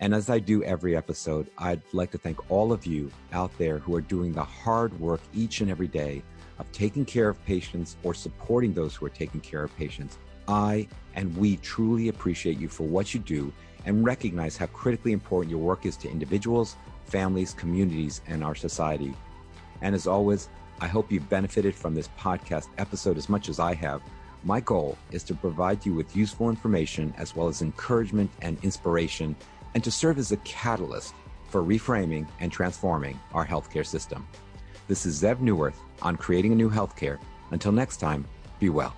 And 0.00 0.12
as 0.12 0.28
I 0.28 0.40
do 0.40 0.64
every 0.64 0.96
episode, 0.96 1.48
I'd 1.58 1.80
like 1.92 2.10
to 2.10 2.18
thank 2.18 2.50
all 2.50 2.72
of 2.72 2.84
you 2.84 3.08
out 3.32 3.56
there 3.56 3.78
who 3.78 3.94
are 3.94 4.00
doing 4.00 4.32
the 4.32 4.42
hard 4.42 4.98
work 4.98 5.20
each 5.32 5.60
and 5.60 5.70
every 5.70 5.86
day 5.86 6.24
of 6.58 6.70
taking 6.72 7.04
care 7.04 7.28
of 7.28 7.44
patients 7.46 7.96
or 8.02 8.14
supporting 8.14 8.72
those 8.72 8.96
who 8.96 9.06
are 9.06 9.10
taking 9.10 9.40
care 9.40 9.62
of 9.62 9.76
patients. 9.76 10.18
I 10.48 10.88
and 11.14 11.34
we 11.36 11.56
truly 11.58 12.08
appreciate 12.08 12.58
you 12.58 12.68
for 12.68 12.82
what 12.82 13.14
you 13.14 13.20
do 13.20 13.52
and 13.86 14.04
recognize 14.04 14.56
how 14.56 14.66
critically 14.66 15.12
important 15.12 15.52
your 15.52 15.60
work 15.60 15.86
is 15.86 15.96
to 15.98 16.10
individuals, 16.10 16.74
families, 17.04 17.54
communities, 17.54 18.22
and 18.26 18.42
our 18.42 18.56
society. 18.56 19.14
And 19.82 19.94
as 19.94 20.08
always, 20.08 20.48
I 20.80 20.88
hope 20.88 21.12
you've 21.12 21.28
benefited 21.28 21.76
from 21.76 21.94
this 21.94 22.08
podcast 22.18 22.68
episode 22.78 23.18
as 23.18 23.28
much 23.28 23.48
as 23.48 23.60
I 23.60 23.74
have. 23.74 24.02
My 24.46 24.60
goal 24.60 24.98
is 25.10 25.22
to 25.24 25.34
provide 25.34 25.86
you 25.86 25.94
with 25.94 26.14
useful 26.14 26.50
information 26.50 27.14
as 27.16 27.34
well 27.34 27.48
as 27.48 27.62
encouragement 27.62 28.30
and 28.42 28.62
inspiration, 28.62 29.34
and 29.72 29.82
to 29.82 29.90
serve 29.90 30.18
as 30.18 30.32
a 30.32 30.36
catalyst 30.38 31.14
for 31.48 31.62
reframing 31.62 32.28
and 32.40 32.52
transforming 32.52 33.18
our 33.32 33.46
healthcare 33.46 33.86
system. 33.86 34.28
This 34.86 35.06
is 35.06 35.22
Zev 35.22 35.38
Neuwirth 35.38 35.78
on 36.02 36.18
Creating 36.18 36.52
a 36.52 36.56
New 36.56 36.68
Healthcare. 36.68 37.18
Until 37.52 37.72
next 37.72 37.96
time, 37.96 38.26
be 38.60 38.68
well. 38.68 38.94